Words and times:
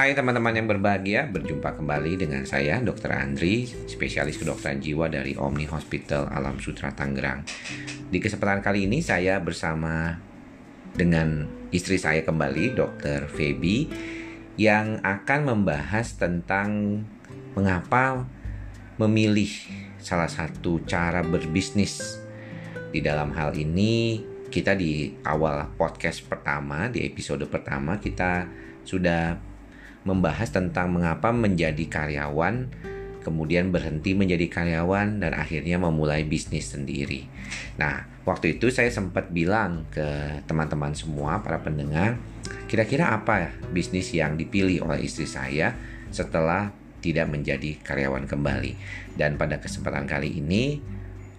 Hai 0.00 0.16
teman-teman 0.16 0.56
yang 0.56 0.64
berbahagia, 0.64 1.28
berjumpa 1.28 1.76
kembali 1.76 2.24
dengan 2.24 2.48
saya 2.48 2.80
Dr. 2.80 3.12
Andri, 3.12 3.68
spesialis 3.68 4.40
kedokteran 4.40 4.80
jiwa 4.80 5.12
dari 5.12 5.36
Omni 5.36 5.68
Hospital 5.68 6.24
Alam 6.32 6.56
Sutra 6.56 6.88
Tangerang. 6.88 7.44
Di 8.08 8.16
kesempatan 8.16 8.64
kali 8.64 8.88
ini 8.88 9.04
saya 9.04 9.36
bersama 9.44 10.16
dengan 10.96 11.44
istri 11.68 12.00
saya 12.00 12.24
kembali, 12.24 12.80
Dr. 12.80 13.28
Feby, 13.28 13.92
yang 14.56 15.04
akan 15.04 15.40
membahas 15.52 16.16
tentang 16.16 17.04
mengapa 17.52 18.24
memilih 18.96 19.52
salah 20.00 20.32
satu 20.32 20.80
cara 20.88 21.20
berbisnis. 21.20 22.16
Di 22.88 23.04
dalam 23.04 23.36
hal 23.36 23.52
ini, 23.52 24.16
kita 24.48 24.72
di 24.72 25.12
awal 25.28 25.76
podcast 25.76 26.24
pertama, 26.24 26.88
di 26.88 27.04
episode 27.04 27.44
pertama 27.52 28.00
kita 28.00 28.48
sudah 28.80 29.49
membahas 30.04 30.48
tentang 30.48 30.92
mengapa 30.92 31.30
menjadi 31.30 31.84
karyawan, 31.86 32.72
kemudian 33.20 33.68
berhenti 33.68 34.16
menjadi 34.16 34.48
karyawan 34.48 35.20
dan 35.20 35.36
akhirnya 35.36 35.76
memulai 35.76 36.24
bisnis 36.24 36.72
sendiri. 36.72 37.28
Nah, 37.76 38.08
waktu 38.24 38.56
itu 38.56 38.72
saya 38.72 38.88
sempat 38.88 39.28
bilang 39.28 39.84
ke 39.92 40.40
teman-teman 40.48 40.96
semua 40.96 41.44
para 41.44 41.60
pendengar, 41.60 42.16
kira-kira 42.66 43.12
apa 43.12 43.52
bisnis 43.70 44.10
yang 44.16 44.40
dipilih 44.40 44.88
oleh 44.88 45.04
istri 45.04 45.28
saya 45.28 45.76
setelah 46.08 46.72
tidak 47.00 47.28
menjadi 47.28 47.80
karyawan 47.80 48.24
kembali. 48.24 48.76
Dan 49.16 49.36
pada 49.36 49.60
kesempatan 49.60 50.08
kali 50.08 50.40
ini 50.40 50.80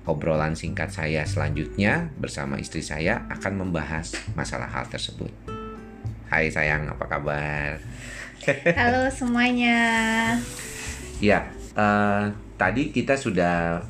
obrolan 0.05 0.57
singkat 0.57 0.89
saya 0.89 1.25
selanjutnya 1.25 2.09
bersama 2.17 2.57
istri 2.57 2.81
saya 2.81 3.25
akan 3.29 3.65
membahas 3.65 4.17
masalah 4.33 4.69
hal 4.69 4.89
tersebut. 4.89 5.29
Hai 6.31 6.47
sayang, 6.47 6.87
apa 6.87 7.05
kabar? 7.11 7.90
Halo 8.79 9.05
semuanya. 9.13 9.77
Ya, 11.21 11.53
uh, 11.77 12.33
tadi 12.57 12.89
kita 12.89 13.13
sudah 13.13 13.85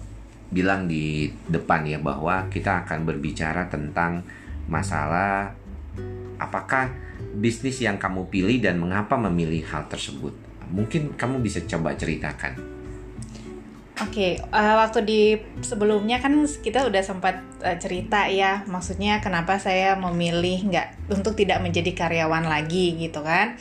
bilang 0.51 0.91
di 0.91 1.31
depan 1.47 1.87
ya 1.87 1.95
bahwa 2.03 2.51
kita 2.51 2.83
akan 2.83 3.07
berbicara 3.07 3.71
tentang 3.71 4.27
masalah 4.67 5.55
apakah 6.35 6.91
bisnis 7.39 7.79
yang 7.79 7.95
kamu 7.95 8.27
pilih 8.27 8.59
dan 8.59 8.75
mengapa 8.75 9.15
memilih 9.15 9.63
hal 9.71 9.87
tersebut. 9.87 10.35
Mungkin 10.67 11.15
kamu 11.15 11.39
bisa 11.39 11.63
coba 11.63 11.95
ceritakan. 11.95 12.59
Oke, 14.01 14.17
okay, 14.17 14.31
uh, 14.49 14.57
eh, 14.57 14.75
waktu 14.81 14.99
di 15.05 15.21
sebelumnya 15.61 16.17
kan 16.17 16.33
kita 16.43 16.89
udah 16.89 17.05
sempat 17.05 17.39
uh, 17.61 17.77
cerita 17.77 18.25
ya, 18.27 18.65
maksudnya 18.65 19.21
kenapa 19.21 19.61
saya 19.61 19.93
memilih 19.93 20.73
nggak 20.73 21.13
untuk 21.13 21.37
tidak 21.37 21.61
menjadi 21.61 21.93
karyawan 21.93 22.49
lagi 22.49 22.97
gitu 22.97 23.21
kan. 23.21 23.55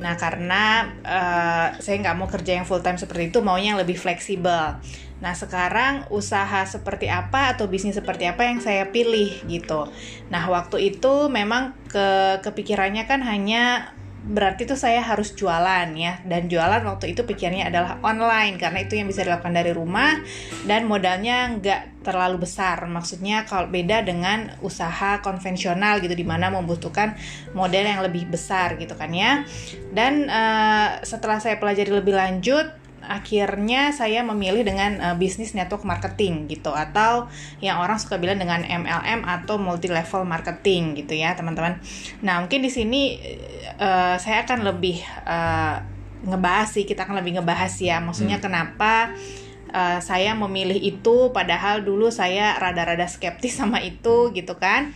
Nah 0.00 0.16
karena 0.16 0.88
uh, 1.04 1.68
saya 1.78 2.00
nggak 2.00 2.16
mau 2.16 2.26
kerja 2.26 2.56
yang 2.56 2.64
full 2.64 2.80
time 2.80 2.96
seperti 2.96 3.28
itu, 3.28 3.44
maunya 3.44 3.76
yang 3.76 3.80
lebih 3.80 4.00
fleksibel. 4.00 4.80
Nah 5.20 5.36
sekarang 5.36 6.08
usaha 6.08 6.64
seperti 6.64 7.12
apa 7.12 7.52
atau 7.52 7.68
bisnis 7.68 8.00
seperti 8.00 8.24
apa 8.24 8.48
yang 8.48 8.58
saya 8.64 8.88
pilih 8.88 9.44
gitu. 9.44 9.86
Nah 10.32 10.48
waktu 10.48 10.96
itu 10.96 11.28
memang 11.28 11.76
ke 11.92 12.40
kepikirannya 12.40 13.04
kan 13.04 13.20
hanya 13.20 13.92
berarti 14.24 14.64
tuh 14.68 14.76
saya 14.76 15.04
harus 15.04 15.36
jualan 15.36 15.88
ya. 15.96 16.20
Dan 16.24 16.48
jualan 16.48 16.80
waktu 16.84 17.12
itu 17.12 17.22
pikirnya 17.28 17.68
adalah 17.68 18.00
online 18.00 18.56
karena 18.56 18.84
itu 18.84 18.96
yang 18.96 19.08
bisa 19.08 19.24
dilakukan 19.24 19.52
dari 19.52 19.72
rumah 19.72 20.16
dan 20.64 20.88
modalnya 20.88 21.52
nggak 21.60 22.00
terlalu 22.00 22.48
besar. 22.48 22.88
Maksudnya 22.88 23.44
kalau 23.44 23.68
beda 23.68 24.00
dengan 24.02 24.56
usaha 24.64 25.20
konvensional 25.20 26.00
gitu 26.00 26.16
di 26.16 26.24
mana 26.24 26.48
membutuhkan 26.48 27.16
modal 27.52 27.84
yang 27.84 28.00
lebih 28.00 28.28
besar 28.32 28.80
gitu 28.80 28.96
kan 28.96 29.12
ya. 29.12 29.44
Dan 29.92 30.28
uh, 30.28 31.04
setelah 31.04 31.36
saya 31.36 31.60
pelajari 31.60 31.92
lebih 31.92 32.16
lanjut 32.16 32.79
akhirnya 33.04 33.90
saya 33.90 34.20
memilih 34.22 34.62
dengan 34.62 35.00
uh, 35.00 35.16
bisnis 35.16 35.56
network 35.56 35.82
marketing 35.82 36.46
gitu 36.46 36.70
atau 36.70 37.26
yang 37.64 37.80
orang 37.80 37.96
suka 37.96 38.20
bilang 38.20 38.36
dengan 38.36 38.62
MLM 38.62 39.24
atau 39.24 39.56
multi 39.56 39.88
level 39.88 40.28
marketing 40.28 40.96
gitu 41.00 41.16
ya 41.16 41.32
teman-teman. 41.34 41.80
Nah 42.20 42.44
mungkin 42.44 42.60
di 42.60 42.70
sini 42.70 43.20
uh, 43.80 44.20
saya 44.20 44.44
akan 44.44 44.64
lebih 44.68 45.00
uh, 45.24 45.80
ngebahas 46.20 46.68
sih 46.76 46.84
kita 46.84 47.08
akan 47.08 47.24
lebih 47.24 47.40
ngebahas 47.40 47.72
ya 47.80 47.96
maksudnya 48.04 48.36
hmm. 48.36 48.44
kenapa 48.44 49.16
uh, 49.72 49.98
saya 50.04 50.36
memilih 50.36 50.76
itu 50.76 51.32
padahal 51.32 51.80
dulu 51.80 52.12
saya 52.12 52.58
rada-rada 52.60 53.08
skeptis 53.08 53.56
sama 53.60 53.80
itu 53.80 54.30
gitu 54.36 54.56
kan. 54.60 54.92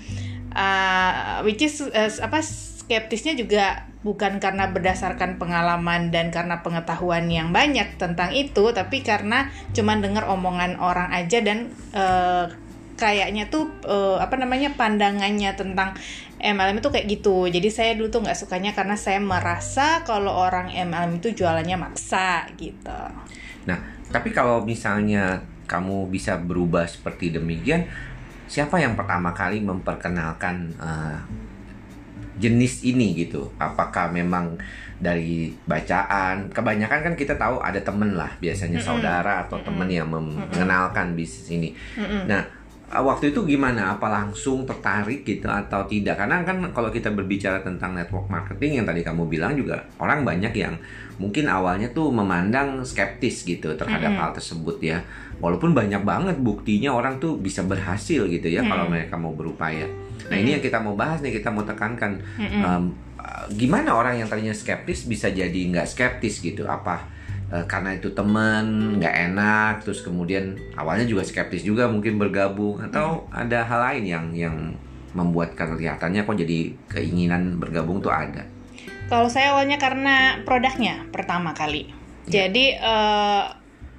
Uh, 0.55 1.43
which 1.43 1.67
is 1.67 1.83
uh, 1.83 2.07
apa 2.23 2.39
skeptisnya 2.85 3.33
juga 3.33 3.89
bukan 4.05 4.37
karena 4.37 4.69
berdasarkan 4.69 5.41
pengalaman 5.41 6.13
dan 6.13 6.29
karena 6.29 6.61
pengetahuan 6.61 7.25
yang 7.33 7.51
banyak 7.51 7.97
tentang 7.97 8.37
itu, 8.37 8.71
tapi 8.77 9.01
karena 9.01 9.49
cuman 9.73 10.05
dengar 10.05 10.29
omongan 10.29 10.77
orang 10.77 11.09
aja 11.17 11.41
dan 11.41 11.73
uh, 11.97 12.53
kayaknya 13.01 13.49
tuh 13.49 13.73
uh, 13.89 14.21
apa 14.21 14.37
namanya 14.37 14.77
pandangannya 14.77 15.57
tentang 15.57 15.97
MLM 16.45 16.85
itu 16.85 16.93
kayak 16.93 17.07
gitu. 17.09 17.49
Jadi 17.49 17.69
saya 17.73 17.97
dulu 17.97 18.13
tuh 18.13 18.21
nggak 18.29 18.37
sukanya 18.37 18.77
karena 18.77 19.01
saya 19.01 19.17
merasa 19.17 20.05
kalau 20.05 20.37
orang 20.37 20.69
MLM 20.69 21.25
itu 21.25 21.33
jualannya 21.33 21.81
maksa 21.81 22.45
gitu. 22.61 23.01
Nah, 23.65 23.79
tapi 24.13 24.29
kalau 24.37 24.61
misalnya 24.61 25.41
kamu 25.65 26.13
bisa 26.13 26.37
berubah 26.37 26.85
seperti 26.85 27.33
demikian, 27.33 27.89
siapa 28.45 28.77
yang 28.77 28.93
pertama 28.93 29.33
kali 29.33 29.65
memperkenalkan 29.65 30.77
uh, 30.77 31.19
jenis 32.39 32.83
ini 32.83 33.15
gitu 33.15 33.51
apakah 33.63 34.11
memang 34.11 34.59
dari 34.99 35.51
bacaan 35.67 36.51
kebanyakan 36.51 37.13
kan 37.13 37.15
kita 37.15 37.35
tahu 37.35 37.59
ada 37.61 37.79
temen 37.83 38.15
lah 38.15 38.31
biasanya 38.39 38.79
mm 38.79 38.83
-hmm. 38.83 38.91
saudara 38.95 39.33
atau 39.47 39.59
mm 39.59 39.63
-hmm. 39.63 39.69
temen 39.69 39.89
yang 39.91 40.09
mengenalkan 40.09 41.15
bisnis 41.19 41.51
ini 41.51 41.71
mm 41.75 42.05
-hmm. 42.05 42.23
nah 42.31 42.43
waktu 42.95 43.35
itu 43.35 43.43
gimana 43.43 43.99
apa 43.99 44.07
langsung 44.07 44.63
tertarik 44.63 45.27
gitu 45.27 45.51
atau 45.51 45.83
tidak 45.91 46.15
karena 46.15 46.47
kan 46.47 46.63
kalau 46.71 46.95
kita 46.95 47.11
berbicara 47.11 47.59
tentang 47.59 47.97
network 47.99 48.31
marketing 48.31 48.83
yang 48.83 48.87
tadi 48.87 49.03
kamu 49.03 49.27
bilang 49.27 49.59
juga 49.59 49.83
orang 49.99 50.23
banyak 50.23 50.55
yang 50.55 50.79
mungkin 51.19 51.51
awalnya 51.51 51.91
tuh 51.91 52.15
memandang 52.15 52.87
skeptis 52.87 53.43
gitu 53.43 53.75
terhadap 53.75 54.15
mm 54.15 54.19
-hmm. 54.19 54.23
hal 54.23 54.31
tersebut 54.35 54.79
ya 54.79 55.03
walaupun 55.43 55.75
banyak 55.75 56.07
banget 56.07 56.39
buktinya 56.39 56.95
orang 56.95 57.19
tuh 57.19 57.35
bisa 57.39 57.67
berhasil 57.67 58.31
gitu 58.31 58.47
ya 58.47 58.63
mm 58.63 58.67
-hmm. 58.67 58.71
kalau 58.71 58.87
mereka 58.87 59.15
mau 59.19 59.35
berupaya 59.35 59.91
Nah 60.31 60.37
ini 60.37 60.57
yang 60.59 60.63
kita 60.65 60.81
mau 60.81 60.95
bahas 60.97 61.21
nih, 61.21 61.37
kita 61.37 61.53
mau 61.53 61.65
tekankan 61.65 62.21
um, 62.39 62.95
gimana 63.53 63.97
orang 63.97 64.21
yang 64.21 64.29
tadinya 64.29 64.53
skeptis 64.57 65.05
bisa 65.05 65.29
jadi 65.33 65.61
nggak 65.71 65.89
skeptis 65.89 66.41
gitu? 66.41 66.65
Apa 66.65 67.05
uh, 67.53 67.65
karena 67.69 67.97
itu 67.97 68.13
temen 68.13 68.97
nggak 69.01 69.15
enak, 69.33 69.75
terus 69.85 70.01
kemudian 70.01 70.57
awalnya 70.77 71.05
juga 71.05 71.23
skeptis 71.25 71.65
juga 71.65 71.89
mungkin 71.89 72.17
bergabung 72.17 72.81
atau 72.81 73.29
mm. 73.29 73.43
ada 73.47 73.59
hal 73.65 73.81
lain 73.93 74.05
yang 74.05 74.27
yang 74.33 74.57
membuat 75.15 75.55
kelihatannya 75.55 76.27
kok 76.27 76.37
jadi 76.37 76.75
keinginan 76.91 77.63
bergabung 77.63 78.03
tuh 78.03 78.11
ada? 78.11 78.43
Kalau 79.07 79.31
saya 79.31 79.55
awalnya 79.55 79.79
karena 79.79 80.43
produknya 80.43 81.07
pertama 81.13 81.55
kali. 81.55 81.93
Ya. 82.27 82.45
Jadi 82.49 82.75
uh, 82.81 83.53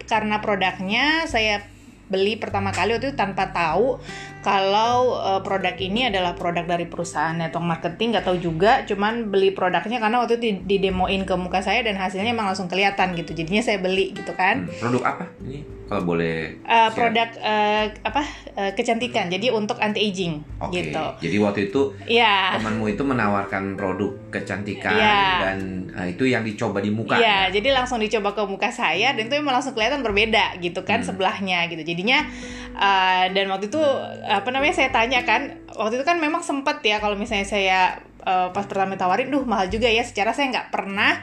karena 0.05 0.41
produknya 0.41 1.29
saya 1.29 1.61
beli 2.05 2.37
pertama 2.37 2.69
kali 2.69 2.93
waktu 2.93 3.13
itu 3.13 3.17
tanpa 3.17 3.49
tahu 3.49 3.97
kalau 4.45 5.17
uh, 5.17 5.41
produk 5.41 5.73
ini 5.81 6.13
adalah 6.13 6.37
produk 6.37 6.69
dari 6.69 6.85
perusahaan 6.85 7.33
network 7.33 7.65
marketing 7.65 8.13
nggak 8.13 8.29
tahu 8.29 8.37
juga 8.37 8.85
cuman 8.85 9.33
beli 9.33 9.49
produknya 9.49 9.97
karena 9.97 10.21
waktu 10.21 10.37
itu 10.37 10.61
didemoin 10.69 11.25
ke 11.25 11.33
muka 11.33 11.65
saya 11.65 11.81
dan 11.81 11.97
hasilnya 11.97 12.29
emang 12.29 12.53
langsung 12.53 12.69
kelihatan 12.69 13.17
gitu 13.17 13.33
jadinya 13.33 13.65
saya 13.65 13.81
beli 13.81 14.13
gitu 14.13 14.37
kan 14.37 14.69
hmm, 14.69 14.77
produk 14.77 15.01
apa 15.17 15.25
ini 15.41 15.65
kalau 15.85 16.03
boleh 16.15 16.57
uh, 16.65 16.89
produk 16.91 17.29
uh, 17.37 17.85
apa 18.01 18.23
uh, 18.57 18.71
kecantikan 18.73 19.29
jadi 19.29 19.53
untuk 19.53 19.77
anti 19.77 20.01
aging 20.01 20.41
okay. 20.57 20.89
gitu 20.89 21.05
jadi 21.21 21.37
waktu 21.45 21.59
itu 21.69 21.81
yeah. 22.09 22.57
temanmu 22.57 22.89
itu 22.89 23.05
menawarkan 23.05 23.77
produk 23.77 24.11
kecantikan 24.33 24.97
yeah. 24.97 25.37
dan 25.45 25.57
uh, 25.93 26.07
itu 26.09 26.25
yang 26.25 26.41
dicoba 26.41 26.81
di 26.81 26.89
muka 26.89 27.21
yeah, 27.21 27.45
ya 27.47 27.61
jadi 27.61 27.77
langsung 27.77 28.01
dicoba 28.01 28.33
ke 28.33 28.41
muka 28.49 28.73
saya 28.73 29.13
dan 29.13 29.29
itu 29.29 29.35
emang 29.37 29.61
langsung 29.61 29.77
kelihatan 29.77 30.01
berbeda 30.01 30.57
gitu 30.57 30.81
kan 30.81 31.05
hmm. 31.05 31.07
sebelahnya 31.07 31.69
gitu 31.69 31.85
jadinya 31.85 32.25
uh, 32.73 33.29
dan 33.29 33.45
waktu 33.53 33.69
itu 33.69 33.81
apa 34.25 34.49
namanya 34.49 34.73
saya 34.73 34.89
tanya 34.89 35.21
kan 35.21 35.53
waktu 35.77 36.01
itu 36.01 36.05
kan 36.05 36.17
memang 36.17 36.41
sempet 36.41 36.81
ya 36.81 36.97
kalau 36.97 37.13
misalnya 37.13 37.45
saya 37.45 38.01
uh, 38.25 38.49
pas 38.49 38.65
pertama 38.65 38.97
tawarin 38.97 39.29
duh 39.29 39.45
mahal 39.45 39.69
juga 39.69 39.85
ya 39.85 40.01
secara 40.01 40.33
saya 40.33 40.49
nggak 40.49 40.73
pernah 40.73 41.21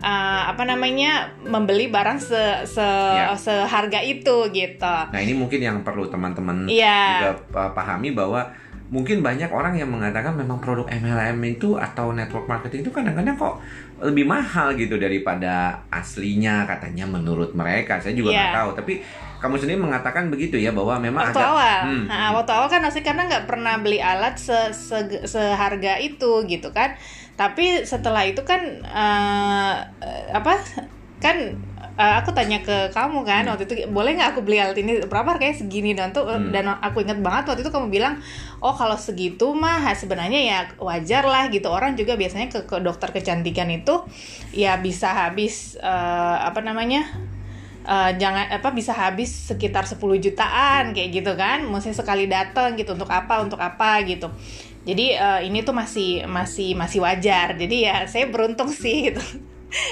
uh, 0.00 0.42
apa 0.50 0.62
namanya 0.64 1.32
membeli 1.44 1.88
barang 1.88 2.18
se 2.20 2.66
se 2.68 2.84
ya. 2.84 3.32
seharga 3.36 4.00
itu 4.02 4.48
gitu. 4.52 4.96
Nah 5.12 5.20
ini 5.20 5.32
mungkin 5.32 5.60
yang 5.62 5.78
perlu 5.86 6.08
teman-teman 6.08 6.68
ya. 6.68 7.20
juga 7.20 7.30
pahami 7.72 8.12
bahwa 8.12 8.48
mungkin 8.86 9.18
banyak 9.18 9.50
orang 9.50 9.74
yang 9.74 9.90
mengatakan 9.90 10.38
memang 10.38 10.62
produk 10.62 10.86
MLM 10.86 11.42
itu 11.42 11.74
atau 11.74 12.14
network 12.14 12.46
marketing 12.46 12.86
itu 12.86 12.92
kadang-kadang 12.94 13.34
kok 13.34 13.58
lebih 13.98 14.28
mahal 14.28 14.76
gitu 14.78 15.00
daripada 15.00 15.82
aslinya 15.90 16.68
katanya 16.68 17.08
menurut 17.08 17.56
mereka. 17.56 17.98
Saya 17.98 18.14
juga 18.14 18.36
nggak 18.36 18.50
yeah. 18.52 18.58
tahu. 18.62 18.70
Tapi 18.76 18.94
kamu 19.46 19.56
sendiri 19.56 19.78
mengatakan 19.78 20.26
begitu 20.26 20.58
ya 20.58 20.74
bahwa 20.74 20.98
memang 20.98 21.30
waktu 21.30 21.38
agak 21.38 21.48
awal. 21.54 21.78
Hmm, 21.86 22.04
Nah, 22.10 22.28
waktu 22.34 22.50
awal 22.50 22.68
kan 22.68 22.82
asli 22.82 23.00
karena 23.00 23.22
nggak 23.30 23.46
pernah 23.46 23.78
beli 23.78 24.02
alat 24.02 24.34
se, 24.34 24.58
se- 24.74 25.22
seharga 25.24 26.02
itu 26.02 26.42
gitu 26.50 26.74
kan. 26.74 26.98
Tapi 27.38 27.86
setelah 27.86 28.26
itu 28.26 28.42
kan 28.42 28.60
eh, 28.82 29.72
apa 30.34 30.58
kan 31.22 31.36
eh, 31.96 32.14
aku 32.20 32.30
tanya 32.36 32.60
ke 32.60 32.92
kamu 32.92 33.24
kan 33.24 33.48
waktu 33.48 33.64
itu 33.64 33.74
boleh 33.88 34.18
nggak 34.18 34.36
aku 34.36 34.40
beli 34.44 34.58
alat 34.60 34.76
ini? 34.82 35.00
Berapa 35.06 35.36
harganya? 35.38 35.56
Segini. 35.56 35.94
Dan 35.96 36.10
tuh 36.10 36.26
Hmm. 36.26 36.50
dan 36.50 36.66
aku 36.82 37.00
ingat 37.06 37.22
banget 37.22 37.48
waktu 37.48 37.62
itu 37.64 37.72
kamu 37.72 37.88
bilang 37.88 38.18
oh 38.60 38.74
kalau 38.74 38.98
segitu 38.98 39.54
mah 39.56 39.80
sebenarnya 39.94 40.40
ya 40.42 40.58
wajar 40.76 41.22
lah 41.24 41.48
gitu. 41.48 41.70
Orang 41.70 41.94
juga 41.94 42.18
biasanya 42.18 42.50
ke, 42.52 42.66
ke 42.66 42.76
dokter 42.82 43.08
kecantikan 43.14 43.70
itu 43.70 43.94
ya 44.52 44.76
bisa 44.80 45.12
habis 45.12 45.76
eh, 45.80 46.36
apa 46.42 46.60
namanya 46.60 47.06
eh, 47.86 48.10
jangan 48.18 48.50
apa 48.50 48.68
bisa 48.70 48.92
habis 48.92 49.30
sekitar 49.48 49.86
10 49.86 50.18
jutaan 50.18 50.90
kayak 50.90 51.10
gitu 51.14 51.32
kan. 51.34 51.62
Mesti 51.64 51.94
sekali 51.94 52.26
datang 52.26 52.74
gitu 52.74 52.92
untuk 52.98 53.08
apa 53.08 53.40
untuk 53.40 53.58
apa 53.62 54.02
gitu. 54.04 54.28
Jadi 54.86 55.14
eh, 55.14 55.40
ini 55.46 55.62
tuh 55.62 55.74
masih 55.74 56.26
masih 56.26 56.74
masih 56.74 57.00
wajar. 57.02 57.54
Jadi 57.54 57.76
ya 57.86 58.06
saya 58.06 58.26
beruntung 58.26 58.68
sih 58.68 59.10
gitu. 59.10 59.22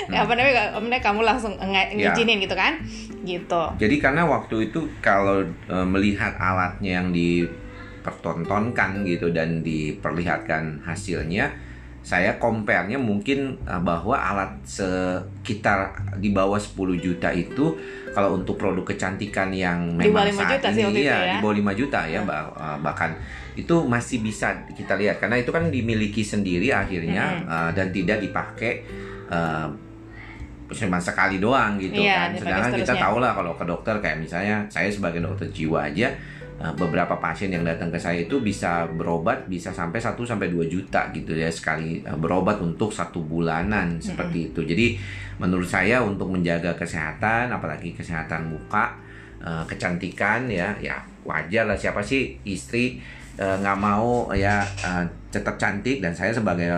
Apa 0.08 0.38
namanya 0.38 0.70
apa 0.70 0.80
namanya, 0.80 1.02
kamu 1.02 1.20
langsung 1.26 1.58
nge- 1.58 1.98
Ya. 1.98 2.14
ngizinin 2.14 2.38
gitu 2.38 2.54
kan. 2.54 2.78
Gitu. 3.26 3.62
Jadi 3.76 3.96
karena 3.98 4.22
waktu 4.22 4.70
itu 4.70 4.86
kalau 5.02 5.42
e, 5.42 5.76
melihat 5.84 6.38
alatnya 6.38 7.02
yang 7.02 7.10
dipertontonkan 7.10 9.02
gitu 9.02 9.34
dan 9.34 9.66
diperlihatkan 9.66 10.86
hasilnya, 10.86 11.50
saya 12.04 12.36
compare-nya 12.36 13.00
mungkin 13.00 13.56
e, 13.58 13.74
bahwa 13.80 14.12
alat 14.12 14.52
sekitar 14.62 15.90
di 16.20 16.30
bawah 16.30 16.56
10 16.56 16.76
juta 16.96 17.32
itu 17.32 17.74
kalau 18.12 18.36
untuk 18.36 18.54
produk 18.54 18.84
kecantikan 18.84 19.48
yang 19.50 19.96
Di 19.96 20.06
memang 20.06 20.22
bawah 20.22 20.28
5 20.28 20.36
saat 20.36 20.50
juta 20.52 20.68
sih 20.68 20.82
ini 20.82 20.92
itu 20.94 21.00
ya, 21.02 21.16
ya. 21.18 21.32
di 21.32 21.38
bawah 21.40 21.56
5 21.56 21.72
juta 21.74 22.00
ya 22.04 22.20
Hmm. 22.20 22.28
bah- 22.28 22.52
e, 22.52 22.66
bahkan 22.78 23.10
itu 23.54 23.74
masih 23.82 24.20
bisa 24.20 24.46
kita 24.68 24.94
lihat 24.94 25.16
karena 25.16 25.38
itu 25.38 25.48
kan 25.48 25.66
dimiliki 25.66 26.20
sendiri 26.20 26.68
akhirnya 26.70 27.24
Hmm. 27.40 27.48
e, 27.48 27.56
dan 27.72 27.88
tidak 27.88 28.20
dipakai 28.20 28.72
e, 29.26 29.38
cuma 30.66 30.98
sekali 30.98 31.38
doang 31.38 31.76
gitu 31.76 32.00
Iya, 32.00 32.32
kan. 32.32 32.40
Sedangkan 32.40 32.72
kita 32.74 32.94
tahu 32.98 33.16
lah 33.18 33.32
kalau 33.32 33.52
ke 33.54 33.64
dokter 33.64 33.94
kayak 34.00 34.18
misalnya 34.18 34.64
saya 34.66 34.88
sebagai 34.88 35.20
dokter 35.20 35.46
jiwa 35.48 35.86
aja 35.86 36.08
eh, 36.08 36.33
beberapa 36.54 37.18
pasien 37.18 37.50
yang 37.50 37.66
datang 37.66 37.90
ke 37.90 37.98
saya 37.98 38.22
itu 38.22 38.38
bisa 38.38 38.86
berobat 38.86 39.50
bisa 39.50 39.74
sampai 39.74 39.98
1 39.98 40.14
sampai 40.22 40.46
2 40.48 40.70
juta 40.70 41.10
gitu 41.10 41.34
ya 41.34 41.50
sekali 41.50 41.98
eh, 41.98 42.14
berobat 42.14 42.62
untuk 42.62 42.94
satu 42.94 43.20
bulanan 43.20 43.98
seperti 43.98 44.54
itu. 44.54 44.62
Jadi 44.62 44.94
menurut 45.42 45.66
saya 45.66 45.98
untuk 45.98 46.30
menjaga 46.30 46.78
kesehatan 46.78 47.50
apalagi 47.50 47.92
kesehatan 47.92 48.54
muka 48.54 48.94
eh, 49.42 49.64
kecantikan 49.66 50.46
ya 50.46 50.72
ya 50.78 51.02
wajar 51.26 51.66
lah 51.66 51.74
siapa 51.74 51.98
sih 51.98 52.38
istri 52.46 53.02
eh, 53.34 53.56
nggak 53.58 53.78
mau 53.82 54.30
ya 54.30 54.62
eh, 54.62 55.04
tetap 55.34 55.58
cantik 55.58 55.98
dan 55.98 56.14
saya 56.14 56.30
sebagai 56.30 56.70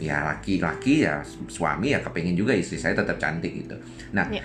ya 0.00 0.24
laki-laki 0.24 1.04
ya 1.04 1.20
suami 1.44 1.92
ya 1.92 2.00
kepingin 2.00 2.32
juga 2.32 2.56
istri 2.56 2.80
saya 2.80 2.96
tetap 2.96 3.20
cantik 3.20 3.52
gitu. 3.52 3.76
Nah, 4.16 4.24
Ya. 4.32 4.40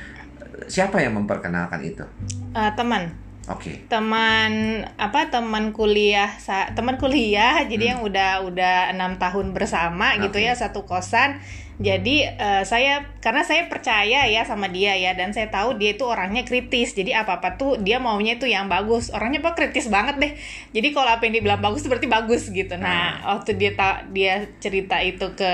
siapa 0.68 1.00
yang 1.00 1.16
memperkenalkan 1.16 1.80
itu? 1.80 2.04
Eh, 2.51 2.71
teman 2.75 3.07
Oke. 3.45 3.86
teman 3.86 4.81
apa 4.97 5.30
teman 5.30 5.69
kuliah 5.69 6.33
teman 6.74 6.97
kuliah 6.97 7.62
jadi 7.69 7.77
Hmm. 7.86 7.92
yang 7.94 8.01
udah 8.01 8.31
udah 8.42 8.75
enam 8.89 9.21
tahun 9.21 9.53
bersama 9.53 10.18
gitu 10.18 10.42
Oke. 10.42 10.47
ya 10.50 10.57
satu 10.57 10.83
kosan. 10.83 11.38
Jadi 11.75 12.24
eh, 12.24 12.63
saya 12.63 13.03
karena 13.19 13.44
saya 13.44 13.68
percaya 13.68 14.24
ya 14.31 14.47
sama 14.47 14.71
dia 14.71 14.95
ya 14.95 15.12
dan 15.12 15.36
saya 15.36 15.51
tahu 15.51 15.75
dia 15.75 15.92
itu 15.94 16.07
orangnya 16.07 16.47
kritis. 16.47 16.95
Jadi 16.95 17.12
apa 17.12 17.44
apa 17.44 17.59
tuh 17.59 17.75
dia 17.77 18.00
maunya 18.00 18.39
itu 18.39 18.47
yang 18.47 18.71
bagus. 18.71 19.12
Orangnya 19.12 19.44
apa 19.44 19.59
kritis 19.59 19.92
banget 19.92 20.15
deh. 20.18 20.31
Jadi 20.71 20.95
kalau 20.95 21.12
apa 21.12 21.27
yang 21.27 21.36
dibilang 21.36 21.59
bagus 21.59 21.83
itu 21.83 21.92
berarti 21.92 22.07
bagus 22.07 22.47
gitu. 22.47 22.80
Nah 22.80 23.19
waktu 23.27 23.59
dia 23.59 23.75
ta- 23.75 24.07
dia 24.07 24.47
cerita 24.63 25.03
itu 25.03 25.36
ke 25.36 25.53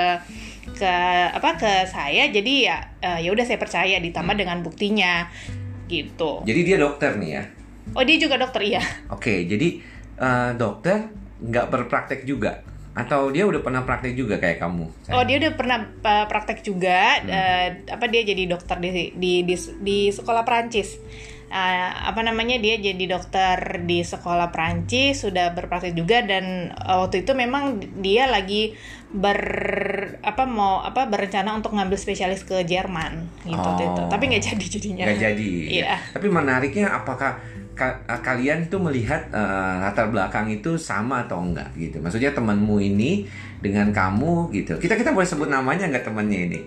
ke 0.77 0.93
apa 1.33 1.57
ke 1.57 1.89
saya 1.89 2.29
jadi 2.29 2.53
ya 2.69 2.77
eh, 3.01 3.19
ya 3.25 3.33
udah 3.33 3.43
saya 3.43 3.57
percaya 3.57 3.97
ditambah 3.97 4.37
dengan 4.37 4.61
buktinya 4.61 5.25
gitu. 5.89 6.45
Jadi 6.45 6.61
dia 6.63 6.77
dokter 6.77 7.17
nih 7.17 7.31
ya. 7.33 7.43
Oh 7.91 8.03
dia 8.03 8.17
juga 8.17 8.35
dokter 8.35 8.61
iya 8.67 8.81
Oke, 9.07 9.43
jadi 9.43 9.67
eh, 10.17 10.49
dokter 10.55 11.07
nggak 11.39 11.65
berpraktek 11.67 12.23
juga 12.23 12.61
atau 12.91 13.31
dia 13.31 13.47
udah 13.47 13.59
pernah 13.59 13.81
praktek 13.81 14.13
juga 14.13 14.35
kayak 14.35 14.59
kamu? 14.59 14.83
Oh 15.09 15.23
dia 15.23 15.39
udah 15.39 15.55
pernah 15.55 15.79
uh, 16.03 16.27
praktek 16.27 16.59
juga 16.59 17.23
Hmm. 17.23 17.31
uh, 17.31 17.67
apa 17.87 18.05
dia 18.05 18.21
jadi 18.21 18.43
dokter 18.45 18.75
di 18.77 18.89
di 19.15 19.33
di, 19.41 19.55
di 19.79 19.97
sekolah 20.07 20.43
Perancis 20.43 20.99
Uh, 21.51 21.91
apa 22.07 22.23
namanya 22.23 22.55
dia 22.55 22.79
jadi 22.79 23.11
dokter 23.11 23.83
di 23.83 24.07
sekolah 24.07 24.55
Perancis 24.55 25.19
sudah 25.19 25.51
berpraktek 25.51 25.91
juga 25.91 26.23
dan 26.23 26.71
uh, 26.71 27.03
waktu 27.03 27.27
itu 27.27 27.35
memang 27.35 27.75
dia 27.99 28.23
lagi 28.23 28.71
ber 29.11 29.35
apa 30.23 30.47
mau 30.47 30.79
apa 30.79 31.05
berencana 31.05 31.51
untuk 31.51 31.75
ngambil 31.75 31.99
spesialis 31.99 32.43
ke 32.43 32.63
Jerman 32.63 33.27
gitu 33.43 33.59
waktu 33.59 33.83
itu 33.83 33.99
Oh. 33.99 34.07
tapi 34.07 34.31
nggak 34.31 34.43
jadi 34.47 34.65
jadinya 34.65 35.03
Nggak 35.03 35.19
jadi. 35.21 35.49
Iya. 35.67 35.95
Tapi 36.15 36.27
menariknya 36.27 36.87
apakah 36.87 37.43
ka- 37.81 38.21
kalian 38.21 38.69
tuh 38.69 38.77
melihat 38.77 39.25
eh, 39.33 39.75
latar 39.81 40.13
belakang 40.13 40.53
itu 40.53 40.77
sama 40.77 41.25
atau 41.25 41.41
enggak 41.41 41.73
gitu? 41.73 41.97
Maksudnya 41.97 42.29
temanmu 42.37 42.77
ini 42.77 43.25
dengan 43.57 43.89
kamu 43.89 44.53
gitu. 44.53 44.77
Kita 44.77 44.93
kita 44.93 45.09
boleh 45.17 45.25
sebut 45.25 45.49
namanya 45.49 45.89
nggak 45.89 46.05
temannya 46.05 46.39
ini? 46.53 46.61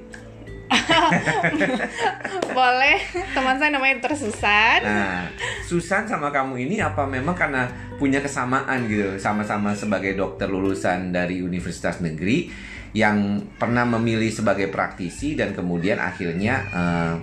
boleh 2.58 2.98
teman 3.36 3.54
saya 3.60 3.70
namanya 3.70 4.00
Dr. 4.00 4.16
Susan 4.16 4.80
Nah, 4.82 5.28
Susan 5.62 6.02
sama 6.08 6.32
kamu 6.34 6.66
ini 6.66 6.82
apa 6.82 7.06
memang 7.06 7.36
karena 7.36 7.68
punya 8.00 8.18
kesamaan 8.18 8.90
gitu, 8.90 9.14
sama-sama 9.20 9.76
sebagai 9.76 10.18
dokter 10.18 10.50
lulusan 10.50 11.14
dari 11.14 11.44
universitas 11.44 12.02
negeri 12.02 12.50
yang 12.94 13.42
pernah 13.58 13.86
memilih 13.86 14.30
sebagai 14.30 14.70
praktisi 14.70 15.34
dan 15.34 15.54
kemudian 15.54 15.98
akhirnya 15.98 16.54
eh, 16.74 17.14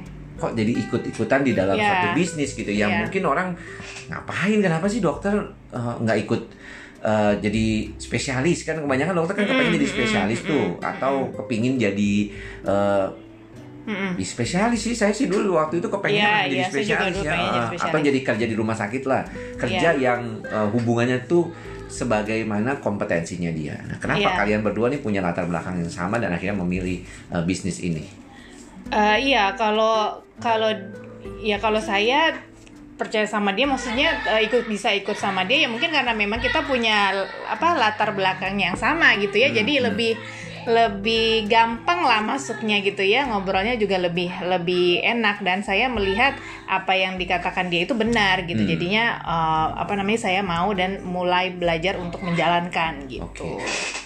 kok 0.42 0.52
jadi 0.52 0.74
ikut-ikutan 0.74 1.46
di 1.46 1.54
dalam 1.54 1.78
Iya. 1.78 1.86
satu 1.88 2.08
bisnis 2.12 2.52
gitu 2.52 2.68
yang 2.68 2.90
Iya. 2.90 3.00
mungkin 3.00 3.24
orang 3.24 3.54
ngapain 4.08 4.58
kenapa 4.58 4.86
sih 4.86 4.98
dokter 5.00 5.38
eh, 5.70 5.94
nggak 6.02 6.18
ikut 6.20 6.42
eh, 7.02 7.34
jadi 7.38 7.66
spesialis 7.96 8.62
kan 8.64 8.76
kebanyakan 8.76 9.14
dokter 9.16 9.34
kan 9.36 9.46
kepengen 9.46 9.74
jadi 9.74 9.88
spesialis 9.88 10.42
tuh 10.42 10.82
atau 10.82 11.30
kepingin 11.32 11.78
jadi 11.78 12.14
eh, 12.64 13.08
Mm-mm. 13.82 14.14
di 14.14 14.22
spesialis 14.22 14.78
sih 14.80 14.94
saya 14.94 15.10
sih 15.10 15.26
dulu 15.26 15.58
waktu 15.58 15.78
itu 15.78 15.88
kepengen 15.88 16.22
jadi 16.22 16.54
iya, 16.56 16.66
saya 16.66 16.82
juga 16.84 17.02
spesialis 17.02 17.18
ya 17.18 17.24
jadi 17.26 17.48
spesialis. 17.66 17.82
atau 17.82 17.98
jadi 18.00 18.20
kerja 18.24 18.46
di 18.46 18.56
rumah 18.56 18.76
sakit 18.76 19.04
lah 19.06 19.22
kerja 19.58 19.90
Iya. 19.92 20.02
yang 20.02 20.22
eh, 20.44 20.68
hubungannya 20.70 21.18
tuh 21.26 21.50
sebagaimana 21.92 22.80
kompetensinya 22.80 23.52
dia. 23.52 23.76
Nah, 23.84 24.00
kenapa 24.00 24.24
Iya. 24.24 24.38
kalian 24.38 24.62
berdua 24.64 24.88
nih 24.88 25.04
punya 25.04 25.20
latar 25.20 25.44
belakang 25.44 25.76
yang 25.76 25.92
sama 25.92 26.16
dan 26.18 26.32
akhirnya 26.32 26.56
memilih 26.56 27.04
eh, 27.04 27.44
bisnis 27.44 27.84
ini? 27.84 28.08
Eh, 28.88 29.18
iya, 29.26 29.52
kalau 29.54 30.16
kalau 30.42 30.74
ya 31.40 31.62
kalau 31.62 31.78
saya 31.78 32.34
percaya 32.98 33.26
sama 33.26 33.54
dia, 33.54 33.66
maksudnya 33.66 34.14
eh, 34.30 34.46
ikut 34.46 34.70
bisa 34.70 34.94
ikut 34.94 35.18
sama 35.18 35.42
dia 35.46 35.66
ya 35.66 35.70
mungkin 35.70 35.90
karena 35.90 36.14
memang 36.14 36.38
kita 36.38 36.66
punya 36.66 37.10
apa 37.50 37.74
latar 37.74 38.14
belakang 38.14 38.58
yang 38.58 38.78
sama 38.78 39.18
gitu 39.18 39.38
ya, 39.38 39.50
jadi 39.50 39.82
Hmm. 39.82 39.86
lebih 39.90 40.14
lebih 40.62 41.50
gampang 41.50 42.06
lah 42.06 42.22
masuknya 42.22 42.86
gitu 42.86 43.02
ya 43.02 43.26
ngobrolnya 43.26 43.82
juga 43.82 43.98
lebih 43.98 44.30
lebih 44.46 45.02
enak 45.02 45.42
dan 45.42 45.66
saya 45.66 45.90
melihat 45.90 46.38
apa 46.70 46.94
yang 46.94 47.18
dikatakan 47.18 47.74
dia 47.74 47.90
itu 47.90 47.98
benar 47.98 48.46
gitu 48.46 48.62
Hmm. 48.62 48.70
jadinya 48.70 49.18
eh, 49.26 49.68
apa 49.82 49.98
namanya 49.98 50.30
saya 50.30 50.46
mau 50.46 50.70
dan 50.78 51.02
mulai 51.02 51.50
belajar 51.50 51.98
untuk 51.98 52.22
menjalankan 52.22 53.10
gitu 53.10 53.26
Oke. 53.26 53.58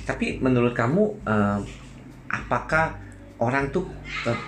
Tapi 0.08 0.39
menurut 0.39 0.72
kamu 0.72 1.04
eh, 1.27 1.60
apakah 2.32 2.96
orang 3.44 3.75
tuh 3.75 3.92
eh, 4.24 4.39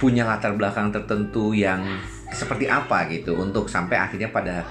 punya 0.00 0.24
latar 0.24 0.52
belakang 0.52 0.88
tertentu 0.88 1.52
yang 1.52 1.84
seperti 2.30 2.64
apa 2.64 3.04
gitu 3.06 3.36
untuk 3.36 3.66
sampai 3.66 4.00
akhirnya 4.00 4.28
pada 4.28 4.64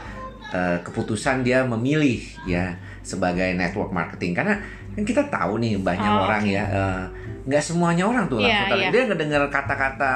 eh, 0.50 0.78
keputusan 0.82 1.42
dia 1.42 1.62
memilih 1.64 2.18
ya 2.44 2.74
sebagai 3.00 3.54
network 3.54 3.90
marketing 3.90 4.34
karena 4.34 4.58
kan 4.90 5.04
kita 5.04 5.22
tahu 5.30 5.62
nih 5.62 5.78
banyak 5.78 6.10
Oh, 6.10 6.26
orang 6.26 6.42
oke. 6.42 6.52
ya 6.52 6.64
eh, 6.66 7.04
nggak 7.46 7.62
semuanya 7.62 8.04
orang 8.04 8.26
tuh 8.26 8.42
Iya, 8.42 8.48
langsung 8.50 8.68
tahu. 8.68 8.80
iya. 8.80 8.90
dia 8.90 9.02
ngedengar 9.06 9.42
kata-kata 9.48 10.12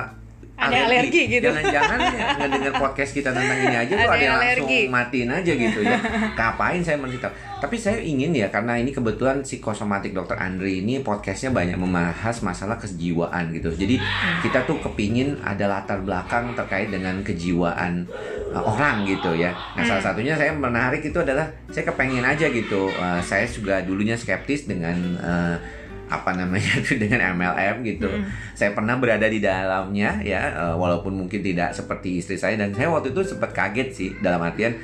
Ada 0.70 0.78
alergi 0.88 1.22
gitu. 1.28 1.48
Jangan-jangan 1.50 2.00
ya 2.14 2.26
ngedengar 2.40 2.74
podcast 2.80 3.12
kita 3.12 3.30
tentang 3.34 3.60
ini 3.60 3.76
aja 3.76 3.94
tuh 3.94 4.08
Ada 4.08 4.14
ada 4.14 4.24
yang 4.24 4.38
langsung 4.40 4.70
matiin 4.92 5.30
aja 5.32 5.52
gitu 5.52 5.80
ya. 5.84 5.98
Ngapain 6.38 6.82
saya 6.84 6.98
mencerita? 7.00 7.30
Tapi 7.64 7.76
saya 7.80 8.04
ingin 8.04 8.36
ya 8.36 8.52
karena 8.52 8.76
ini 8.76 8.92
kebetulan 8.92 9.40
psikosomatik 9.40 10.12
Dr. 10.12 10.36
Andri 10.36 10.84
ini 10.84 11.00
podcastnya 11.00 11.56
banyak 11.56 11.80
membahas 11.80 12.44
masalah 12.44 12.76
kejiwaan 12.76 13.56
gitu. 13.56 13.72
Jadi 13.72 14.00
kita 14.44 14.68
tuh 14.68 14.84
kepingin 14.84 15.40
ada 15.40 15.72
latar 15.72 16.04
belakang 16.04 16.52
terkait 16.60 16.92
dengan 16.92 17.24
kejiwaan 17.24 18.04
uh, 18.52 18.64
orang 18.64 19.08
gitu 19.08 19.32
ya. 19.36 19.56
Nah 19.80 19.84
salah 19.88 20.04
satunya 20.04 20.36
saya 20.36 20.52
menarik 20.52 21.00
itu 21.04 21.16
adalah 21.16 21.48
saya 21.72 21.88
kepengen 21.88 22.28
aja 22.28 22.52
gitu. 22.52 22.92
Uh, 22.92 23.24
saya 23.24 23.48
juga 23.48 23.80
dulunya 23.80 24.20
skeptis 24.20 24.68
dengan 24.68 24.98
uh, 25.24 25.56
apa 26.20 26.38
namanya 26.38 26.78
itu 26.82 27.02
dengan 27.02 27.34
MLM 27.34 27.82
gitu. 27.82 28.10
Mm. 28.10 28.26
Saya 28.54 28.72
pernah 28.78 28.96
berada 29.02 29.26
di 29.26 29.42
dalamnya 29.42 30.22
ya 30.22 30.54
uh, 30.54 30.76
walaupun 30.78 31.18
mungkin 31.18 31.42
tidak 31.42 31.74
seperti 31.74 32.22
istri 32.22 32.38
saya 32.38 32.54
dan 32.60 32.70
saya 32.72 32.94
waktu 32.94 33.10
itu 33.10 33.22
sempat 33.26 33.52
kaget 33.52 33.90
sih 33.90 34.10
dalam 34.22 34.42
artian 34.46 34.78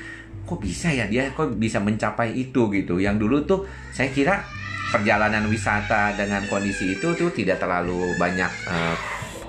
kok 0.49 0.57
bisa 0.57 0.89
ya 0.89 1.05
dia 1.05 1.29
kok 1.29 1.53
bisa 1.55 1.77
mencapai 1.77 2.33
itu 2.33 2.73
gitu. 2.73 2.97
Yang 2.97 3.15
dulu 3.21 3.37
tuh 3.45 3.59
saya 3.93 4.09
kira 4.09 4.41
perjalanan 4.89 5.45
wisata 5.45 6.17
dengan 6.17 6.41
kondisi 6.49 6.97
itu 6.97 7.13
tuh 7.13 7.29
tidak 7.29 7.61
terlalu 7.61 8.17
banyak 8.17 8.49
uh, 8.65 8.97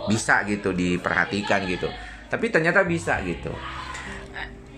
bisa 0.05 0.45
gitu 0.45 0.77
diperhatikan 0.77 1.65
gitu. 1.65 1.89
Tapi 2.29 2.53
ternyata 2.53 2.85
bisa 2.85 3.19
gitu. 3.25 3.51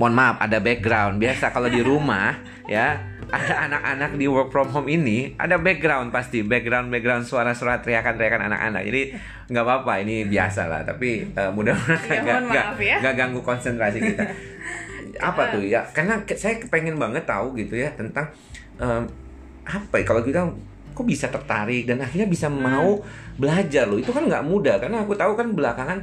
Mohon 0.00 0.14
maaf 0.16 0.36
ada 0.40 0.58
background. 0.58 1.20
Biasa 1.20 1.52
kalau 1.52 1.68
di 1.68 1.80
rumah 1.84 2.36
ya 2.70 3.00
ada 3.32 3.54
anak-anak 3.68 4.20
di 4.20 4.28
work 4.28 4.52
from 4.52 4.68
home 4.72 4.88
ini 4.88 5.36
ada 5.36 5.56
background 5.60 6.12
pasti. 6.12 6.44
Background 6.44 6.88
background 6.92 7.24
suara-suara 7.24 7.80
teriakan-teriakan 7.84 8.52
anak-anak. 8.52 8.82
Jadi 8.88 9.02
nggak 9.52 9.64
apa-apa 9.64 9.92
ini 10.04 10.28
biasa 10.28 10.68
lah. 10.68 10.80
Tapi 10.84 11.32
uh, 11.36 11.50
mudah-mudahan 11.52 12.24
ya, 12.24 12.34
nggak 13.00 13.14
ya. 13.14 13.16
ganggu 13.16 13.40
konsentrasi 13.44 13.98
kita. 14.00 14.24
Apa 15.32 15.52
tuh 15.52 15.62
ya? 15.64 15.84
Karena 15.92 16.20
saya 16.34 16.56
pengen 16.72 16.96
banget 16.96 17.28
tahu 17.28 17.52
gitu 17.54 17.76
ya 17.76 17.92
tentang 17.92 18.26
um, 18.80 19.04
apa 19.62 20.00
ya? 20.00 20.04
Kalau 20.08 20.24
kita 20.24 20.40
kok 20.92 21.06
bisa 21.06 21.28
tertarik 21.28 21.84
dan 21.84 22.00
akhirnya 22.00 22.26
bisa 22.26 22.48
mau 22.48 22.98
belajar 23.36 23.86
loh. 23.86 24.00
Itu 24.00 24.10
kan 24.10 24.24
nggak 24.24 24.44
mudah. 24.48 24.80
Karena 24.80 25.04
aku 25.04 25.12
tahu 25.14 25.36
kan 25.36 25.52
belakangan 25.52 25.98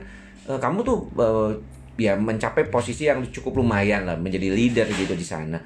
uh, 0.46 0.60
kamu 0.62 0.80
tuh 0.86 0.98
uh, 1.18 1.52
ya 2.00 2.16
mencapai 2.16 2.72
posisi 2.72 3.12
yang 3.12 3.20
cukup 3.28 3.60
lumayan 3.60 4.08
lah 4.08 4.16
menjadi 4.16 4.50
leader 4.56 4.88
gitu 4.88 5.14
di 5.14 5.28
sana 5.28 5.60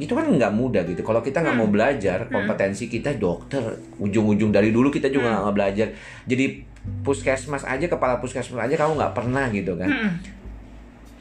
itu 0.00 0.16
kan 0.16 0.24
nggak 0.26 0.52
mudah 0.56 0.82
gitu 0.88 1.04
kalau 1.04 1.20
kita 1.20 1.44
nggak 1.44 1.54
hmm. 1.54 1.62
mau 1.62 1.70
belajar 1.70 2.18
hmm. 2.26 2.32
kompetensi 2.32 2.88
kita 2.88 3.14
dokter 3.20 3.60
ujung-ujung 4.00 4.48
dari 4.48 4.72
dulu 4.72 4.88
kita 4.88 5.12
juga 5.12 5.36
nggak 5.36 5.44
hmm. 5.44 5.56
belajar 5.56 5.88
jadi 6.24 6.44
puskesmas 7.04 7.68
aja 7.68 7.86
kepala 7.86 8.16
puskesmas 8.18 8.64
aja 8.64 8.74
kamu 8.80 8.96
nggak 8.96 9.14
pernah 9.14 9.46
gitu 9.52 9.76
kan 9.76 9.92
hmm. 9.92 10.12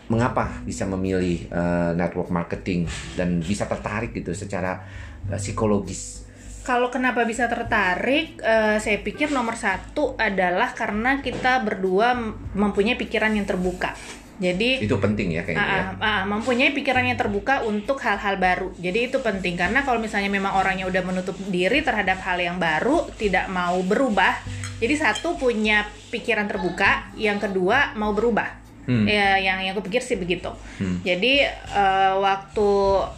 mengapa 0.08 0.64
bisa 0.64 0.88
memilih 0.88 1.46
uh, 1.52 1.92
network 1.92 2.32
marketing 2.32 2.88
dan 3.20 3.44
bisa 3.44 3.68
tertarik 3.68 4.16
gitu 4.16 4.32
secara 4.32 4.80
uh, 5.28 5.36
psikologis 5.36 6.20
kalau 6.60 6.94
kenapa 6.94 7.26
bisa 7.26 7.50
tertarik, 7.50 8.38
uh, 8.46 8.78
saya 8.78 9.02
pikir 9.02 9.34
nomor 9.34 9.58
satu 9.58 10.14
adalah 10.22 10.70
karena 10.78 11.18
kita 11.18 11.66
berdua 11.66 12.14
mempunyai 12.54 12.94
pikiran 12.94 13.34
yang 13.34 13.50
terbuka. 13.50 13.98
Jadi 14.40 14.88
itu 14.88 14.96
penting 14.98 15.36
ya 15.36 15.44
kayaknya. 15.44 16.00
Uh, 16.00 16.04
uh, 16.04 16.22
mempunyai 16.26 16.72
pikiran 16.72 17.04
yang 17.04 17.20
terbuka 17.20 17.62
untuk 17.68 18.00
hal-hal 18.00 18.40
baru. 18.40 18.72
Jadi 18.80 19.12
itu 19.12 19.20
penting 19.20 19.60
karena 19.60 19.84
kalau 19.84 20.00
misalnya 20.00 20.32
memang 20.32 20.56
orangnya 20.56 20.88
udah 20.88 21.04
menutup 21.04 21.36
diri 21.52 21.84
terhadap 21.84 22.24
hal 22.24 22.40
yang 22.40 22.56
baru, 22.56 23.06
tidak 23.20 23.52
mau 23.52 23.76
berubah. 23.84 24.40
Jadi 24.80 24.96
satu 24.96 25.36
punya 25.36 25.84
pikiran 26.08 26.48
terbuka, 26.48 27.12
yang 27.20 27.36
kedua 27.36 27.94
mau 28.00 28.16
berubah. 28.16 28.56
Hmm. 28.88 29.06
Ya, 29.06 29.38
yang 29.38 29.62
yang 29.62 29.78
aku 29.78 29.86
pikir 29.86 30.02
sih 30.02 30.18
begitu. 30.18 30.50
Hmm. 30.82 31.04
Jadi 31.04 31.46
uh, 31.76 32.18
waktu 32.24 32.70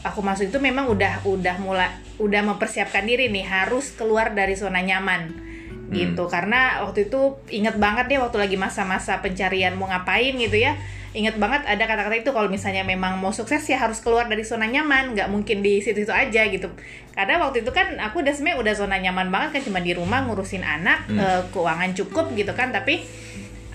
aku 0.04 0.20
masuk 0.20 0.50
itu 0.52 0.60
memang 0.60 0.90
udah 0.90 1.24
udah 1.24 1.56
mulai 1.62 1.94
udah 2.18 2.42
mempersiapkan 2.44 3.06
diri 3.06 3.30
nih 3.30 3.46
harus 3.46 3.94
keluar 3.94 4.34
dari 4.34 4.54
zona 4.54 4.84
nyaman 4.84 5.51
hmm. 5.92 5.98
gitu. 6.00 6.24
Karena 6.32 6.82
waktu 6.88 7.12
itu 7.12 7.36
inget 7.52 7.76
banget 7.76 8.08
deh 8.08 8.24
waktu 8.24 8.40
lagi 8.40 8.56
masa-masa 8.56 9.20
pencarian 9.20 9.76
mau 9.76 9.92
ngapain 9.92 10.34
gitu 10.40 10.56
ya 10.56 10.80
ingat 11.12 11.36
banget 11.36 11.68
ada 11.68 11.84
kata-kata 11.84 12.24
itu 12.24 12.32
kalau 12.32 12.48
misalnya 12.48 12.88
memang 12.88 13.20
mau 13.20 13.36
sukses 13.36 13.68
ya 13.68 13.76
harus 13.76 14.00
keluar 14.00 14.32
dari 14.32 14.48
zona 14.48 14.64
nyaman 14.64 15.12
nggak 15.12 15.28
mungkin 15.28 15.60
di 15.60 15.84
situ-situ 15.84 16.08
aja 16.08 16.48
gitu 16.48 16.72
karena 17.12 17.36
waktu 17.44 17.68
itu 17.68 17.72
kan 17.76 18.00
aku 18.00 18.24
udah 18.24 18.32
sebenarnya 18.32 18.64
udah 18.64 18.74
zona 18.80 18.96
nyaman 18.96 19.28
banget 19.28 19.60
kan 19.60 19.62
cuma 19.68 19.84
di 19.84 19.92
rumah 19.92 20.24
ngurusin 20.24 20.64
anak 20.64 21.12
hmm. 21.12 21.20
uh, 21.20 21.42
keuangan 21.52 21.92
cukup 21.92 22.32
gitu 22.32 22.56
kan 22.56 22.72
tapi 22.72 23.04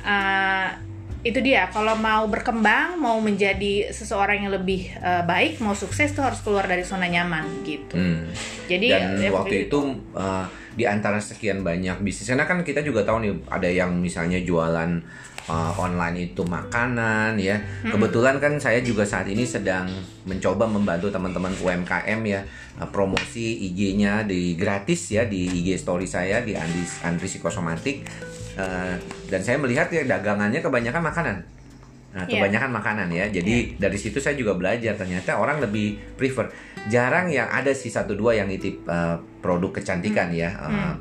uh, 0.00 0.73
itu 1.26 1.42
dia 1.42 1.66
kalau 1.75 1.99
mau 1.99 2.30
berkembang 2.30 2.95
mau 2.95 3.18
menjadi 3.18 3.90
seseorang 3.90 4.47
yang 4.47 4.54
lebih 4.54 4.95
uh, 5.02 5.26
baik 5.26 5.59
mau 5.59 5.75
sukses 5.75 6.14
tuh 6.14 6.23
harus 6.23 6.38
keluar 6.38 6.71
dari 6.71 6.87
zona 6.87 7.11
nyaman 7.11 7.66
gitu 7.66 7.99
hmm. 7.99 8.30
jadi 8.71 8.87
dan 8.95 9.02
ya, 9.18 9.30
waktu 9.35 9.66
itu 9.66 9.99
uh, 10.14 10.47
di 10.78 10.87
antara 10.87 11.18
sekian 11.18 11.66
banyak 11.66 11.99
bisnis 12.04 12.30
karena 12.30 12.47
kan 12.47 12.62
kita 12.62 12.85
juga 12.87 13.02
tahu 13.02 13.26
nih 13.26 13.33
ada 13.50 13.66
yang 13.66 13.99
misalnya 13.99 14.38
jualan 14.38 15.02
uh, 15.49 15.73
online 15.80 16.30
itu 16.30 16.42
makanan 16.45 17.40
ya. 17.40 17.56
Hmm. 17.59 17.97
Kebetulan 17.97 18.37
kan 18.38 18.61
saya 18.61 18.85
juga 18.85 19.09
saat 19.09 19.25
ini 19.30 19.49
sedang 19.49 19.88
mencoba 20.28 20.68
membantu 20.68 21.09
teman-teman 21.09 21.54
UMKM 21.56 22.21
ya 22.28 22.45
uh, 22.76 22.88
promosi 22.92 23.66
IG-nya 23.73 24.26
di 24.28 24.54
gratis 24.59 25.09
ya 25.11 25.25
di 25.25 25.49
IG 25.49 25.80
story 25.80 26.04
saya 26.04 26.42
di 26.42 26.52
Andis 26.52 27.00
Andri 27.06 27.30
Psikosomatik 27.30 28.04
uh, 28.57 28.95
dan 29.31 29.41
saya 29.41 29.57
melihat 29.61 29.89
ya 29.93 30.03
dagangannya 30.05 30.61
kebanyakan 30.61 31.03
makanan. 31.05 31.37
Nah, 32.17 32.25
iya. 32.25 32.41
kebanyakan 32.41 32.71
yeah. 32.73 32.79
makanan 32.81 33.09
ya. 33.13 33.25
Jadi 33.29 33.55
yeah. 33.77 33.81
dari 33.81 33.99
situ 34.01 34.19
saya 34.19 34.35
juga 34.35 34.57
belajar 34.57 34.97
ternyata 34.97 35.37
orang 35.37 35.61
lebih 35.61 36.17
prefer. 36.17 36.49
Jarang 36.89 37.29
yang 37.29 37.47
ada 37.53 37.71
sih 37.77 37.93
satu 37.93 38.17
dua 38.17 38.35
yang 38.35 38.49
nitip 38.49 38.89
uh, 38.89 39.21
produk 39.45 39.77
kecantikan 39.77 40.33
hmm. 40.33 40.41
ya. 40.41 40.51
Uh, 40.57 40.71
hmm 40.73 40.95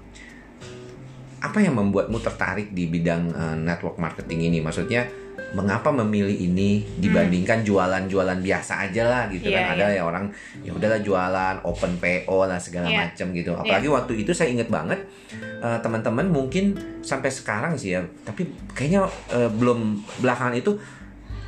apa 1.45 1.61
yang 1.61 1.77
membuatmu 1.77 2.17
tertarik 2.25 2.73
di 2.73 2.89
bidang 2.89 3.29
uh, 3.29 3.53
network 3.53 4.01
marketing 4.01 4.49
ini? 4.49 4.57
Maksudnya 4.65 5.05
mengapa 5.53 5.93
memilih 5.93 6.35
ini 6.35 6.83
dibandingkan 6.97 7.61
hmm. 7.61 7.67
jualan-jualan 7.67 8.39
biasa 8.41 8.89
aja 8.89 9.03
lah 9.05 9.23
gitu 9.29 9.51
yeah, 9.51 9.69
kan? 9.69 9.77
Ada 9.77 9.85
yeah. 9.85 9.95
ya 9.95 10.01
orang 10.03 10.25
ya 10.65 10.71
udahlah 10.73 10.99
jualan 11.03 11.55
open 11.63 12.01
PO 12.01 12.37
lah 12.49 12.59
segala 12.59 12.89
yeah. 12.89 13.07
macam 13.07 13.27
gitu. 13.35 13.51
Iya. 13.53 13.61
Apalagi 13.61 13.87
yeah. 13.87 13.95
waktu 13.95 14.13
itu 14.25 14.31
saya 14.33 14.49
inget 14.51 14.67
banget 14.67 15.05
uh, 15.61 15.79
teman-teman 15.79 16.27
mungkin 16.27 16.75
sampai 17.05 17.29
sekarang 17.29 17.77
sih 17.77 17.95
ya, 17.95 18.01
tapi 18.25 18.49
kayaknya 18.73 19.05
uh, 19.31 19.51
belum 19.53 20.01
belakangan 20.19 20.55
itu 20.57 20.81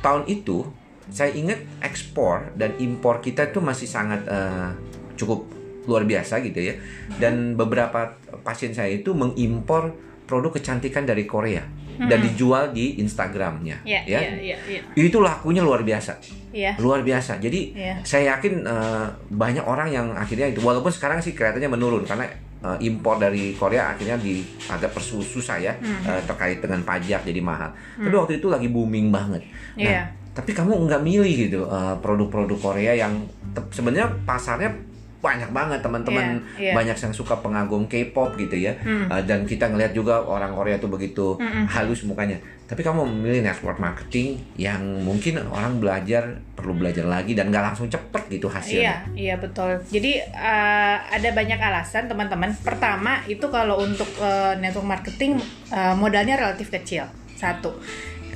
tahun 0.00 0.24
itu 0.30 0.62
saya 1.08 1.32
ingat 1.32 1.58
ekspor 1.80 2.52
dan 2.54 2.76
impor 2.78 3.24
kita 3.24 3.48
itu 3.48 3.58
masih 3.64 3.88
sangat 3.88 4.22
uh, 4.28 4.76
cukup 5.16 5.48
luar 5.88 6.04
biasa 6.04 6.44
gitu 6.44 6.60
ya. 6.60 6.74
Dan 7.16 7.56
beberapa 7.56 8.16
pasien 8.44 8.76
saya 8.76 8.92
itu 8.92 9.16
mengimpor 9.16 9.96
produk 10.28 10.60
kecantikan 10.60 11.08
dari 11.08 11.24
Korea 11.24 11.87
hmm. 11.98 12.06
dan 12.06 12.18
dijual 12.22 12.70
di 12.70 13.02
Instagramnya, 13.02 13.82
yeah, 13.82 14.06
ya. 14.06 14.22
Yeah, 14.22 14.56
yeah, 14.56 14.58
yeah. 14.80 14.82
Itu 14.94 15.18
lakunya 15.18 15.60
luar 15.60 15.82
biasa, 15.82 16.22
yeah. 16.54 16.78
luar 16.78 17.02
biasa. 17.02 17.42
Jadi 17.42 17.74
yeah. 17.74 17.98
saya 18.06 18.38
yakin 18.38 18.62
uh, 18.62 19.10
banyak 19.28 19.66
orang 19.66 19.90
yang 19.90 20.06
akhirnya 20.14 20.48
itu, 20.48 20.62
walaupun 20.62 20.94
sekarang 20.94 21.18
sih 21.18 21.34
kelihatannya 21.34 21.68
menurun 21.68 22.06
karena 22.06 22.30
uh, 22.62 22.78
impor 22.78 23.18
dari 23.18 23.52
Korea 23.58 23.92
akhirnya 23.92 24.14
di 24.16 24.46
agak 24.70 24.94
persusah 24.94 25.58
ya 25.58 25.74
hmm. 25.74 26.02
uh, 26.06 26.22
terkait 26.24 26.62
dengan 26.62 26.80
pajak 26.86 27.26
jadi 27.26 27.40
mahal. 27.42 27.74
Hmm. 27.98 28.06
Tapi 28.06 28.14
waktu 28.14 28.32
itu 28.38 28.46
lagi 28.46 28.70
booming 28.70 29.10
banget. 29.10 29.42
Nah, 29.76 29.82
yeah. 29.82 30.04
tapi 30.32 30.54
kamu 30.54 30.86
nggak 30.86 31.02
milih 31.02 31.34
gitu 31.50 31.60
produk-produk 31.98 32.58
uh, 32.58 32.62
Korea 32.62 32.94
yang 32.94 33.26
sebenarnya 33.74 34.06
pasarnya 34.22 34.70
banyak 35.18 35.50
banget 35.50 35.82
teman-teman 35.82 36.38
yeah, 36.54 36.70
yeah. 36.70 36.74
banyak 36.78 36.94
yang 36.94 37.10
suka 37.10 37.34
pengagum 37.42 37.90
K-pop 37.90 38.38
gitu 38.38 38.54
ya 38.54 38.78
hmm. 38.78 39.10
uh, 39.10 39.22
dan 39.26 39.42
kita 39.42 39.66
ngelihat 39.66 39.90
juga 39.90 40.22
orang 40.22 40.54
Korea 40.54 40.78
tuh 40.78 40.86
begitu 40.86 41.34
hmm. 41.34 41.66
halus 41.66 42.06
mukanya 42.06 42.38
tapi 42.68 42.84
kamu 42.84 43.02
memilih 43.02 43.48
network 43.48 43.80
marketing 43.82 44.38
yang 44.54 44.78
mungkin 45.02 45.40
orang 45.50 45.82
belajar 45.82 46.38
perlu 46.54 46.76
belajar 46.76 47.02
lagi 47.08 47.34
dan 47.34 47.50
nggak 47.50 47.74
langsung 47.74 47.90
cepet 47.90 48.38
gitu 48.38 48.46
hasilnya 48.46 48.78
iya 48.78 48.96
iya 49.18 49.34
betul 49.40 49.82
jadi 49.90 50.22
uh, 50.30 50.96
ada 51.10 51.28
banyak 51.34 51.58
alasan 51.58 52.06
teman-teman 52.06 52.54
pertama 52.62 53.24
itu 53.26 53.48
kalau 53.50 53.82
untuk 53.82 54.08
uh, 54.22 54.54
network 54.60 54.86
marketing 54.86 55.42
uh, 55.74 55.98
modalnya 55.98 56.38
relatif 56.38 56.70
kecil 56.70 57.10
satu 57.34 57.74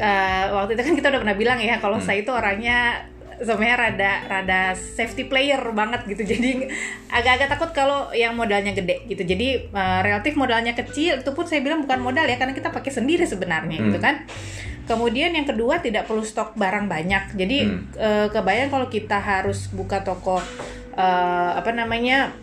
uh, 0.00 0.44
waktu 0.58 0.74
itu 0.74 0.82
kan 0.82 0.94
kita 0.98 1.06
udah 1.14 1.20
pernah 1.22 1.36
bilang 1.36 1.58
ya 1.60 1.78
kalau 1.78 2.00
hmm. 2.00 2.06
saya 2.06 2.24
itu 2.24 2.32
orangnya 2.32 3.06
sebenarnya 3.42 3.76
rada 3.76 4.12
rada 4.30 4.60
safety 4.74 5.26
player 5.26 5.60
banget 5.74 6.06
gitu 6.06 6.22
jadi 6.32 6.70
agak-agak 7.10 7.48
takut 7.58 7.70
kalau 7.74 8.08
yang 8.14 8.38
modalnya 8.38 8.72
gede 8.72 9.04
gitu 9.10 9.22
jadi 9.26 9.68
uh, 9.74 10.00
relatif 10.00 10.38
modalnya 10.38 10.72
kecil 10.78 11.20
itu 11.20 11.30
pun 11.34 11.44
saya 11.44 11.60
bilang 11.60 11.84
bukan 11.84 12.00
modal 12.00 12.24
ya 12.24 12.38
karena 12.38 12.54
kita 12.54 12.70
pakai 12.70 12.94
sendiri 12.94 13.26
sebenarnya 13.26 13.76
gitu 13.76 13.82
hmm. 13.82 13.90
gitu 13.92 13.98
kan 14.00 14.16
kemudian 14.82 15.30
yang 15.34 15.46
kedua 15.46 15.78
tidak 15.78 16.10
perlu 16.10 16.26
stok 16.26 16.54
barang 16.58 16.86
banyak 16.86 17.34
jadi 17.34 17.58
hmm. 17.66 17.82
uh, 17.98 18.26
kebayang 18.30 18.70
kalau 18.70 18.86
kita 18.86 19.18
harus 19.18 19.70
buka 19.70 20.02
toko 20.02 20.38
uh, 20.96 21.50
apa 21.58 21.70
namanya 21.74 22.34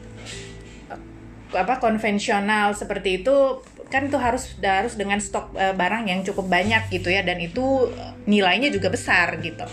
apa 1.49 1.81
konvensional 1.81 2.77
seperti 2.77 3.25
itu 3.25 3.57
kan 3.89 4.07
itu 4.07 4.17
harus 4.21 4.55
harus 4.61 4.93
dengan 4.95 5.17
stok 5.17 5.53
uh, 5.57 5.73
barang 5.73 6.05
yang 6.07 6.21
cukup 6.21 6.45
banyak 6.45 6.87
gitu 6.93 7.09
ya 7.09 7.25
dan 7.25 7.41
itu 7.41 7.89
nilainya 8.29 8.69
juga 8.69 8.93
besar 8.93 9.41
gitu. 9.41 9.65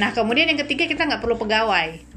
Nah 0.00 0.10
kemudian 0.16 0.48
yang 0.48 0.60
ketiga 0.64 0.88
kita 0.88 1.04
nggak 1.04 1.22
perlu 1.22 1.36
pegawai. 1.36 2.08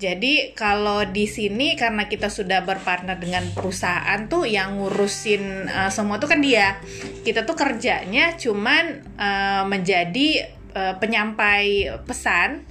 Jadi 0.00 0.56
kalau 0.56 1.04
di 1.04 1.28
sini 1.28 1.76
karena 1.76 2.08
kita 2.08 2.32
sudah 2.32 2.64
berpartner 2.64 3.20
dengan 3.20 3.44
perusahaan 3.52 4.24
tuh 4.32 4.48
yang 4.48 4.80
ngurusin 4.80 5.68
uh, 5.68 5.92
semua 5.92 6.16
tuh 6.16 6.32
kan 6.32 6.40
dia. 6.40 6.80
Kita 7.20 7.44
tuh 7.44 7.52
kerjanya 7.52 8.32
cuman 8.40 9.04
uh, 9.20 9.64
menjadi 9.68 10.56
uh, 10.72 10.96
penyampai 10.96 11.92
pesan 12.08 12.64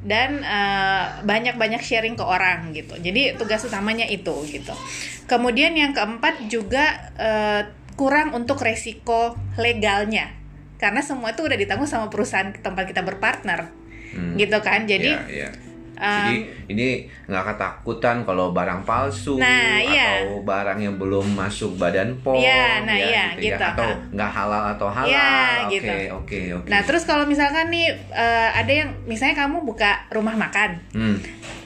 dan 0.00 0.40
uh, 0.40 1.20
banyak-banyak 1.24 1.84
sharing 1.84 2.16
ke 2.16 2.24
orang 2.24 2.72
gitu. 2.72 2.96
Jadi 2.96 3.36
tugas 3.36 3.60
utamanya 3.64 4.08
itu 4.08 4.32
gitu. 4.48 4.72
Kemudian 5.28 5.76
yang 5.76 5.92
keempat 5.92 6.48
juga 6.48 7.12
uh, 7.20 7.62
kurang 7.94 8.32
untuk 8.32 8.60
resiko 8.64 9.36
legalnya 9.60 10.32
karena 10.80 11.04
semua 11.04 11.36
itu 11.36 11.44
udah 11.44 11.58
ditanggung 11.60 11.84
sama 11.84 12.08
perusahaan 12.08 12.56
tempat 12.56 12.88
kita 12.88 13.04
berpartner 13.04 13.68
hmm. 14.16 14.40
gitu 14.40 14.58
kan. 14.64 14.88
Jadi 14.88 15.12
yeah, 15.12 15.52
yeah 15.52 15.69
Um, 16.00 16.08
Jadi 16.16 16.36
ini 16.72 16.88
nggak 17.28 17.44
ketakutan 17.52 18.24
kalau 18.24 18.56
barang 18.56 18.88
palsu 18.88 19.36
nah, 19.36 19.76
iya. 19.76 20.24
atau 20.24 20.40
barang 20.40 20.80
yang 20.80 20.96
belum 20.96 21.36
masuk 21.36 21.76
badan 21.76 22.16
pom, 22.24 22.40
ya, 22.40 22.80
nah, 22.88 22.96
ya, 22.96 23.04
iya, 23.04 23.24
gitu, 23.36 23.52
gitu. 23.52 23.60
Ya. 23.60 23.68
atau 23.76 23.88
nggak 24.08 24.30
halal 24.32 24.62
atau 24.72 24.88
halal. 24.88 25.12
Ya, 25.12 25.68
oke, 25.68 25.76
gitu. 25.76 25.92
oke, 26.16 26.40
oke. 26.56 26.68
Nah, 26.72 26.80
terus 26.88 27.04
kalau 27.04 27.28
misalkan 27.28 27.68
nih 27.68 27.92
uh, 28.16 28.48
ada 28.56 28.72
yang 28.72 28.96
misalnya 29.04 29.44
kamu 29.44 29.60
buka 29.60 30.08
rumah 30.08 30.40
makan, 30.40 30.80
hmm. 30.96 31.16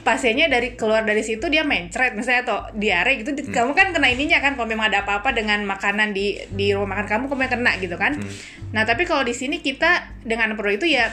pasiennya 0.03 0.51
dari 0.51 0.75
keluar 0.75 1.07
dari 1.07 1.23
situ 1.23 1.47
dia 1.47 1.63
mencret 1.63 2.11
misalnya 2.11 2.43
atau 2.43 2.59
diare 2.75 3.15
gitu, 3.15 3.31
hmm. 3.31 3.55
kamu 3.55 3.71
kan 3.71 3.95
kena 3.95 4.11
ininya 4.11 4.43
kan 4.43 4.59
kalau 4.59 4.67
memang 4.67 4.91
ada 4.91 5.07
apa-apa 5.07 5.31
dengan 5.31 5.63
makanan 5.63 6.11
di 6.11 6.43
di 6.51 6.75
rumah 6.75 6.99
makan 6.99 7.07
kamu, 7.07 7.23
kamu 7.31 7.55
kena 7.55 7.71
gitu 7.79 7.95
kan. 7.95 8.19
Hmm. 8.19 8.31
Nah, 8.75 8.83
tapi 8.83 9.07
kalau 9.07 9.23
di 9.23 9.31
sini 9.31 9.63
kita 9.63 10.11
dengan 10.27 10.51
produk 10.59 10.75
itu 10.75 10.91
ya 10.91 11.07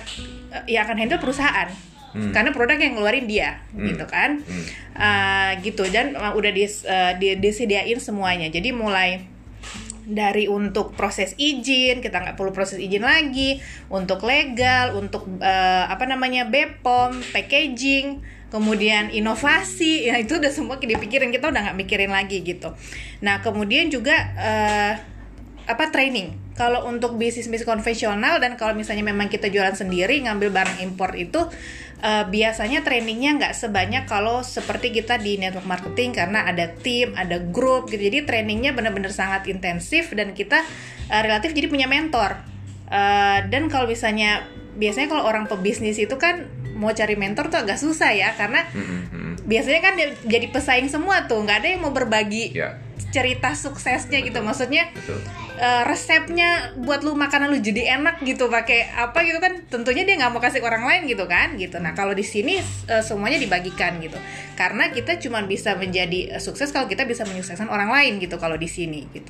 ya 0.67 0.83
akan 0.83 0.99
handle 0.99 1.23
perusahaan 1.23 1.92
hmm. 2.13 2.33
karena 2.33 2.51
produk 2.53 2.79
yang 2.79 2.95
ngeluarin 2.97 3.27
dia 3.27 3.61
hmm. 3.73 3.87
gitu 3.93 4.05
kan. 4.09 4.41
Hmm. 4.41 4.65
uh, 4.97 5.51
gitu. 5.61 5.85
Dan 5.89 6.17
uh, 6.17 6.33
udah 6.33 6.53
dis, 6.53 6.85
uh, 6.85 7.17
disediain 7.19 7.99
semuanya. 7.99 8.49
Jadi 8.49 8.73
mulai 8.73 9.33
dari 10.03 10.51
untuk 10.51 10.99
proses 10.99 11.39
izin 11.39 12.03
kita 12.03 12.19
nggak 12.19 12.35
perlu 12.35 12.51
proses 12.51 12.83
izin 12.83 13.07
lagi 13.07 13.63
untuk 13.87 14.27
legal 14.27 14.99
untuk 14.99 15.31
uh, 15.39 15.87
apa 15.87 16.11
namanya 16.11 16.43
bepom 16.51 17.15
packaging 17.31 18.19
kemudian 18.51 19.09
inovasi. 19.09 20.11
Ya 20.11 20.21
itu 20.21 20.37
udah 20.37 20.53
semua 20.53 20.77
dipikirin. 20.77 21.33
Kita 21.33 21.49
udah 21.49 21.71
nggak 21.71 21.79
mikirin 21.79 22.13
lagi 22.13 22.45
gitu. 22.45 22.75
Nah 23.25 23.41
kemudian 23.41 23.89
juga 23.89 24.15
uh, 24.37 24.93
apa 25.65 25.89
training. 25.89 26.37
Kalau 26.53 26.85
untuk 26.85 27.17
bisnis 27.17 27.49
bisnis 27.49 27.65
konvensional 27.65 28.37
dan 28.37 28.61
kalau 28.61 28.77
misalnya 28.77 29.09
memang 29.09 29.33
kita 29.33 29.49
jualan 29.49 29.73
sendiri 29.73 30.21
ngambil 30.29 30.53
barang 30.53 30.79
impor 30.85 31.17
itu 31.17 31.49
uh, 32.03 32.25
biasanya 32.29 32.83
trainingnya 32.83 33.39
nggak 33.39 33.55
sebanyak 33.55 34.05
kalau 34.05 34.43
seperti 34.43 34.91
kita 34.91 35.17
di 35.17 35.39
network 35.39 35.65
marketing 35.65 36.13
karena 36.13 36.45
ada 36.45 36.69
tim, 36.69 37.15
ada 37.15 37.39
grup 37.39 37.89
gitu. 37.89 38.03
Jadi 38.11 38.27
trainingnya 38.27 38.75
benar-benar 38.75 39.15
sangat 39.15 39.49
intensif 39.49 40.11
dan 40.13 40.35
kita 40.35 40.61
uh, 41.09 41.23
relatif 41.23 41.55
jadi 41.55 41.71
punya 41.71 41.87
mentor. 41.87 42.37
Uh, 42.93 43.47
dan 43.49 43.73
kalau 43.73 43.89
misalnya 43.89 44.45
biasanya 44.77 45.09
kalau 45.09 45.25
orang 45.25 45.49
pebisnis 45.49 45.97
itu 45.97 46.13
kan 46.21 46.51
mau 46.77 46.93
cari 46.93 47.15
mentor 47.17 47.53
tuh 47.53 47.63
agak 47.63 47.79
susah 47.79 48.11
ya 48.17 48.33
karena 48.35 48.65
mm-hmm. 48.73 49.45
biasanya 49.45 49.81
kan 49.85 49.95
jadi 50.25 50.47
pesaing 50.49 50.89
semua 50.89 51.29
tuh 51.29 51.45
nggak 51.45 51.63
ada 51.63 51.69
yang 51.77 51.81
mau 51.85 51.93
berbagi 51.93 52.57
yeah. 52.57 52.81
Cerita 53.11 53.57
suksesnya 53.57 54.21
gitu. 54.23 54.31
Betul. 54.31 54.31
gitu 54.33 54.39
maksudnya 54.43 54.85
Betul. 54.95 55.19
uh, 55.59 55.83
resepnya 55.89 56.77
buat 56.79 57.03
lu 57.03 57.19
makanan 57.19 57.51
lu 57.51 57.59
jadi 57.59 57.99
enak 57.99 58.23
gitu 58.23 58.47
pakai 58.47 58.93
apa 58.95 59.25
gitu 59.27 59.43
kan 59.43 59.65
tentunya 59.67 60.07
dia 60.07 60.15
nggak 60.21 60.31
mau 60.31 60.41
kasih 60.41 60.63
orang 60.63 60.87
lain 60.87 61.11
gitu 61.11 61.25
kan 61.27 61.59
gitu. 61.59 61.81
Nah 61.83 61.93
kalau 61.93 62.15
di 62.15 62.23
sini 62.23 62.63
uh, 62.89 63.03
semuanya 63.03 63.43
dibagikan 63.43 63.99
gitu. 63.99 64.17
Karena 64.55 64.93
kita 64.93 65.19
cuma 65.19 65.43
bisa 65.45 65.75
menjadi 65.75 66.39
uh, 66.39 66.43
sukses 66.43 66.71
kalau 66.71 66.87
kita 66.87 67.03
bisa 67.09 67.27
menyukseskan 67.27 67.67
orang 67.67 67.91
lain 67.91 68.23
gitu 68.23 68.39
kalau 68.39 68.55
di 68.55 68.71
sini 68.71 69.09
gitu. 69.11 69.29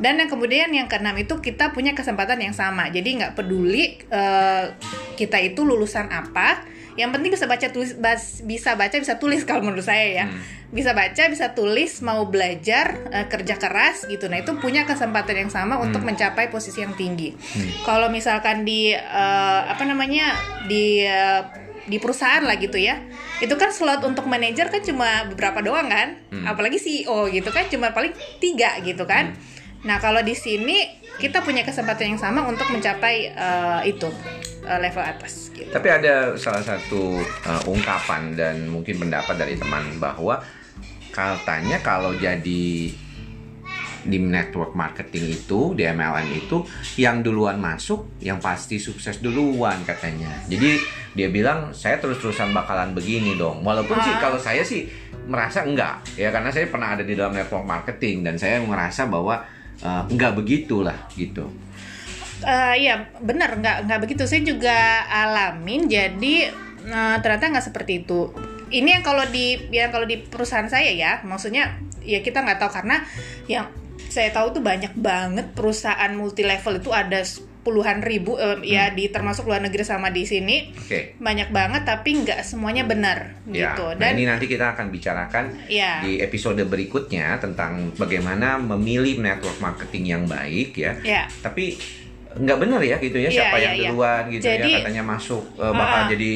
Dan 0.00 0.16
yang 0.16 0.32
kemudian 0.32 0.72
yang 0.72 0.88
keenam 0.88 1.14
itu 1.20 1.38
kita 1.38 1.76
punya 1.76 1.92
kesempatan 1.92 2.40
yang 2.40 2.56
sama. 2.56 2.88
Jadi 2.88 3.20
nggak 3.20 3.32
peduli 3.36 4.00
uh, 4.08 4.72
kita 5.20 5.36
itu 5.42 5.62
lulusan 5.66 6.08
apa 6.08 6.79
yang 6.98 7.10
penting 7.14 7.30
bisa 7.30 7.46
baca 7.46 7.68
tulis 7.70 7.94
bisa 8.42 8.74
baca 8.74 8.96
bisa 8.98 9.14
tulis 9.18 9.42
kalau 9.46 9.62
menurut 9.62 9.86
saya 9.86 10.06
ya 10.10 10.24
hmm. 10.26 10.70
bisa 10.74 10.90
baca 10.94 11.22
bisa 11.30 11.52
tulis 11.54 12.02
mau 12.02 12.26
belajar 12.26 13.10
uh, 13.10 13.26
kerja 13.30 13.58
keras 13.58 14.06
gitu 14.10 14.26
nah 14.26 14.42
itu 14.42 14.54
punya 14.58 14.86
kesempatan 14.86 15.46
yang 15.46 15.50
sama 15.52 15.78
hmm. 15.78 15.86
untuk 15.90 16.02
mencapai 16.02 16.50
posisi 16.50 16.82
yang 16.82 16.94
tinggi 16.98 17.34
hmm. 17.34 17.86
kalau 17.86 18.10
misalkan 18.10 18.66
di 18.66 18.94
uh, 18.94 19.62
apa 19.70 19.82
namanya 19.86 20.34
di 20.66 21.06
uh, 21.06 21.46
di 21.90 21.96
perusahaan 21.98 22.44
lah 22.44 22.54
gitu 22.60 22.78
ya 22.78 23.02
itu 23.40 23.54
kan 23.56 23.72
slot 23.72 24.04
untuk 24.04 24.28
manajer 24.28 24.68
kan 24.68 24.84
cuma 24.84 25.26
beberapa 25.26 25.64
doang 25.64 25.88
kan 25.90 26.20
hmm. 26.30 26.44
apalagi 26.46 26.78
CEO 26.78 27.26
gitu 27.32 27.50
kan 27.50 27.66
cuma 27.66 27.90
paling 27.90 28.12
tiga 28.38 28.78
gitu 28.84 29.02
kan 29.08 29.34
hmm. 29.34 29.59
Nah 29.80 29.96
kalau 29.96 30.20
di 30.20 30.36
sini 30.36 31.00
kita 31.20 31.44
punya 31.44 31.60
kesempatan 31.64 32.16
yang 32.16 32.20
sama 32.20 32.48
untuk 32.48 32.64
mencapai 32.72 33.36
uh, 33.36 33.84
itu 33.84 34.08
uh, 34.64 34.80
level 34.80 35.04
atas. 35.04 35.52
Gitu. 35.52 35.68
Tapi 35.68 35.88
ada 35.92 36.32
salah 36.40 36.64
satu 36.64 37.20
uh, 37.20 37.62
ungkapan 37.68 38.32
dan 38.32 38.64
mungkin 38.72 38.96
pendapat 38.96 39.36
dari 39.36 39.54
teman 39.60 40.00
bahwa 40.00 40.40
katanya 41.12 41.76
kalau 41.84 42.16
jadi 42.16 42.88
di 44.00 44.16
network 44.16 44.72
marketing 44.72 45.36
itu 45.36 45.76
di 45.76 45.84
MLM 45.84 46.28
itu 46.32 46.64
yang 46.96 47.20
duluan 47.20 47.60
masuk 47.60 48.16
yang 48.24 48.40
pasti 48.40 48.80
sukses 48.80 49.20
duluan 49.20 49.76
katanya 49.84 50.40
jadi 50.48 50.80
dia 51.12 51.28
bilang 51.28 51.76
saya 51.76 52.00
terus-terusan 52.00 52.56
bakalan 52.56 52.96
begini 52.96 53.36
dong 53.36 53.60
walaupun 53.60 54.00
ah. 54.00 54.04
sih 54.08 54.14
kalau 54.16 54.40
saya 54.40 54.64
sih 54.64 54.88
merasa 55.28 55.68
enggak 55.68 56.00
ya 56.16 56.32
karena 56.32 56.48
saya 56.48 56.72
pernah 56.72 56.96
ada 56.96 57.04
di 57.04 57.12
dalam 57.12 57.36
network 57.36 57.68
marketing 57.68 58.24
dan 58.24 58.40
saya 58.40 58.56
merasa 58.64 59.04
bahwa 59.04 59.44
uh, 59.84 60.04
enggak 60.08 60.36
begitulah 60.36 60.96
gitu. 61.14 61.48
Uh, 62.40 62.72
iya 62.72 63.12
benar 63.20 63.60
nggak 63.60 63.88
nggak 63.88 64.00
begitu. 64.00 64.24
Saya 64.24 64.40
juga 64.44 65.04
alamin 65.08 65.88
jadi 65.88 66.36
uh, 66.88 67.16
ternyata 67.20 67.52
nggak 67.52 67.66
seperti 67.68 68.06
itu. 68.06 68.32
Ini 68.70 69.00
yang 69.00 69.04
kalau 69.04 69.26
di 69.28 69.58
yang 69.74 69.90
kalau 69.92 70.06
di 70.06 70.22
perusahaan 70.22 70.68
saya 70.70 70.94
ya 70.94 71.20
maksudnya 71.26 71.76
ya 72.00 72.24
kita 72.24 72.40
nggak 72.40 72.58
tahu 72.62 72.70
karena 72.70 73.02
yang 73.50 73.68
saya 74.10 74.32
tahu 74.32 74.56
tuh 74.56 74.62
banyak 74.64 74.96
banget 74.96 75.52
perusahaan 75.52 76.10
multi 76.16 76.42
level 76.42 76.80
itu 76.80 76.90
ada 76.90 77.20
puluhan 77.60 78.00
ribu 78.00 78.40
um, 78.40 78.60
hmm. 78.60 78.64
ya 78.64 78.92
di 78.92 79.12
termasuk 79.12 79.44
luar 79.44 79.60
negeri 79.60 79.84
sama 79.84 80.08
di 80.08 80.24
sini 80.24 80.72
okay. 80.72 81.16
banyak 81.20 81.52
banget 81.52 81.84
tapi 81.84 82.24
nggak 82.24 82.40
semuanya 82.40 82.88
benar 82.88 83.36
ya, 83.48 83.76
gitu 83.76 83.94
nah 83.96 84.00
dan 84.00 84.12
nah 84.12 84.16
ini 84.16 84.24
nanti 84.24 84.46
kita 84.48 84.72
akan 84.76 84.88
bicarakan 84.88 85.44
ya. 85.68 86.00
di 86.00 86.24
episode 86.24 86.60
berikutnya 86.64 87.36
tentang 87.36 87.92
bagaimana 88.00 88.56
memilih 88.56 89.20
network 89.20 89.60
marketing 89.60 90.04
yang 90.08 90.24
baik 90.24 90.72
ya, 90.76 90.96
ya. 91.04 91.22
tapi 91.44 91.76
nggak 92.30 92.58
benar 92.62 92.80
ya 92.80 92.96
gitu 93.02 93.18
ya, 93.18 93.28
ya 93.28 93.42
siapa 93.42 93.56
ya, 93.58 93.62
yang 93.66 93.74
ya. 93.74 93.88
duluan 93.90 94.22
gitu 94.30 94.44
ya, 94.46 94.52
jadi, 94.56 94.70
ya 94.70 94.78
katanya 94.80 95.02
masuk 95.04 95.42
uh, 95.58 95.74
bakal 95.74 96.00
uh, 96.06 96.08
jadi 96.14 96.32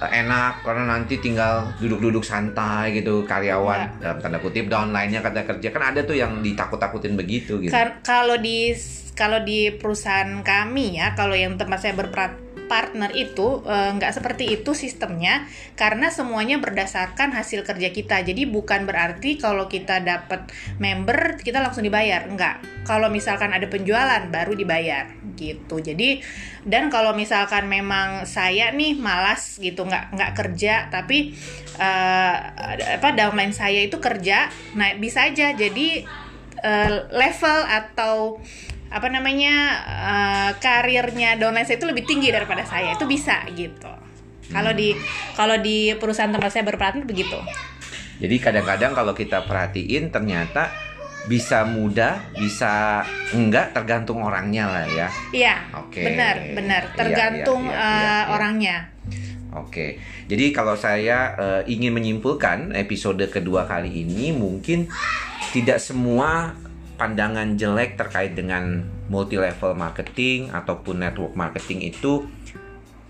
enak 0.00 0.64
karena 0.64 0.84
nanti 0.88 1.20
tinggal 1.20 1.76
duduk-duduk 1.76 2.24
santai 2.24 2.96
gitu 2.96 3.28
karyawan 3.28 4.00
ya. 4.00 4.00
dalam 4.00 4.18
tanda 4.24 4.38
kutip 4.40 4.72
downline-nya 4.72 5.20
kata 5.20 5.44
kerja 5.44 5.68
kan 5.68 5.92
ada 5.92 6.00
tuh 6.08 6.16
yang 6.16 6.40
ditakut-takutin 6.40 7.20
begitu 7.20 7.60
gitu. 7.60 7.72
Kalau 8.00 8.40
di 8.40 8.72
kalau 9.16 9.42
di 9.42 9.74
perusahaan 9.74 10.40
kami 10.40 11.00
ya 11.00 11.12
kalau 11.18 11.34
yang 11.36 11.56
tempat 11.60 11.78
saya 11.82 11.94
berpraktek 11.98 12.50
partner 12.70 13.10
itu 13.18 13.66
eh, 13.66 13.90
nggak 13.98 14.14
seperti 14.14 14.54
itu 14.54 14.70
sistemnya 14.78 15.50
karena 15.74 16.14
semuanya 16.14 16.62
berdasarkan 16.62 17.34
hasil 17.34 17.66
kerja 17.66 17.90
kita. 17.90 18.22
Jadi 18.22 18.46
bukan 18.46 18.86
berarti 18.86 19.42
kalau 19.42 19.66
kita 19.66 19.98
dapat 19.98 20.46
member 20.78 21.42
kita 21.42 21.58
langsung 21.58 21.82
dibayar. 21.82 22.30
Nggak. 22.30 22.86
Kalau 22.86 23.10
misalkan 23.10 23.50
ada 23.50 23.66
penjualan 23.66 24.22
baru 24.30 24.54
dibayar 24.54 25.10
gitu. 25.34 25.82
Jadi 25.82 26.22
dan 26.62 26.86
kalau 26.94 27.10
misalkan 27.18 27.66
memang 27.66 28.22
saya 28.30 28.70
nih 28.70 28.94
malas 28.94 29.58
gitu 29.58 29.82
nggak 29.82 30.14
nggak 30.14 30.32
kerja 30.38 30.92
tapi 30.92 31.34
uh, 31.80 32.36
apa 33.00 33.08
downline 33.16 33.56
saya 33.56 33.82
itu 33.82 33.98
kerja 33.98 34.46
nah 34.78 34.94
bisa 34.94 35.26
aja. 35.26 35.50
Jadi 35.58 36.06
uh, 36.62 37.10
level 37.10 37.58
atau 37.66 38.38
apa 38.90 39.06
namanya 39.06 39.54
uh, 39.86 40.50
karirnya 40.58 41.38
downline 41.38 41.62
saya 41.62 41.78
itu 41.78 41.86
lebih 41.86 42.04
tinggi 42.04 42.34
daripada 42.34 42.66
saya. 42.66 42.98
Itu 42.98 43.06
bisa 43.06 43.46
gitu. 43.54 43.90
Kalau 44.50 44.74
di 44.74 44.98
kalau 45.38 45.56
di 45.62 45.94
perusahaan 45.94 46.30
tempat 46.30 46.50
saya 46.50 46.66
berperan 46.66 47.06
begitu. 47.06 47.38
Jadi 48.20 48.36
kadang-kadang 48.36 48.92
kalau 48.92 49.14
kita 49.16 49.46
perhatiin 49.46 50.12
ternyata 50.12 50.68
bisa 51.30 51.68
mudah 51.68 52.32
bisa 52.36 53.04
enggak 53.36 53.72
tergantung 53.76 54.20
orangnya 54.20 54.66
lah 54.68 54.86
ya. 54.90 55.08
Iya 55.30 55.54
oke. 55.78 55.94
okay. 55.94 56.04
benar 56.10 56.36
benar. 56.52 56.82
Iya, 56.90 56.96
tergantung 56.96 57.62
iya, 57.70 57.76
iya, 57.76 57.80
iya, 57.80 57.94
iya, 57.94 58.10
uh, 58.10 58.34
orangnya. 58.34 58.76
Oke, 59.50 59.98
jadi 60.30 60.54
kalau 60.54 60.78
saya 60.78 61.34
uh, 61.34 61.62
ingin 61.66 61.90
menyimpulkan 61.90 62.70
episode 62.70 63.18
kedua 63.34 63.66
kali 63.66 64.06
ini 64.06 64.30
mungkin 64.30 64.86
tidak 65.50 65.82
semua 65.82 66.54
pandangan 67.00 67.56
jelek 67.56 67.96
terkait 67.96 68.36
dengan 68.36 68.84
multi 69.08 69.40
level 69.40 69.72
marketing 69.72 70.52
ataupun 70.52 71.00
network 71.00 71.32
marketing 71.32 71.88
itu 71.88 72.28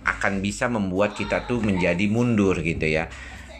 akan 0.06 0.38
bisa 0.38 0.70
membuat 0.70 1.18
kita 1.18 1.42
tuh 1.50 1.58
menjadi 1.58 2.06
mundur 2.06 2.54
gitu 2.62 2.86
ya. 2.86 3.10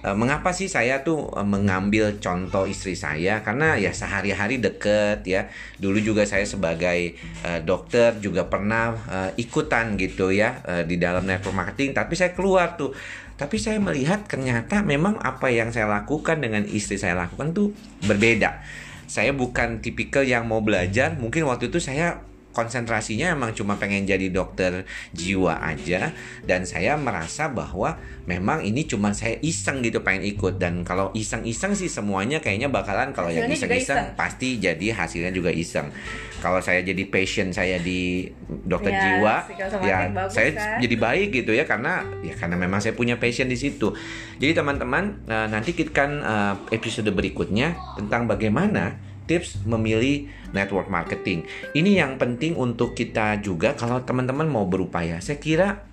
E, 0.00 0.08
mengapa 0.14 0.54
sih 0.54 0.70
saya 0.70 1.02
tuh 1.02 1.34
e, 1.34 1.42
mengambil 1.42 2.22
contoh 2.22 2.62
istri 2.70 2.94
saya? 2.94 3.42
Karena 3.42 3.74
ya 3.74 3.90
sehari-hari 3.90 4.62
deket 4.62 5.26
ya. 5.26 5.50
Dulu 5.82 5.98
juga 5.98 6.22
saya 6.22 6.46
sebagai 6.46 7.18
uh, 7.42 7.58
dokter 7.66 8.14
juga 8.22 8.46
pernah 8.46 8.94
uh, 8.94 9.30
ikutan 9.34 9.98
gitu 9.98 10.30
ya 10.30 10.62
di 10.86 10.94
dalam 10.94 11.26
network 11.26 11.58
marketing. 11.58 11.90
Tapi 11.90 12.14
saya 12.14 12.30
keluar 12.38 12.78
tuh. 12.78 12.94
Tapi 13.34 13.56
saya 13.56 13.80
melihat 13.80 14.28
ternyata 14.28 14.84
memang 14.84 15.16
apa 15.16 15.48
yang 15.48 15.72
saya 15.72 15.88
lakukan 15.88 16.44
dengan 16.44 16.60
istri 16.68 17.00
saya 17.00 17.16
lakukan 17.16 17.56
tuh 17.56 17.72
berbeda 18.04 18.60
saya 19.10 19.34
bukan 19.34 19.82
tipikal 19.82 20.22
yang 20.22 20.46
mau 20.46 20.62
belajar. 20.62 21.18
Mungkin 21.18 21.50
waktu 21.50 21.66
itu 21.74 21.82
saya 21.82 22.22
konsentrasinya 22.50 23.30
emang 23.30 23.54
cuma 23.54 23.78
pengen 23.78 24.06
jadi 24.06 24.30
dokter 24.30 24.84
jiwa 25.14 25.58
aja. 25.62 26.14
Dan 26.42 26.66
saya 26.66 26.98
merasa 26.98 27.50
bahwa 27.50 27.98
memang 28.26 28.62
ini 28.66 28.86
cuma 28.86 29.14
saya 29.14 29.38
iseng 29.42 29.82
gitu 29.82 30.02
pengen 30.02 30.26
ikut. 30.26 30.58
Dan 30.58 30.82
kalau 30.82 31.14
iseng-iseng 31.14 31.78
sih 31.78 31.86
semuanya 31.86 32.42
kayaknya 32.42 32.70
bakalan. 32.70 33.14
Kalau 33.14 33.30
yang 33.30 33.46
iseng-iseng 33.50 34.14
pasti 34.18 34.58
jadi 34.58 34.94
hasilnya 34.94 35.30
juga 35.30 35.54
iseng. 35.54 35.90
Kalau 36.40 36.58
saya 36.64 36.80
jadi 36.80 37.04
passion 37.04 37.52
saya 37.52 37.76
di 37.76 38.24
dokter 38.64 38.96
ya, 38.96 39.00
jiwa 39.04 39.34
ya 39.84 39.98
saya 40.32 40.56
kan? 40.56 40.80
jadi 40.80 40.94
baik 40.96 41.28
gitu 41.36 41.52
ya 41.52 41.68
karena 41.68 42.00
ya 42.24 42.32
karena 42.32 42.56
memang 42.56 42.80
saya 42.80 42.96
punya 42.96 43.20
passion 43.20 43.44
di 43.46 43.60
situ. 43.60 43.92
Jadi 44.40 44.56
teman-teman 44.56 45.20
eh, 45.28 45.48
nanti 45.52 45.76
kita 45.76 45.92
kan 45.92 46.10
episode 46.72 47.12
berikutnya 47.12 47.76
tentang 48.00 48.24
bagaimana 48.24 49.09
tips 49.30 49.62
memilih 49.62 50.26
network 50.50 50.90
marketing. 50.90 51.46
Ini 51.70 52.02
yang 52.02 52.18
penting 52.18 52.58
untuk 52.58 52.98
kita 52.98 53.38
juga 53.38 53.78
kalau 53.78 54.02
teman-teman 54.02 54.50
mau 54.50 54.66
berupaya. 54.66 55.22
Saya 55.22 55.38
kira 55.38 55.86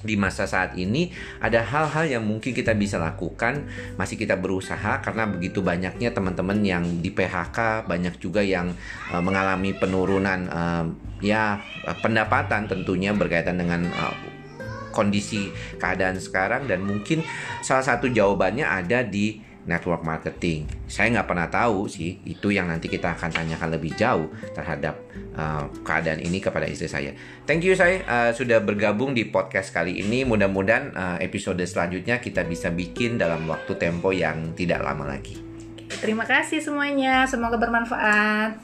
di 0.00 0.16
masa 0.16 0.44
saat 0.44 0.76
ini 0.76 1.12
ada 1.40 1.64
hal-hal 1.64 2.08
yang 2.08 2.24
mungkin 2.24 2.52
kita 2.52 2.76
bisa 2.76 3.00
lakukan 3.00 3.68
masih 3.96 4.16
kita 4.16 4.36
berusaha 4.36 5.00
karena 5.00 5.24
begitu 5.28 5.64
banyaknya 5.64 6.12
teman-teman 6.12 6.60
yang 6.60 6.84
di 7.00 7.08
PHK 7.12 7.88
banyak 7.88 8.20
juga 8.20 8.44
yang 8.44 8.72
uh, 9.12 9.20
mengalami 9.24 9.72
penurunan 9.72 10.48
uh, 10.52 10.84
ya 11.20 11.60
pendapatan 12.04 12.68
tentunya 12.68 13.12
berkaitan 13.16 13.60
dengan 13.60 13.88
uh, 13.92 14.12
kondisi 14.92 15.48
keadaan 15.78 16.18
sekarang 16.18 16.66
dan 16.66 16.82
mungkin 16.84 17.22
salah 17.64 17.84
satu 17.84 18.10
jawabannya 18.10 18.66
ada 18.66 19.06
di 19.06 19.49
network 19.68 20.00
marketing. 20.04 20.68
Saya 20.88 21.12
nggak 21.20 21.28
pernah 21.28 21.48
tahu 21.48 21.88
sih 21.90 22.20
itu 22.24 22.52
yang 22.52 22.68
nanti 22.68 22.88
kita 22.88 23.16
akan 23.16 23.30
tanyakan 23.32 23.68
lebih 23.76 23.92
jauh 23.96 24.28
terhadap 24.56 25.00
uh, 25.36 25.68
keadaan 25.84 26.20
ini 26.24 26.40
kepada 26.40 26.64
istri 26.64 26.88
saya. 26.88 27.12
Thank 27.44 27.66
you 27.66 27.76
saya 27.76 28.00
uh, 28.08 28.30
sudah 28.32 28.60
bergabung 28.64 29.12
di 29.12 29.28
podcast 29.28 29.72
kali 29.72 30.00
ini. 30.00 30.24
Mudah-mudahan 30.24 30.84
uh, 30.96 31.18
episode 31.20 31.60
selanjutnya 31.64 32.18
kita 32.20 32.44
bisa 32.46 32.72
bikin 32.72 33.20
dalam 33.20 33.44
waktu 33.46 33.76
tempo 33.76 34.10
yang 34.14 34.56
tidak 34.56 34.80
lama 34.80 35.16
lagi. 35.16 35.36
Terima 36.00 36.24
kasih 36.24 36.64
semuanya, 36.64 37.28
semoga 37.28 37.60
bermanfaat. 37.60 38.56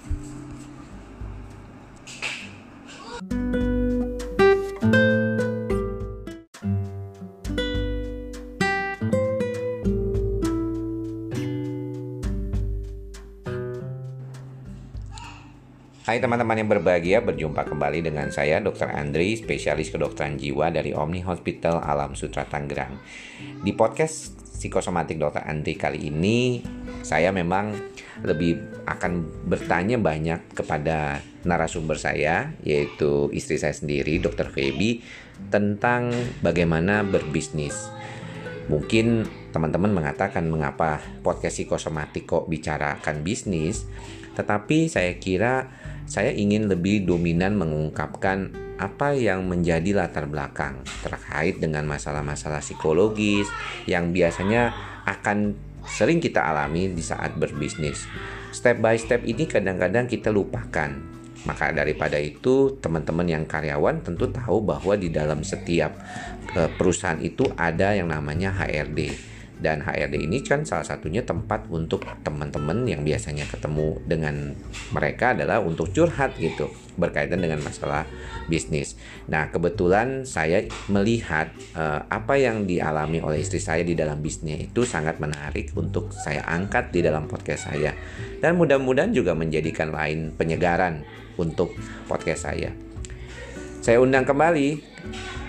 Hai 16.17 16.25
teman-teman 16.25 16.57
yang 16.57 16.73
berbahagia, 16.73 17.21
berjumpa 17.21 17.69
kembali 17.69 18.01
dengan 18.01 18.33
saya 18.33 18.57
Dr. 18.65 18.89
Andri, 18.89 19.37
spesialis 19.37 19.93
kedokteran 19.93 20.41
jiwa 20.41 20.73
dari 20.73 20.97
Omni 20.97 21.21
Hospital 21.21 21.77
Alam 21.77 22.17
Sutra 22.17 22.49
Tangerang. 22.49 22.97
Di 23.61 23.77
podcast 23.77 24.33
psikosomatik 24.41 25.21
Dr. 25.21 25.45
Andri 25.45 25.77
kali 25.77 26.09
ini, 26.09 26.65
saya 27.05 27.37
memang 27.37 27.77
lebih 28.25 28.81
akan 28.89 29.45
bertanya 29.45 30.01
banyak 30.01 30.57
kepada 30.57 31.21
narasumber 31.45 32.01
saya, 32.01 32.49
yaitu 32.65 33.29
istri 33.37 33.61
saya 33.61 33.77
sendiri, 33.77 34.17
Dr. 34.17 34.49
Feby, 34.49 35.05
tentang 35.53 36.17
bagaimana 36.41 37.05
berbisnis. 37.05 37.93
Mungkin 38.73 39.29
teman-teman 39.53 39.93
mengatakan 39.93 40.49
mengapa 40.49 40.97
podcast 41.21 41.61
psikosomatik 41.61 42.25
kok 42.25 42.49
bicarakan 42.49 43.21
bisnis, 43.21 43.85
tetapi 44.37 44.93
saya 44.93 45.17
kira 45.17 45.73
saya 46.07 46.31
ingin 46.31 46.71
lebih 46.71 47.03
dominan 47.03 47.59
mengungkapkan 47.59 48.55
apa 48.77 49.17
yang 49.17 49.49
menjadi 49.49 49.97
latar 49.97 50.29
belakang 50.29 50.85
terkait 51.01 51.59
dengan 51.59 51.89
masalah-masalah 51.89 52.61
psikologis 52.61 53.49
yang 53.89 54.13
biasanya 54.13 54.77
akan 55.09 55.57
sering 55.89 56.21
kita 56.21 56.45
alami 56.45 56.93
di 56.93 57.01
saat 57.01 57.35
berbisnis. 57.35 58.05
Step 58.53 58.79
by 58.79 59.01
step 59.01 59.25
ini 59.25 59.49
kadang-kadang 59.49 60.07
kita 60.07 60.29
lupakan. 60.29 61.17
Maka 61.47 61.71
daripada 61.71 62.19
itu, 62.19 62.75
teman-teman 62.83 63.23
yang 63.23 63.45
karyawan 63.47 64.03
tentu 64.03 64.27
tahu 64.35 64.67
bahwa 64.67 64.99
di 64.99 65.15
dalam 65.15 65.47
setiap 65.47 65.95
eh, 66.59 66.71
perusahaan 66.75 67.23
itu 67.23 67.47
ada 67.55 67.95
yang 67.95 68.11
namanya 68.11 68.51
HRD 68.51 69.36
dan 69.57 69.81
HRD 69.81 70.29
ini 70.29 70.45
kan 70.45 70.69
salah 70.69 70.85
satunya 70.85 71.25
tempat 71.25 71.65
untuk 71.73 72.05
teman-teman 72.21 72.85
yang 72.85 73.01
biasanya 73.01 73.49
ketemu 73.49 73.97
dengan 74.05 74.53
mereka 74.93 75.33
adalah 75.33 75.65
untuk 75.65 75.89
curhat 75.97 76.37
gitu 76.37 76.69
berkaitan 76.97 77.45
dengan 77.45 77.61
masalah 77.61 78.09
bisnis. 78.49 78.97
Nah, 79.29 79.53
kebetulan 79.53 80.25
saya 80.25 80.65
melihat 80.89 81.53
uh, 81.77 82.09
apa 82.09 82.41
yang 82.41 82.65
dialami 82.65 83.21
oleh 83.21 83.45
istri 83.45 83.61
saya 83.61 83.85
di 83.85 83.93
dalam 83.93 84.21
bisnis 84.25 84.69
itu 84.73 84.83
sangat 84.89 85.21
menarik 85.21 85.77
untuk 85.77 86.11
saya 86.13 86.43
angkat 86.49 86.91
di 86.91 87.05
dalam 87.05 87.29
podcast 87.29 87.69
saya. 87.69 87.93
Dan 88.41 88.57
mudah-mudahan 88.57 89.13
juga 89.13 89.37
menjadikan 89.37 89.93
lain 89.93 90.33
penyegaran 90.35 91.05
untuk 91.37 91.77
podcast 92.09 92.49
saya. 92.49 92.73
Saya 93.85 94.03
undang 94.03 94.27
kembali 94.27 94.96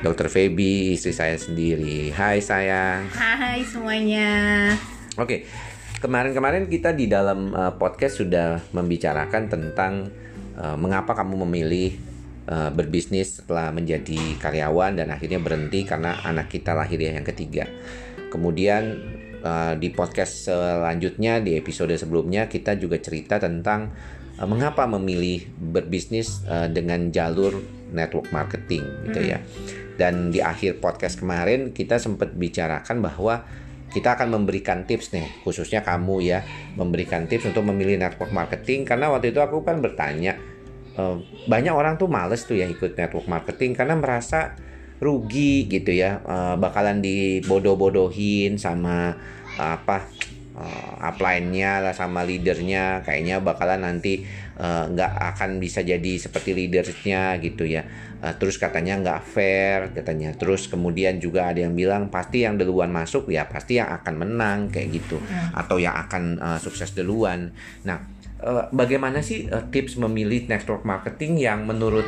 Dokter 0.06 0.30
Feby, 0.30 0.94
istri 0.94 1.12
saya 1.12 1.34
sendiri. 1.36 2.14
Hai 2.14 2.38
sayang. 2.38 3.10
Hai 3.10 3.66
semuanya. 3.66 4.30
Oke, 5.18 5.50
kemarin-kemarin 5.98 6.70
kita 6.70 6.94
di 6.94 7.10
dalam 7.10 7.50
uh, 7.52 7.74
podcast 7.76 8.22
sudah 8.22 8.62
membicarakan 8.72 9.50
tentang 9.50 10.14
uh, 10.54 10.78
mengapa 10.78 11.18
kamu 11.18 11.50
memilih 11.50 11.98
uh, 12.46 12.70
berbisnis 12.70 13.42
setelah 13.42 13.74
menjadi 13.74 14.38
karyawan 14.38 14.98
dan 15.02 15.10
akhirnya 15.10 15.42
berhenti 15.42 15.84
karena 15.84 16.22
anak 16.22 16.54
kita 16.54 16.78
lahir 16.78 17.02
yang 17.02 17.26
ketiga. 17.26 17.66
Kemudian 18.30 18.84
uh, 19.42 19.74
di 19.74 19.90
podcast 19.90 20.50
selanjutnya 20.50 21.42
di 21.42 21.58
episode 21.58 21.94
sebelumnya 21.98 22.46
kita 22.46 22.78
juga 22.78 23.02
cerita 23.02 23.42
tentang 23.42 23.92
uh, 24.38 24.48
mengapa 24.48 24.86
memilih 24.86 25.50
berbisnis 25.58 26.46
uh, 26.46 26.70
dengan 26.70 27.10
jalur 27.10 27.77
network 27.92 28.32
marketing 28.32 28.84
gitu 29.10 29.22
ya. 29.24 29.40
Dan 29.98 30.30
di 30.30 30.44
akhir 30.44 30.78
podcast 30.78 31.18
kemarin 31.18 31.74
kita 31.74 31.98
sempat 31.98 32.38
bicarakan 32.38 33.02
bahwa 33.02 33.42
kita 33.88 34.20
akan 34.20 34.36
memberikan 34.36 34.84
tips 34.84 35.16
nih, 35.16 35.26
khususnya 35.42 35.82
kamu 35.82 36.22
ya, 36.22 36.44
memberikan 36.76 37.26
tips 37.26 37.50
untuk 37.50 37.66
memilih 37.66 37.98
network 37.98 38.30
marketing 38.36 38.84
karena 38.84 39.10
waktu 39.10 39.32
itu 39.32 39.40
aku 39.40 39.64
kan 39.64 39.80
bertanya 39.80 40.38
uh, 41.00 41.18
banyak 41.48 41.72
orang 41.72 41.96
tuh 41.96 42.12
males 42.12 42.44
tuh 42.44 42.60
ya 42.60 42.68
ikut 42.68 43.00
network 43.00 43.26
marketing 43.26 43.74
karena 43.74 43.96
merasa 43.96 44.54
rugi 45.00 45.66
gitu 45.72 45.96
ya, 45.96 46.20
uh, 46.26 46.60
bakalan 46.60 47.00
dibodoh-bodohin 47.00 48.60
sama 48.60 49.16
apa 49.58 50.06
uh, 50.58 50.94
upline-nya 51.00 51.86
lah 51.86 51.94
sama 51.94 52.26
leadernya 52.26 53.06
kayaknya 53.06 53.40
bakalan 53.40 53.86
nanti 53.86 54.26
nggak 54.58 55.14
uh, 55.14 55.26
akan 55.38 55.62
bisa 55.62 55.86
jadi 55.86 56.18
seperti 56.18 56.58
leadersnya 56.58 57.38
gitu 57.38 57.70
ya. 57.70 57.86
Uh, 58.18 58.34
terus 58.42 58.58
katanya 58.58 58.98
nggak 58.98 59.22
fair 59.22 59.94
katanya. 59.94 60.34
Terus 60.34 60.66
kemudian 60.66 61.22
juga 61.22 61.54
ada 61.54 61.62
yang 61.62 61.78
bilang 61.78 62.10
pasti 62.10 62.42
yang 62.42 62.58
duluan 62.58 62.90
masuk 62.90 63.30
ya 63.30 63.46
pasti 63.46 63.78
yang 63.78 63.94
akan 64.02 64.14
menang 64.18 64.60
kayak 64.74 64.98
gitu. 64.98 65.22
Hmm. 65.22 65.54
atau 65.54 65.78
yang 65.78 65.94
akan 65.94 66.42
uh, 66.42 66.58
sukses 66.58 66.98
duluan. 66.98 67.54
Nah 67.86 68.02
uh, 68.42 68.66
bagaimana 68.74 69.22
sih 69.22 69.46
uh, 69.46 69.70
tips 69.70 70.02
memilih 70.02 70.50
network 70.50 70.82
marketing 70.82 71.38
yang 71.38 71.66
menurut 71.70 72.06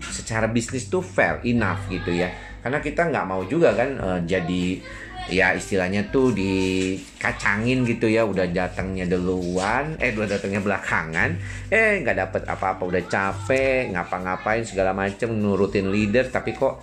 secara 0.00 0.48
bisnis 0.48 0.86
tuh 0.86 1.02
fair 1.02 1.42
enough 1.42 1.90
gitu 1.90 2.14
ya? 2.14 2.30
Karena 2.60 2.78
kita 2.78 3.08
nggak 3.10 3.26
mau 3.26 3.42
juga 3.48 3.74
kan 3.74 3.90
uh, 3.98 4.20
jadi 4.22 4.78
ya 5.28 5.52
istilahnya 5.52 6.08
tuh 6.08 6.32
dikacangin 6.32 7.84
gitu 7.84 8.08
ya. 8.08 8.24
Udah 8.24 8.48
datangnya 8.48 9.04
duluan 9.04 10.00
eh 10.00 10.14
udah 10.16 10.40
datangnya 10.40 10.64
belakangan. 10.64 11.36
Eh 11.68 12.00
nggak 12.00 12.16
dapet 12.16 12.42
apa-apa. 12.48 12.82
Udah 12.88 13.02
capek 13.04 13.92
ngapa-ngapain 13.92 14.64
segala 14.64 14.96
macem 14.96 15.28
nurutin 15.36 15.92
leader 15.92 16.32
tapi 16.32 16.56
kok 16.56 16.80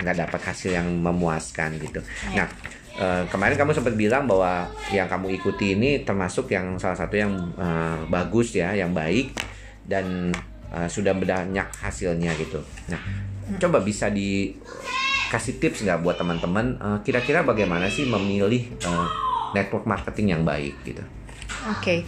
nggak 0.00 0.26
dapat 0.26 0.40
hasil 0.40 0.70
yang 0.74 0.88
memuaskan 0.88 1.78
gitu. 1.78 2.00
Iya. 2.32 2.46
nah 2.46 2.48
uh, 2.98 3.22
kemarin 3.30 3.54
kamu 3.58 3.72
sempat 3.74 3.94
bilang 3.94 4.26
bahwa 4.26 4.66
yang 4.90 5.06
kamu 5.06 5.38
ikuti 5.38 5.78
ini 5.78 6.02
termasuk 6.02 6.50
yang 6.50 6.78
salah 6.78 6.98
satu 6.98 7.14
yang 7.14 7.32
uh, 7.58 8.02
bagus 8.10 8.54
ya 8.54 8.74
yang 8.74 8.90
baik 8.90 9.34
dan 9.86 10.34
uh, 10.74 10.88
sudah 10.90 11.14
banyak 11.14 11.68
hasilnya 11.78 12.34
gitu. 12.38 12.62
Nah 12.90 13.00
coba 13.60 13.84
bisa 13.84 14.08
di 14.08 14.56
kasih 15.34 15.58
tips 15.58 15.82
nggak 15.82 16.06
buat 16.06 16.14
teman-teman 16.14 16.78
uh, 16.78 16.98
kira-kira 17.02 17.42
bagaimana 17.42 17.90
sih 17.90 18.06
memilih 18.06 18.70
uh, 18.86 19.10
network 19.50 19.82
marketing 19.82 20.38
yang 20.38 20.42
baik 20.46 20.78
gitu? 20.86 21.02
Oke. 21.74 21.82
Okay. 21.82 21.98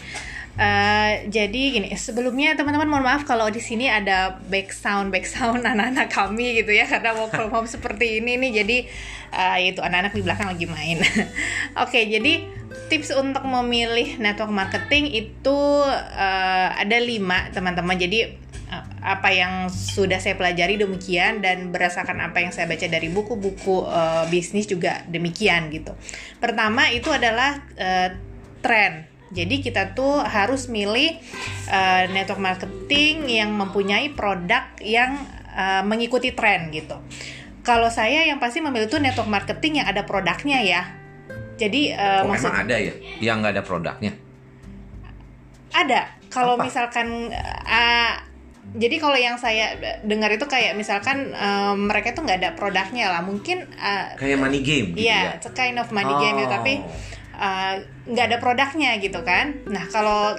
Uh, 0.57 1.29
jadi 1.29 1.63
gini, 1.77 1.93
sebelumnya 2.01 2.57
teman-teman 2.57 2.89
mohon 2.89 3.05
maaf 3.05 3.29
kalau 3.29 3.53
di 3.53 3.61
sini 3.61 3.93
ada 3.93 4.41
back 4.49 4.73
sound 4.73 5.13
back 5.13 5.29
anak-anak 5.37 6.09
kami 6.09 6.63
gitu 6.63 6.73
ya 6.73 6.89
karena 6.89 7.13
work 7.13 7.35
from 7.35 7.53
home 7.53 7.69
seperti 7.69 8.25
ini 8.25 8.41
nih 8.41 8.65
jadi 8.65 8.79
uh, 9.37 9.59
itu 9.61 9.85
anak-anak 9.85 10.17
di 10.17 10.23
belakang 10.25 10.49
lagi 10.49 10.65
main. 10.65 10.97
Oke, 11.05 11.29
okay, 11.77 12.05
jadi 12.09 12.49
tips 12.89 13.13
untuk 13.13 13.45
memilih 13.45 14.17
network 14.17 14.49
marketing 14.49 15.13
itu 15.13 15.59
uh, 15.85 16.69
ada 16.73 16.97
lima 17.05 17.53
teman-teman. 17.53 18.01
Jadi 18.01 18.46
apa 19.03 19.31
yang 19.31 19.71
sudah 19.71 20.19
saya 20.19 20.35
pelajari 20.35 20.75
demikian 20.75 21.39
dan 21.39 21.71
berdasarkan 21.71 22.19
apa 22.19 22.43
yang 22.43 22.51
saya 22.51 22.67
baca 22.67 22.83
dari 22.91 23.07
buku-buku 23.07 23.87
uh, 23.87 24.27
bisnis 24.27 24.67
juga 24.67 25.07
demikian 25.07 25.71
gitu. 25.71 25.95
Pertama 26.43 26.91
itu 26.91 27.07
adalah 27.15 27.63
uh, 27.79 28.11
tren. 28.59 29.07
Jadi 29.31 29.63
kita 29.63 29.95
tuh 29.95 30.23
harus 30.23 30.67
milih 30.67 31.19
uh, 31.71 32.11
network 32.11 32.43
marketing 32.43 33.27
yang 33.31 33.55
mempunyai 33.55 34.11
produk 34.15 34.67
yang 34.83 35.19
uh, 35.55 35.83
mengikuti 35.87 36.35
tren 36.35 36.71
gitu. 36.75 36.99
Kalau 37.63 37.91
saya 37.91 38.23
yang 38.27 38.39
pasti 38.39 38.63
memilih 38.63 38.87
tuh 38.87 39.03
network 39.03 39.31
marketing 39.31 39.83
yang 39.83 39.87
ada 39.91 40.03
produknya 40.07 40.63
ya. 40.63 40.83
Jadi 41.59 41.95
uh, 41.95 42.27
oh, 42.27 42.35
maksud 42.35 42.51
emang 42.51 42.67
ada 42.67 42.77
ya 42.79 42.95
yang 43.23 43.43
nggak 43.43 43.55
ada 43.59 43.63
produknya? 43.63 44.13
Ada. 45.75 46.03
Kalau 46.31 46.59
misalkan 46.59 47.31
uh, 47.33 48.13
jadi 48.75 48.97
kalau 48.99 49.15
yang 49.15 49.39
saya 49.39 49.79
dengar 50.03 50.33
itu 50.35 50.45
kayak 50.45 50.75
misalkan 50.75 51.31
um, 51.33 51.87
mereka 51.87 52.13
tuh 52.13 52.27
nggak 52.27 52.39
ada 52.43 52.51
produknya 52.59 53.09
lah. 53.15 53.23
Mungkin 53.23 53.63
uh, 53.79 54.19
kayak 54.19 54.39
money 54.43 54.61
game 54.61 54.93
gitu 54.97 55.07
iya, 55.07 55.39
ya? 55.39 55.51
kind 55.55 55.79
of 55.79 55.89
money 55.95 56.13
oh. 56.13 56.19
game 56.19 56.37
ya. 56.43 56.49
Tapi 56.51 56.75
uh, 57.39 57.75
nggak 58.11 58.27
uh, 58.27 58.29
ada 58.35 58.39
produknya 58.43 58.91
gitu 58.99 59.23
kan. 59.23 59.63
Nah 59.71 59.87
kalau 59.89 60.35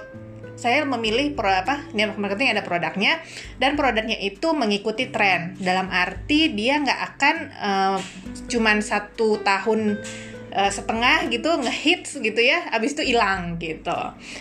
saya 0.57 0.81
memilih 0.89 1.37
pro 1.37 1.53
apa 1.53 1.85
network 1.93 2.17
marketing 2.17 2.57
ada 2.57 2.65
produknya 2.65 3.21
dan 3.61 3.77
produknya 3.77 4.17
itu 4.17 4.51
mengikuti 4.57 5.09
tren. 5.13 5.55
Dalam 5.61 5.87
arti 5.87 6.51
dia 6.51 6.81
nggak 6.81 6.99
akan 7.13 7.35
uh, 7.57 7.97
cuman 8.49 8.81
satu 8.81 9.41
tahun 9.45 10.01
uh, 10.57 10.71
setengah 10.73 11.29
gitu 11.29 11.61
ngehits 11.61 12.17
gitu 12.17 12.41
ya 12.41 12.73
abis 12.73 12.97
itu 12.97 13.13
hilang 13.13 13.61
gitu. 13.61 13.97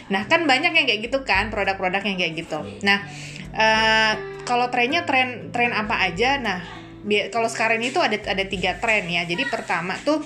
Nah 0.09 0.23
kan 0.25 0.49
banyak 0.49 0.73
yang 0.73 0.87
kayak 0.89 1.01
gitu 1.05 1.21
kan 1.29 1.53
produk-produk 1.53 2.01
yang 2.01 2.17
kayak 2.17 2.35
gitu. 2.45 2.65
Nah 2.81 3.05
uh, 3.57 4.13
kalau 4.47 4.71
trennya 4.71 5.09
tren 5.09 5.51
tren 5.51 5.73
apa 5.73 6.07
aja 6.07 6.39
nah 6.39 6.61
kalau 7.33 7.51
sekarang 7.51 7.83
itu 7.83 7.99
ada 7.99 8.19
ada 8.29 8.45
tiga 8.47 8.79
tren 8.79 9.09
ya 9.09 9.25
jadi 9.25 9.47
pertama 9.49 9.97
tuh 10.05 10.23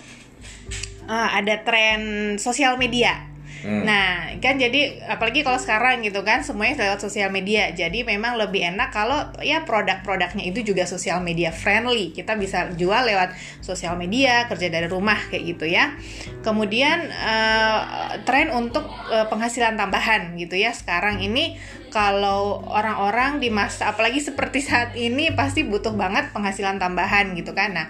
uh, 1.09 1.29
ada 1.33 1.63
tren 1.65 2.35
sosial 2.37 2.77
media 2.77 3.31
Hmm. 3.61 3.85
Nah, 3.85 4.41
kan 4.41 4.57
jadi 4.57 5.05
apalagi 5.05 5.45
kalau 5.45 5.61
sekarang 5.61 6.01
gitu 6.01 6.25
kan 6.25 6.41
semuanya 6.41 6.81
lewat 6.89 7.05
sosial 7.05 7.29
media. 7.29 7.69
Jadi 7.77 8.09
memang 8.09 8.41
lebih 8.41 8.65
enak 8.73 8.89
kalau 8.89 9.29
ya 9.45 9.69
produk-produknya 9.69 10.49
itu 10.49 10.65
juga 10.73 10.89
sosial 10.89 11.21
media 11.21 11.53
friendly. 11.53 12.17
Kita 12.17 12.41
bisa 12.41 12.73
jual 12.73 13.05
lewat 13.05 13.37
sosial 13.61 14.01
media, 14.01 14.49
kerja 14.49 14.73
dari 14.73 14.89
rumah 14.89 15.21
kayak 15.29 15.45
gitu 15.45 15.69
ya. 15.69 15.93
Kemudian 16.41 17.13
uh, 17.13 18.17
tren 18.25 18.49
untuk 18.49 18.89
uh, 19.13 19.29
penghasilan 19.29 19.77
tambahan 19.77 20.41
gitu 20.41 20.57
ya. 20.57 20.73
Sekarang 20.73 21.21
ini 21.21 21.61
kalau 21.91 22.63
orang-orang 22.71 23.43
di 23.43 23.51
masa 23.51 23.91
apalagi 23.91 24.23
seperti 24.23 24.63
saat 24.63 24.95
ini 24.95 25.35
pasti 25.35 25.67
butuh 25.67 25.93
banget 25.93 26.31
penghasilan 26.31 26.79
tambahan 26.79 27.35
gitu 27.35 27.53
kan. 27.53 27.75
Nah, 27.75 27.87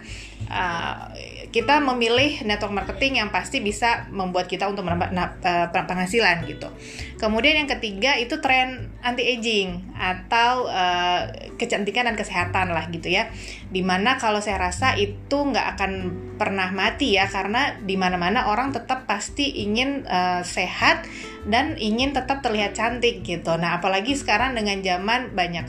uh, 0.48 1.12
kita 1.50 1.82
memilih 1.82 2.46
network 2.46 2.70
marketing 2.70 3.18
yang 3.18 3.34
pasti 3.34 3.58
bisa 3.58 4.06
membuat 4.14 4.46
kita 4.46 4.70
untuk 4.70 4.86
menambah 4.86 5.10
uh, 5.42 5.66
penghasilan 5.74 6.46
gitu. 6.46 6.70
Kemudian 7.18 7.66
yang 7.66 7.70
ketiga 7.70 8.14
itu 8.14 8.38
tren 8.38 8.94
anti 9.02 9.26
aging 9.26 9.90
atau 9.98 10.70
uh, 10.70 11.26
kecantikan 11.58 12.06
dan 12.06 12.14
kesehatan 12.14 12.70
lah 12.70 12.86
gitu 12.94 13.10
ya. 13.10 13.34
Di 13.66 13.82
mana 13.82 14.14
kalau 14.14 14.38
saya 14.38 14.62
rasa 14.62 14.94
itu 14.94 15.34
nggak 15.34 15.66
akan 15.74 15.92
pernah 16.38 16.70
mati 16.70 17.18
ya 17.18 17.26
karena 17.26 17.82
di 17.82 17.98
mana-mana 17.98 18.46
orang 18.46 18.70
tetap 18.70 19.10
pasti 19.10 19.66
ingin 19.66 20.06
uh, 20.06 20.46
sehat 20.46 21.02
dan 21.50 21.74
ingin 21.82 22.14
tetap 22.14 22.46
terlihat 22.46 22.78
cantik 22.78 23.26
gitu. 23.26 23.58
Nah 23.58 23.82
apalagi 23.82 24.14
sekarang 24.14 24.54
dengan 24.54 24.78
zaman 24.86 25.34
banyak 25.34 25.66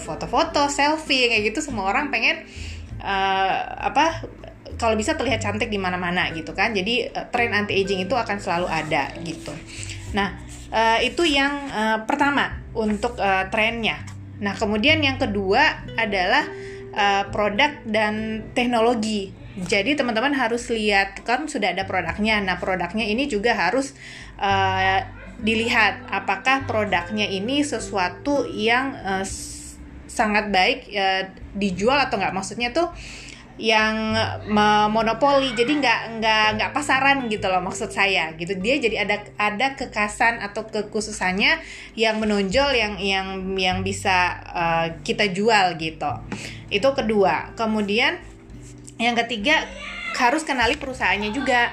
foto-foto, 0.00 0.64
uh, 0.64 0.72
selfie 0.72 1.28
kayak 1.28 1.52
gitu 1.52 1.60
semua 1.60 1.92
orang 1.92 2.08
pengen 2.08 2.40
uh, 3.04 3.58
apa 3.92 4.24
kalau 4.80 4.96
bisa 4.96 5.12
terlihat 5.12 5.44
cantik 5.44 5.68
di 5.68 5.76
mana-mana 5.76 6.32
gitu 6.32 6.56
kan. 6.56 6.72
Jadi 6.72 7.12
uh, 7.12 7.28
tren 7.28 7.52
anti 7.52 7.76
aging 7.76 8.08
itu 8.08 8.16
akan 8.16 8.40
selalu 8.40 8.66
ada 8.72 9.12
gitu. 9.20 9.52
Nah, 10.16 10.40
uh, 10.72 10.96
itu 11.04 11.28
yang 11.28 11.68
uh, 11.68 12.08
pertama 12.08 12.64
untuk 12.72 13.20
trennya. 13.52 14.00
Nah, 14.40 14.56
kemudian 14.56 15.04
yang 15.04 15.18
kedua 15.20 15.84
adalah 16.00 16.46
produk 17.34 17.82
dan 17.86 18.46
teknologi. 18.54 19.34
Jadi 19.58 19.98
teman-teman 19.98 20.30
harus 20.34 20.70
lihat 20.70 21.22
kan 21.26 21.50
sudah 21.50 21.74
ada 21.74 21.82
produknya. 21.82 22.38
Nah, 22.38 22.58
produknya 22.58 23.10
ini 23.10 23.26
juga 23.26 23.58
harus 23.58 23.94
dilihat 25.42 26.06
apakah 26.10 26.66
produknya 26.70 27.26
ini 27.26 27.66
sesuatu 27.66 28.46
yang 28.46 28.94
sangat 30.06 30.54
baik 30.54 30.86
dijual 31.58 31.98
atau 31.98 32.18
enggak. 32.18 32.34
Maksudnya 32.34 32.70
tuh 32.70 32.94
yang 33.60 34.16
monopoli. 34.88 35.52
Jadi 35.52 35.84
nggak 35.84 36.00
nggak 36.16 36.46
nggak 36.56 36.70
pasaran 36.72 37.28
gitu 37.28 37.46
loh 37.52 37.60
maksud 37.60 37.92
saya 37.92 38.32
gitu. 38.40 38.56
Dia 38.56 38.80
jadi 38.80 39.04
ada 39.04 39.16
ada 39.36 39.76
kekasan 39.76 40.40
atau 40.40 40.64
kekhususannya 40.64 41.60
yang 41.94 42.16
menonjol 42.16 42.72
yang 42.72 42.96
yang 42.96 43.54
yang 43.60 43.84
bisa 43.84 44.40
uh, 44.48 44.86
kita 45.04 45.28
jual 45.28 45.76
gitu. 45.76 46.10
Itu 46.72 46.96
kedua. 46.96 47.52
Kemudian 47.54 48.16
yang 48.96 49.12
ketiga 49.14 49.68
harus 50.16 50.44
kenali 50.44 50.76
perusahaannya 50.76 51.30
juga 51.32 51.72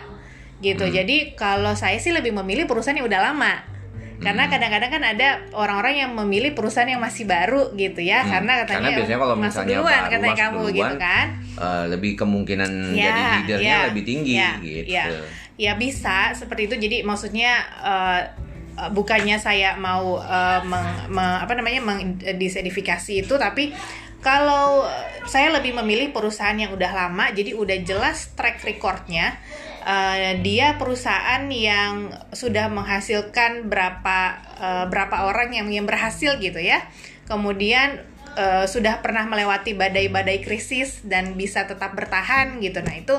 gitu. 0.63 0.86
Hmm. 0.88 0.93
jadi 0.93 1.17
kalau 1.38 1.73
saya 1.78 2.00
sih 2.02 2.10
lebih 2.15 2.34
memilih 2.34 2.65
perusahaan 2.65 2.97
yang 2.97 3.06
udah 3.06 3.21
lama 3.32 3.77
karena 4.17 4.49
hmm. 4.49 4.51
kadang-kadang 4.51 4.91
kan 4.97 5.03
ada 5.06 5.27
orang-orang 5.53 5.93
yang 6.01 6.12
memilih 6.17 6.58
perusahaan 6.58 6.89
yang 6.89 7.01
masih 7.01 7.30
baru 7.30 7.69
gitu 7.77 8.01
ya 8.01 8.25
hmm. 8.25 8.30
karena 8.34 8.51
katanya 8.65 8.73
karena 8.73 8.97
biasanya 8.97 9.19
kalau 9.21 9.36
masuk 9.38 9.45
misalnya 9.45 9.77
duluan 9.77 9.93
baru, 10.01 10.10
katanya 10.10 10.36
kamu 10.38 10.58
duluan, 10.58 10.73
gitu 10.73 10.95
kan 10.97 11.27
uh, 11.62 11.84
lebih 11.86 12.12
kemungkinan 12.17 12.71
ya, 12.97 13.06
jadi 13.06 13.21
leadernya 13.21 13.77
ya, 13.77 13.88
lebih 13.93 14.03
tinggi 14.03 14.34
ya, 14.34 14.51
gitu 14.58 14.89
ya. 14.89 15.06
ya 15.58 15.71
bisa 15.77 16.17
seperti 16.34 16.62
itu 16.65 16.75
jadi 16.82 16.97
maksudnya 17.06 17.51
uh, 17.77 18.21
bukannya 18.93 19.38
saya 19.41 19.77
mau 19.77 20.21
uh, 20.21 20.62
meng, 20.65 20.89
me, 21.13 21.25
apa 21.41 21.53
namanya 21.58 21.82
mengdisedifikasi 21.82 23.25
itu 23.25 23.34
tapi 23.38 23.73
kalau 24.21 24.86
saya 25.30 25.53
lebih 25.53 25.77
memilih 25.77 26.10
perusahaan 26.10 26.58
yang 26.58 26.73
udah 26.73 26.89
lama 26.89 27.30
jadi 27.34 27.53
udah 27.53 27.77
jelas 27.86 28.34
track 28.34 28.65
recordnya 28.65 29.38
uh, 29.88 30.36
dia 30.43 30.76
perusahaan 30.76 31.47
yang 31.47 32.12
sudah 32.36 32.67
menghasilkan 32.67 33.71
berapa 33.71 34.19
uh, 34.60 34.86
berapa 34.91 35.32
orang 35.32 35.56
yang 35.56 35.71
yang 35.71 35.88
berhasil 35.88 36.36
gitu 36.43 36.60
ya 36.60 36.84
kemudian 37.32 38.04
uh, 38.36 38.67
sudah 38.67 39.00
pernah 39.00 39.23
melewati 39.23 39.73
badai-badai 39.80 40.43
krisis 40.43 41.02
dan 41.08 41.39
bisa 41.39 41.63
tetap 41.63 41.95
bertahan 41.95 42.60
gitu 42.60 42.84
nah 42.84 42.93
itu 42.93 43.15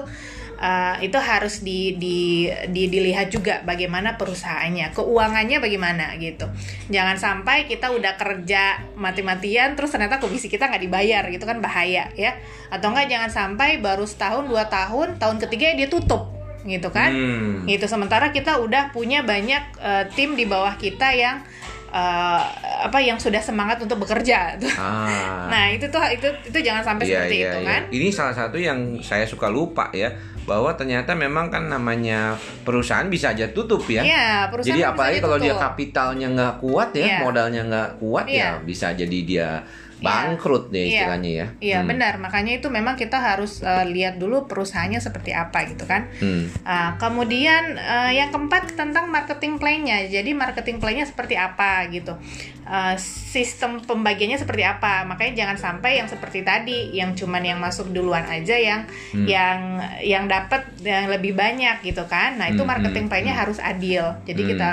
Uh, 0.58 0.98
itu 1.06 1.14
harus 1.22 1.62
di, 1.62 1.94
di, 2.02 2.50
di 2.74 2.90
dilihat 2.90 3.30
juga 3.30 3.62
bagaimana 3.62 4.18
perusahaannya, 4.18 4.90
keuangannya 4.90 5.62
bagaimana 5.62 6.18
gitu. 6.18 6.50
Jangan 6.90 7.14
sampai 7.14 7.70
kita 7.70 7.94
udah 7.94 8.18
kerja 8.18 8.90
mati-matian 8.98 9.78
terus 9.78 9.94
ternyata 9.94 10.18
komisi 10.18 10.50
kita 10.50 10.66
nggak 10.66 10.82
dibayar 10.82 11.22
gitu 11.30 11.46
kan 11.46 11.62
bahaya 11.62 12.10
ya. 12.18 12.42
Atau 12.74 12.90
enggak 12.90 13.06
jangan 13.06 13.30
sampai 13.30 13.78
baru 13.78 14.02
setahun 14.02 14.50
dua 14.50 14.66
tahun, 14.66 15.22
tahun 15.22 15.38
ketiga 15.46 15.78
dia 15.78 15.86
tutup 15.86 16.37
gitu 16.68 16.92
kan 16.92 17.10
hmm. 17.10 17.64
gitu 17.64 17.88
sementara 17.88 18.30
kita 18.30 18.60
udah 18.60 18.92
punya 18.92 19.24
banyak 19.24 19.74
uh, 19.80 20.04
tim 20.12 20.36
di 20.36 20.44
bawah 20.44 20.76
kita 20.76 21.10
yang 21.16 21.40
uh, 21.90 22.42
apa 22.84 23.00
yang 23.00 23.16
sudah 23.16 23.40
semangat 23.40 23.80
untuk 23.80 24.04
bekerja 24.04 24.60
ah. 24.76 25.48
nah 25.48 25.72
itu 25.72 25.88
tuh 25.88 26.00
itu 26.12 26.28
itu 26.46 26.58
jangan 26.60 26.84
sampai 26.84 27.04
yeah, 27.08 27.12
seperti 27.16 27.36
yeah, 27.40 27.48
itu 27.48 27.58
yeah. 27.58 27.68
kan 27.68 27.82
ini 27.90 28.08
salah 28.12 28.34
satu 28.36 28.56
yang 28.60 29.00
saya 29.00 29.24
suka 29.24 29.48
lupa 29.48 29.88
ya 29.96 30.12
bahwa 30.48 30.72
ternyata 30.72 31.12
memang 31.12 31.52
kan 31.52 31.68
namanya 31.68 32.32
perusahaan 32.64 33.04
bisa 33.12 33.36
aja 33.36 33.52
tutup 33.52 33.84
ya. 33.84 34.00
Yeah, 34.00 34.48
jadi 34.64 34.96
apalagi 34.96 35.20
kalau 35.20 35.36
dia 35.36 35.52
kapitalnya 35.52 36.32
nggak 36.32 36.54
kuat 36.64 36.96
ya, 36.96 37.04
yeah. 37.04 37.20
modalnya 37.20 37.62
nggak 37.68 37.90
kuat 38.00 38.24
yeah. 38.24 38.56
ya 38.56 38.64
bisa 38.64 38.96
jadi 38.96 39.18
dia 39.28 39.60
bangkrut 40.00 40.70
deh 40.70 40.84
Iya. 40.84 40.90
istilahnya 41.04 41.30
ya. 41.30 41.46
Iya 41.58 41.78
Hmm. 41.80 41.88
benar, 41.88 42.14
makanya 42.16 42.52
itu 42.54 42.68
memang 42.68 42.94
kita 42.94 43.18
harus 43.18 43.60
eh, 43.60 43.84
lihat 43.84 44.16
dulu 44.16 44.46
perusahaannya 44.46 44.98
seperti 44.98 45.30
apa 45.32 45.66
gitu 45.66 45.84
kan. 45.84 46.06
Hmm. 46.18 46.46
Ah, 46.62 46.94
kemudian 46.96 47.74
eh, 47.74 48.10
yang 48.14 48.28
keempat 48.28 48.72
tentang 48.72 49.08
marketing 49.08 49.56
plan-nya. 49.56 50.06
Jadi 50.06 50.30
marketing 50.32 50.78
plan-nya 50.78 51.02
seperti 51.02 51.34
apa 51.34 51.86
gitu. 51.88 52.14
Eh, 52.62 52.96
sistem 53.00 53.80
pembagiannya 53.80 54.36
seperti 54.36 54.62
apa. 54.62 55.02
Makanya 55.02 55.32
jangan 55.36 55.56
sampai 55.56 55.98
yang 55.98 56.06
seperti 56.06 56.40
tadi 56.40 56.92
yang 56.92 57.12
cuman 57.12 57.40
yang 57.40 57.58
masuk 57.58 57.90
duluan 57.90 58.22
aja 58.24 58.54
yang 58.54 58.84
Hmm. 59.10 59.24
yang 59.24 59.58
yang 59.98 60.24
dapat 60.26 60.62
yang 60.78 61.08
lebih 61.08 61.32
banyak 61.32 61.80
gitu 61.82 62.04
kan. 62.06 62.36
Nah, 62.36 62.46
itu 62.46 62.60
Hmm, 62.60 62.68
marketing 62.68 63.08
hmm, 63.08 63.10
plan-nya 63.10 63.34
hmm. 63.34 63.42
harus 63.42 63.58
adil. 63.58 64.04
Jadi 64.22 64.40
Hmm. 64.44 64.50
kita 64.52 64.68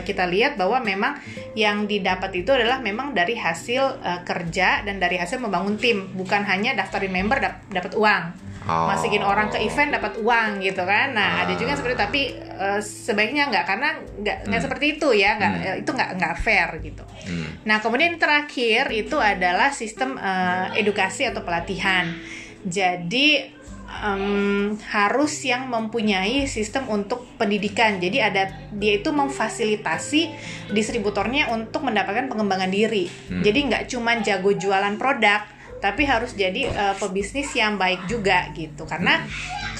kita 0.00 0.24
lihat 0.24 0.54
bahwa 0.54 0.78
memang 0.80 1.18
yang 1.52 1.84
didapat 1.84 2.30
itu 2.36 2.50
adalah 2.50 2.78
memang 2.78 3.12
dari 3.12 3.34
hasil 3.34 3.82
eh, 4.00 4.20
kerja 4.22 4.69
dan 4.80 4.96
dari 4.96 5.16
hasil 5.16 5.38
membangun 5.38 5.76
tim, 5.76 6.12
bukan 6.12 6.42
hanya 6.42 6.72
daftarin 6.72 7.10
member 7.10 7.38
dap- 7.38 7.66
dapat 7.68 7.94
uang 7.94 8.24
Oh. 8.60 8.84
masukin 8.84 9.24
orang 9.24 9.48
ke 9.48 9.56
event 9.56 9.88
dapat 9.88 10.20
uang 10.20 10.60
gitu 10.60 10.84
kan 10.84 11.16
nah 11.16 11.42
ada 11.42 11.56
juga 11.56 11.72
seperti 11.72 11.96
itu, 11.96 12.02
tapi 12.04 12.20
eh, 12.36 12.78
sebaiknya 12.78 13.48
nggak 13.48 13.64
karena 13.64 13.88
nggak 14.20 14.36
nggak 14.46 14.60
Hmm. 14.60 14.66
seperti 14.68 14.86
itu 14.94 15.08
ya 15.16 15.30
nggak 15.34 15.52
Hmm. 15.56 15.64
eh, 15.64 15.76
itu 15.80 15.90
nggak 15.90 16.10
nggak 16.20 16.34
fair 16.36 16.68
gitu 16.78 17.04
Hmm. 17.24 17.48
nah 17.64 17.80
kemudian 17.80 18.20
terakhir 18.20 18.92
itu 18.92 19.16
adalah 19.16 19.72
sistem 19.72 20.20
eh, 20.20 20.76
edukasi 20.76 21.24
atau 21.24 21.40
pelatihan 21.40 22.12
jadi 22.60 23.48
em, 23.90 24.78
harus 24.90 25.32
yang 25.42 25.66
mempunyai 25.66 26.46
sistem 26.46 26.86
untuk 26.88 27.26
pendidikan. 27.36 27.98
Jadi 27.98 28.18
ada 28.22 28.54
dia 28.70 29.02
itu 29.02 29.10
memfasilitasi 29.10 30.30
distributornya 30.70 31.50
untuk 31.50 31.82
mendapatkan 31.82 32.30
pengembangan 32.30 32.70
diri. 32.70 33.10
Hmm. 33.10 33.42
jadi 33.42 33.58
nggak 33.66 33.84
cuman 33.90 34.22
jago 34.22 34.50
jualan 34.54 34.94
produk 34.98 35.42
tapi 35.80 36.04
harus 36.04 36.36
jadi 36.36 36.68
eh, 36.68 36.94
pebisnis 37.00 37.50
yang 37.56 37.80
baik 37.80 38.04
juga 38.06 38.52
gitu. 38.52 38.84
Karena 38.84 39.24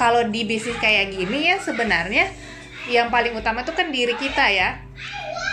kalau 0.01 0.25
di 0.27 0.49
bisnis 0.49 0.81
kayak 0.81 1.13
gini 1.13 1.53
ya 1.53 1.61
sebenarnya 1.61 2.33
yang 2.89 3.13
paling 3.13 3.37
utama 3.37 3.61
itu 3.63 3.77
kan 3.77 3.93
diri 3.93 4.17
kita 4.17 4.49
ya. 4.49 4.81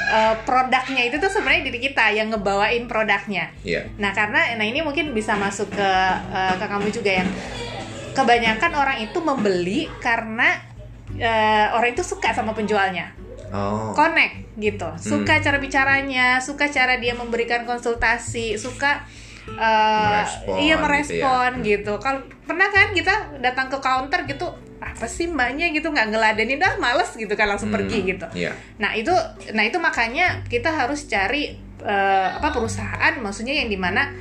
Eh, 0.08 0.36
produknya 0.48 1.04
itu 1.04 1.20
tuh 1.20 1.28
sebenarnya 1.28 1.68
diri 1.68 1.84
kita 1.84 2.16
yang 2.16 2.32
ngebawain 2.32 2.88
produknya. 2.88 3.52
Iya. 3.68 3.92
nah 4.00 4.16
karena 4.16 4.56
nah 4.56 4.64
ini 4.64 4.80
mungkin 4.80 5.12
bisa 5.12 5.36
masuk 5.36 5.68
ke 5.68 5.92
eh, 6.32 6.56
ke 6.56 6.66
kamu 6.66 6.88
juga 6.96 7.12
yang 7.12 7.30
kebanyakan 8.18 8.72
orang 8.74 8.98
itu 9.06 9.20
membeli 9.22 9.86
karena 10.02 10.58
eh, 11.14 11.70
orang 11.72 11.94
itu 11.94 12.02
suka 12.02 12.34
sama 12.34 12.58
penjualnya. 12.58 13.14
Oh. 13.48 13.96
connect 13.96 14.60
gitu. 14.60 14.92
Suka 15.00 15.40
cara 15.40 15.56
bicaranya 15.56 16.44
suka 16.44 16.68
cara 16.68 17.00
dia 17.00 17.16
memberikan 17.16 17.64
konsultasi 17.64 18.60
suka 18.60 19.08
uh, 19.56 20.20
Merespon 20.20 20.56
iya 20.60 20.76
gitu 20.76 20.84
merespon 20.84 21.52
gitu, 21.64 21.94
kalau 22.04 22.20
pernah 22.44 22.68
kan 22.68 22.92
kita 22.92 23.40
datang 23.40 23.72
ke 23.72 23.80
counter 23.80 24.28
gitu 24.28 24.52
apa 24.84 25.08
sih 25.08 25.32
mbaknya? 25.32 25.72
gitu 25.72 25.88
nggak 25.90 26.12
ngeladenin 26.12 26.60
dah 26.60 26.76
males 26.76 27.16
gitu 27.16 27.32
kan 27.40 27.48
langsung 27.48 27.72
Hmm. 27.72 27.80
pergi 27.80 28.00
gitu. 28.04 28.28
Iya. 28.36 28.52
nah 28.84 28.92
itu 29.00 29.16
nah 29.56 29.64
itu 29.64 29.80
makanya 29.80 30.44
kita 30.52 30.68
harus 30.68 31.08
cari 31.08 31.56
eh, 31.88 32.28
apa 32.36 32.52
perusahaan 32.52 33.16
maksudnya 33.24 33.56
yang 33.64 33.72
di 33.72 33.80
mana 33.80 34.12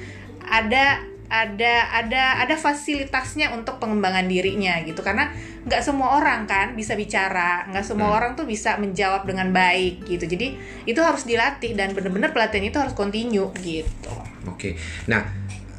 ada 0.47 1.03
ada 1.27 1.91
ada 1.91 2.39
ada 2.41 2.55
fasilitasnya 2.55 3.51
untuk 3.51 3.83
pengembangan 3.83 4.27
dirinya 4.27 4.79
gitu 4.83 5.03
karena 5.03 5.35
nggak 5.67 5.83
semua 5.83 6.23
orang 6.23 6.47
kan 6.47 6.79
bisa 6.79 6.95
bicara 6.95 7.67
nggak 7.67 7.83
semua 7.83 8.09
Hmm. 8.11 8.19
orang 8.23 8.33
tuh 8.39 8.47
bisa 8.47 8.79
menjawab 8.79 9.27
dengan 9.27 9.51
baik 9.51 10.07
gitu 10.07 10.25
jadi 10.25 10.55
itu 10.87 11.01
harus 11.03 11.27
dilatih 11.27 11.75
dan 11.75 11.91
bener-bener 11.91 12.31
pelatihan 12.31 12.71
itu 12.71 12.79
harus 12.79 12.95
continue 12.95 13.51
gitu 13.61 14.15
Oke. 14.47 14.79
Nah, 15.11 15.27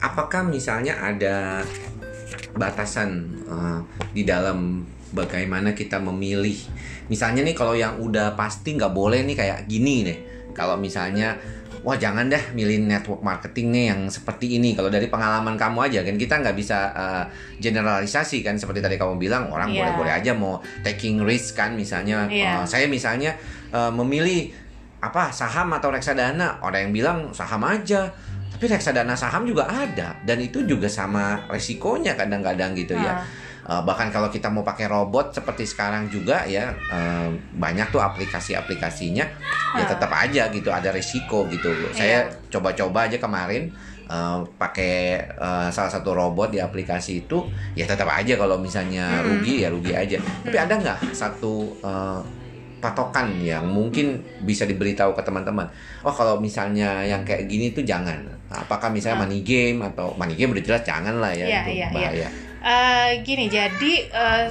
apakah 0.04 0.44
misalnya 0.44 1.00
ada 1.00 1.64
batasan 2.54 3.10
eh, 3.48 3.80
di 4.12 4.24
dalam 4.28 4.84
bagaimana 5.12 5.72
kita 5.72 6.04
memilih? 6.04 6.58
Misalnya 7.08 7.48
nih 7.48 7.56
kalau 7.56 7.72
yang 7.72 7.96
udah 7.96 8.36
pasti 8.36 8.76
nggak 8.76 8.92
boleh 8.92 9.24
nih 9.24 9.36
kayak 9.40 9.60
gini 9.72 10.04
nih. 10.04 10.18
Kalau 10.52 10.76
misalnya 10.76 11.40
wah 11.82 11.94
jangan 11.94 12.26
dah 12.26 12.42
milih 12.52 12.82
network 12.82 13.22
marketing 13.22 13.74
nih 13.74 13.86
yang 13.90 14.02
seperti 14.08 14.58
ini. 14.58 14.74
Kalau 14.74 14.88
dari 14.88 15.06
pengalaman 15.06 15.54
kamu 15.54 15.90
aja 15.90 16.00
kan 16.02 16.16
kita 16.16 16.40
nggak 16.40 16.56
bisa 16.56 16.78
eh, 16.92 17.24
generalisasi 17.58 18.42
kan 18.42 18.56
seperti 18.56 18.80
tadi 18.80 18.96
kamu 18.96 19.18
bilang 19.18 19.50
orang 19.50 19.70
Iya. 19.70 19.86
boleh-boleh 19.86 20.14
aja 20.14 20.32
mau 20.34 20.58
taking 20.82 21.22
risk 21.22 21.58
kan 21.58 21.74
misalnya. 21.74 22.26
Iya. 22.26 22.62
eh, 22.62 22.66
saya 22.66 22.86
misalnya 22.88 23.36
eh, 23.70 23.92
memilih 23.92 24.50
apa 24.98 25.30
saham 25.30 25.70
atau 25.74 25.94
reksadana 25.94 26.58
orang 26.60 26.90
yang 26.90 26.94
bilang 26.94 27.18
saham 27.30 27.62
aja 27.62 28.10
tapi 28.50 28.66
reksadana 28.66 29.14
saham 29.14 29.46
juga 29.46 29.70
ada 29.70 30.18
dan 30.26 30.42
itu 30.42 30.66
juga 30.66 30.90
sama 30.90 31.46
resikonya 31.46 32.18
kadang-kadang 32.18 32.74
gitu 32.74 32.98
ya 32.98 33.22
Eh, 33.68 33.82
bahkan 33.84 34.08
kalau 34.08 34.32
kita 34.32 34.48
mau 34.48 34.64
pakai 34.64 34.88
robot 34.88 35.36
seperti 35.36 35.68
sekarang 35.68 36.08
juga 36.08 36.48
ya 36.48 36.72
eh, 36.72 37.28
banyak 37.54 37.92
tuh 37.92 38.00
aplikasi-aplikasinya 38.00 39.26
ya 39.76 39.84
Ah. 39.84 39.84
tetap 39.86 40.08
aja 40.10 40.48
gitu 40.48 40.72
ada 40.72 40.88
resiko 40.90 41.44
gitu 41.48 41.68
saya 41.92 42.24
coba-coba 42.48 43.12
aja 43.12 43.20
kemarin 43.20 43.68
eh, 44.08 44.40
pakai 44.56 44.96
eh, 45.20 45.68
salah 45.68 45.92
satu 45.92 46.16
robot 46.16 46.48
di 46.50 46.60
aplikasi 46.60 47.22
itu 47.22 47.44
ya 47.76 47.84
tetap 47.84 48.08
aja 48.08 48.34
kalau 48.34 48.56
misalnya 48.56 49.20
Hmm. 49.20 49.36
rugi 49.36 49.60
ya 49.60 49.68
rugi 49.68 49.92
aja 49.92 50.16
tapi 50.42 50.56
ada 50.56 50.74
nggak 50.74 51.12
satu 51.12 51.54
eh, 51.84 52.20
patokan 52.78 53.36
yang 53.42 53.68
mungkin 53.68 54.16
bisa 54.40 54.62
diberitahu 54.64 55.12
ke 55.12 55.26
teman-teman. 55.26 55.66
Oh 56.04 56.14
kalau 56.14 56.38
misalnya 56.38 57.02
yang 57.02 57.26
kayak 57.26 57.50
gini 57.50 57.74
tuh 57.74 57.82
jangan. 57.82 58.22
Apakah 58.48 58.88
misalnya 58.88 59.18
Ah. 59.18 59.24
money 59.26 59.42
game 59.42 59.82
atau 59.82 60.14
money 60.14 60.38
game 60.38 60.54
udah 60.54 60.62
jelas 60.64 60.86
jangan 60.86 61.18
lah 61.18 61.34
ya 61.34 61.44
Iya, 61.44 61.60
itu 61.60 61.72
iya, 61.74 61.88
iya. 61.90 61.90
bahaya. 61.92 62.30
Eh, 62.68 63.24
gini 63.24 63.48
jadi 63.48 63.94
eh, 64.06 64.46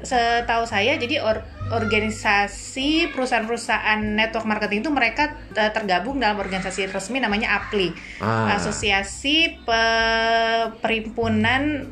setahu 0.00 0.62
saya 0.62 0.94
jadi 0.94 1.18
or- 1.18 1.42
organisasi 1.70 3.10
perusahaan-perusahaan 3.10 3.98
network 3.98 4.42
marketing 4.44 4.82
itu 4.82 4.90
mereka 4.90 5.24
eh, 5.52 5.70
tergabung 5.70 6.18
dalam 6.18 6.36
organisasi 6.36 6.86
resmi 6.86 7.18
namanya 7.18 7.58
APLI 7.60 7.90
Ah, 8.18 8.58
Asosiasi 8.58 9.62
Pe- 9.62 10.70
Perhimpunan 10.78 11.86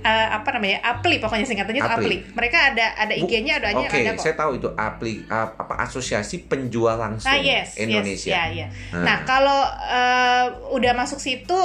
eh, 0.00 0.28
apa 0.30 0.48
namanya 0.52 0.84
APLI 0.86 1.16
pokoknya 1.18 1.44
singkatannya 1.44 1.80
itu 1.80 1.88
APLI. 1.90 2.18
Mereka 2.32 2.58
ada 2.72 2.86
ada 2.94 3.14
IG-nya 3.14 3.56
ada 3.56 3.72
Oke, 3.74 3.96
ada 3.96 4.12
kok 4.12 4.20
saya 4.22 4.36
tahu 4.36 4.50
itu 4.54 4.68
apli 4.70 5.24
ap- 5.26 5.56
apa 5.58 5.80
asosiasi 5.80 6.44
penjual 6.44 6.96
langsung 6.96 7.28
Ah 7.28 7.36
yes, 7.36 7.80
Indonesia. 7.80 8.28
yes, 8.28 8.36
ya, 8.36 8.44
ya. 8.50 8.66
Ah. 8.90 9.00
Nah 9.00 9.16
kalau 9.24 9.60
eh, 9.88 10.46
udah 10.70 10.92
masuk 10.92 11.16
situ 11.16 11.56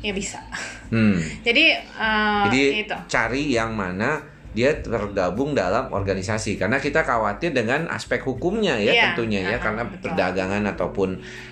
ya 0.00 0.12
bisa. 0.12 0.40
Hmm. 0.88 1.16
Jadi, 1.46 1.64
eh, 1.76 2.42
Jadi 2.48 2.62
itu. 2.84 2.96
cari 3.08 3.42
yang 3.52 3.72
mana 3.72 4.22
dia 4.56 4.72
tergabung 4.80 5.52
dalam 5.52 5.92
organisasi 5.92 6.56
karena 6.56 6.80
kita 6.80 7.04
khawatir 7.04 7.52
dengan 7.52 7.92
aspek 7.92 8.24
hukumnya 8.24 8.80
ya 8.80 8.88
Iya, 8.88 9.02
tentunya 9.12 9.40
ya 9.44 9.60
uh-uh, 9.60 9.60
karena 9.60 9.82
betul. 9.84 10.00
perdagangan 10.08 10.64
ataupun 10.72 11.08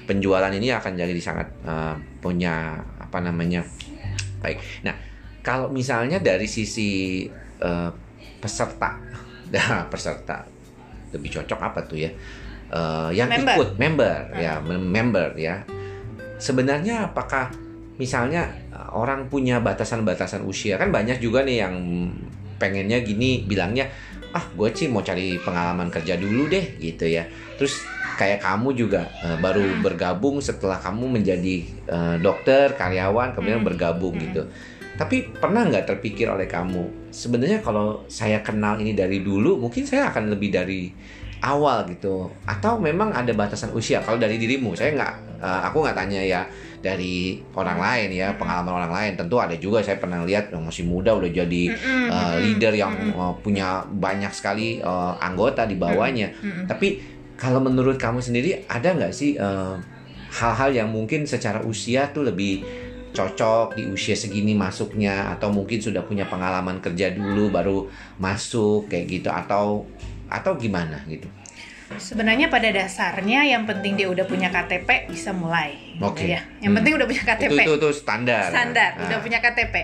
penjualan 0.08 0.48
ini 0.48 0.72
akan 0.72 0.96
jadi 0.96 1.12
sangat 1.20 1.52
uh, 1.68 1.92
punya 2.24 2.80
apa 2.96 3.20
namanya 3.20 3.60
baik. 4.40 4.56
Nah 4.88 4.96
kalau 5.44 5.68
misalnya 5.68 6.16
dari 6.16 6.48
sisi 6.48 7.28
uh, 7.60 7.92
peserta, 8.40 8.96
nah 9.52 9.84
peserta 9.92 10.48
lebih 11.12 11.28
cocok 11.28 11.60
apa 11.60 11.84
tuh 11.84 12.00
ya? 12.00 12.10
Uh, 12.72 13.12
yang 13.12 13.28
Member. 13.28 13.52
ikut 13.52 13.70
member 13.76 14.16
ya 14.40 14.64
mem- 14.64 14.88
member 14.88 15.36
ya. 15.36 15.60
Sebenarnya 16.40 17.12
apakah 17.12 17.52
misalnya 17.96 18.50
uh, 18.74 18.98
orang 18.98 19.30
punya 19.30 19.62
batasan-batasan 19.62 20.42
usia 20.42 20.74
kan 20.74 20.90
banyak 20.90 21.22
juga 21.22 21.46
nih 21.46 21.62
yang 21.62 21.74
pengennya 22.58 23.02
gini 23.02 23.46
bilangnya 23.46 23.90
ah 24.34 24.42
gue 24.50 24.66
sih 24.74 24.90
mau 24.90 25.02
cari 25.02 25.38
pengalaman 25.38 25.94
kerja 25.94 26.18
dulu 26.18 26.50
deh 26.50 26.74
gitu 26.82 27.06
ya 27.06 27.22
terus 27.54 27.86
kayak 28.18 28.42
kamu 28.42 28.74
juga 28.74 29.06
uh, 29.22 29.38
baru 29.38 29.62
Hmm. 29.62 29.82
bergabung 29.82 30.38
setelah 30.42 30.78
kamu 30.78 31.18
menjadi 31.18 31.56
uh, 31.90 32.16
dokter 32.18 32.74
karyawan 32.74 33.34
kemudian 33.34 33.62
Hmm. 33.62 33.68
bergabung 33.70 34.14
Hmm. 34.18 34.24
gitu 34.26 34.42
tapi 34.94 35.26
pernah 35.26 35.66
nggak 35.66 35.90
terpikir 35.90 36.30
oleh 36.30 36.46
kamu 36.46 37.10
sebenarnya 37.10 37.58
kalau 37.62 38.06
saya 38.06 38.42
kenal 38.46 38.78
ini 38.78 38.94
dari 38.94 39.22
dulu 39.22 39.58
mungkin 39.58 39.82
saya 39.82 40.10
akan 40.10 40.30
lebih 40.30 40.54
dari 40.54 40.90
awal 41.42 41.86
gitu 41.90 42.30
atau 42.46 42.78
memang 42.78 43.10
ada 43.10 43.34
batasan 43.34 43.74
usia 43.74 44.02
kalau 44.06 44.16
dari 44.18 44.38
dirimu 44.38 44.78
saya 44.78 44.94
nggak 44.94 45.12
uh, 45.42 45.60
aku 45.66 45.82
nggak 45.82 45.98
tanya 45.98 46.22
ya 46.22 46.42
dari 46.84 47.40
orang 47.56 47.80
lain 47.80 48.08
ya 48.12 48.36
pengalaman 48.36 48.84
orang 48.84 48.92
lain. 48.92 49.12
Tentu 49.16 49.40
ada 49.40 49.56
juga 49.56 49.80
saya 49.80 49.96
pernah 49.96 50.20
lihat 50.20 50.52
yang 50.52 50.68
masih 50.68 50.84
muda 50.84 51.16
udah 51.16 51.32
jadi 51.32 51.72
uh, 52.12 52.36
leader 52.44 52.76
yang 52.76 52.92
uh, 53.16 53.32
punya 53.40 53.80
banyak 53.88 54.28
sekali 54.36 54.84
uh, 54.84 55.16
anggota 55.16 55.64
di 55.64 55.80
bawahnya. 55.80 56.36
Tapi 56.68 57.00
kalau 57.40 57.64
menurut 57.64 57.96
kamu 57.96 58.20
sendiri 58.20 58.68
ada 58.68 58.92
nggak 58.92 59.16
sih 59.16 59.40
uh, 59.40 59.80
hal-hal 60.28 60.70
yang 60.84 60.88
mungkin 60.92 61.24
secara 61.24 61.64
usia 61.64 62.12
tuh 62.12 62.28
lebih 62.28 62.60
cocok 63.16 63.80
di 63.80 63.88
usia 63.88 64.12
segini 64.12 64.52
masuknya? 64.52 65.32
Atau 65.32 65.48
mungkin 65.48 65.80
sudah 65.80 66.04
punya 66.04 66.28
pengalaman 66.28 66.84
kerja 66.84 67.16
dulu 67.16 67.48
baru 67.48 67.88
masuk 68.20 68.92
kayak 68.92 69.08
gitu? 69.08 69.32
Atau 69.32 69.88
atau 70.28 70.52
gimana 70.60 71.00
gitu? 71.08 71.32
Sebenarnya 71.96 72.46
pada 72.46 72.68
dasarnya 72.68 73.44
yang 73.44 73.64
penting 73.64 73.94
dia 73.94 74.06
udah 74.06 74.24
punya 74.24 74.48
KTP 74.48 75.08
bisa 75.08 75.30
mulai. 75.30 75.78
Oke. 75.98 76.26
ya. 76.26 76.42
Yang 76.58 76.70
Hmm. 76.70 76.76
penting 76.76 76.92
udah 76.94 77.06
punya 77.06 77.22
KTP. 77.24 77.52
Itu, 77.56 77.72
itu 77.72 77.74
itu 77.76 77.90
standar. 77.92 78.50
standar 78.50 78.90
Nah. 78.94 79.04
udah 79.06 79.18
punya 79.20 79.38
KTP 79.38 79.74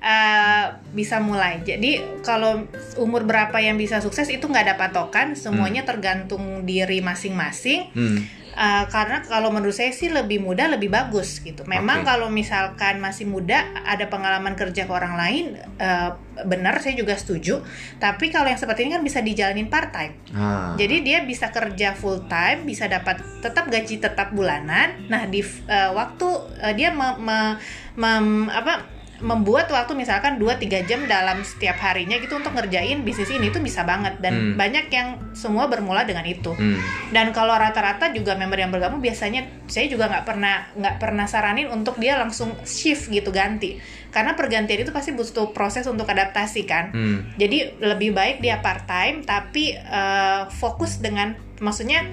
Eh, 0.00 0.64
bisa 0.96 1.20
mulai 1.20 1.60
jadi 1.60 2.00
kalau 2.24 2.64
umur 2.96 3.28
berapa 3.28 3.52
yang 3.60 3.76
bisa 3.76 4.00
sukses 4.00 4.32
itu 4.32 4.40
nggak 4.40 4.64
ada 4.64 4.76
patokan 4.80 5.36
semuanya 5.36 5.84
tergantung 5.84 6.64
diri 6.64 7.04
masing-masing 7.04 7.92
Hmm. 7.92 8.24
Eh, 8.60 8.84
karena 8.92 9.24
kalau 9.24 9.48
menurut 9.48 9.72
saya 9.72 9.88
sih 9.88 10.12
lebih 10.12 10.36
muda 10.36 10.68
lebih 10.68 10.92
bagus 10.92 11.40
gitu 11.40 11.64
memang 11.64 12.04
Oke. 12.04 12.12
kalau 12.12 12.28
misalkan 12.28 13.00
masih 13.00 13.24
muda 13.24 13.56
ada 13.88 14.04
pengalaman 14.04 14.52
kerja 14.52 14.84
ke 14.84 14.92
orang 14.92 15.16
lain 15.16 15.44
eh, 15.80 16.10
benar 16.44 16.76
saya 16.76 16.92
juga 16.92 17.16
setuju 17.16 17.64
tapi 17.96 18.28
kalau 18.28 18.52
yang 18.52 18.60
seperti 18.60 18.84
ini 18.84 19.00
kan 19.00 19.00
bisa 19.00 19.24
dijalanin 19.24 19.72
part 19.72 19.88
time 19.96 20.12
Ah. 20.36 20.76
jadi 20.76 21.00
dia 21.00 21.18
bisa 21.24 21.48
kerja 21.48 21.96
full 21.96 22.28
time, 22.28 22.68
bisa 22.68 22.84
dapat 22.84 23.18
tetap 23.40 23.64
gaji 23.66 23.96
tetap 23.96 24.30
bulanan. 24.30 25.08
Nah 25.08 25.24
di 25.24 25.40
eh, 25.40 25.90
waktu 25.90 26.28
eh, 26.60 26.74
dia 26.76 26.92
me- 26.92 27.16
me- 27.16 27.56
mem- 27.96 28.52
apa 28.52 28.99
membuat 29.20 29.68
waktu 29.68 29.92
misalkan 29.92 30.40
2-3 30.40 30.88
jam 30.88 31.04
dalam 31.04 31.44
setiap 31.44 31.76
harinya 31.80 32.16
gitu 32.16 32.40
untuk 32.40 32.56
ngerjain 32.56 33.04
bisnis 33.04 33.28
ini 33.28 33.52
tuh 33.52 33.60
bisa 33.60 33.84
banget 33.84 34.16
dan 34.18 34.32
Hmm. 34.32 34.56
banyak 34.56 34.88
yang 34.88 35.20
semua 35.36 35.68
bermula 35.68 36.08
dengan 36.08 36.24
itu. 36.24 36.56
Hmm. 36.56 36.80
Dan 37.12 37.30
kalau 37.36 37.52
rata-rata 37.52 38.10
juga 38.10 38.32
member 38.34 38.56
yang 38.56 38.72
bergabung 38.72 39.04
biasanya 39.04 39.44
saya 39.68 39.86
juga 39.86 40.08
nggak 40.08 40.24
pernah 40.24 40.66
nggak 40.72 40.96
pernah 40.96 41.28
saranin 41.28 41.68
untuk 41.68 42.00
dia 42.00 42.16
langsung 42.16 42.56
shift 42.64 43.12
gitu 43.12 43.28
ganti 43.30 43.76
karena 44.10 44.34
pergantian 44.34 44.82
itu 44.82 44.90
pasti 44.90 45.14
butuh 45.14 45.54
proses 45.54 45.86
untuk 45.86 46.08
adaptasi 46.08 46.66
kan. 46.66 46.90
Hmm. 46.90 47.30
Jadi 47.36 47.78
lebih 47.78 48.10
baik 48.10 48.40
dia 48.40 48.58
part 48.58 48.88
time 48.88 49.22
tapi 49.22 49.76
eh, 49.76 50.42
fokus 50.50 50.98
dengan 50.98 51.36
maksudnya 51.60 52.08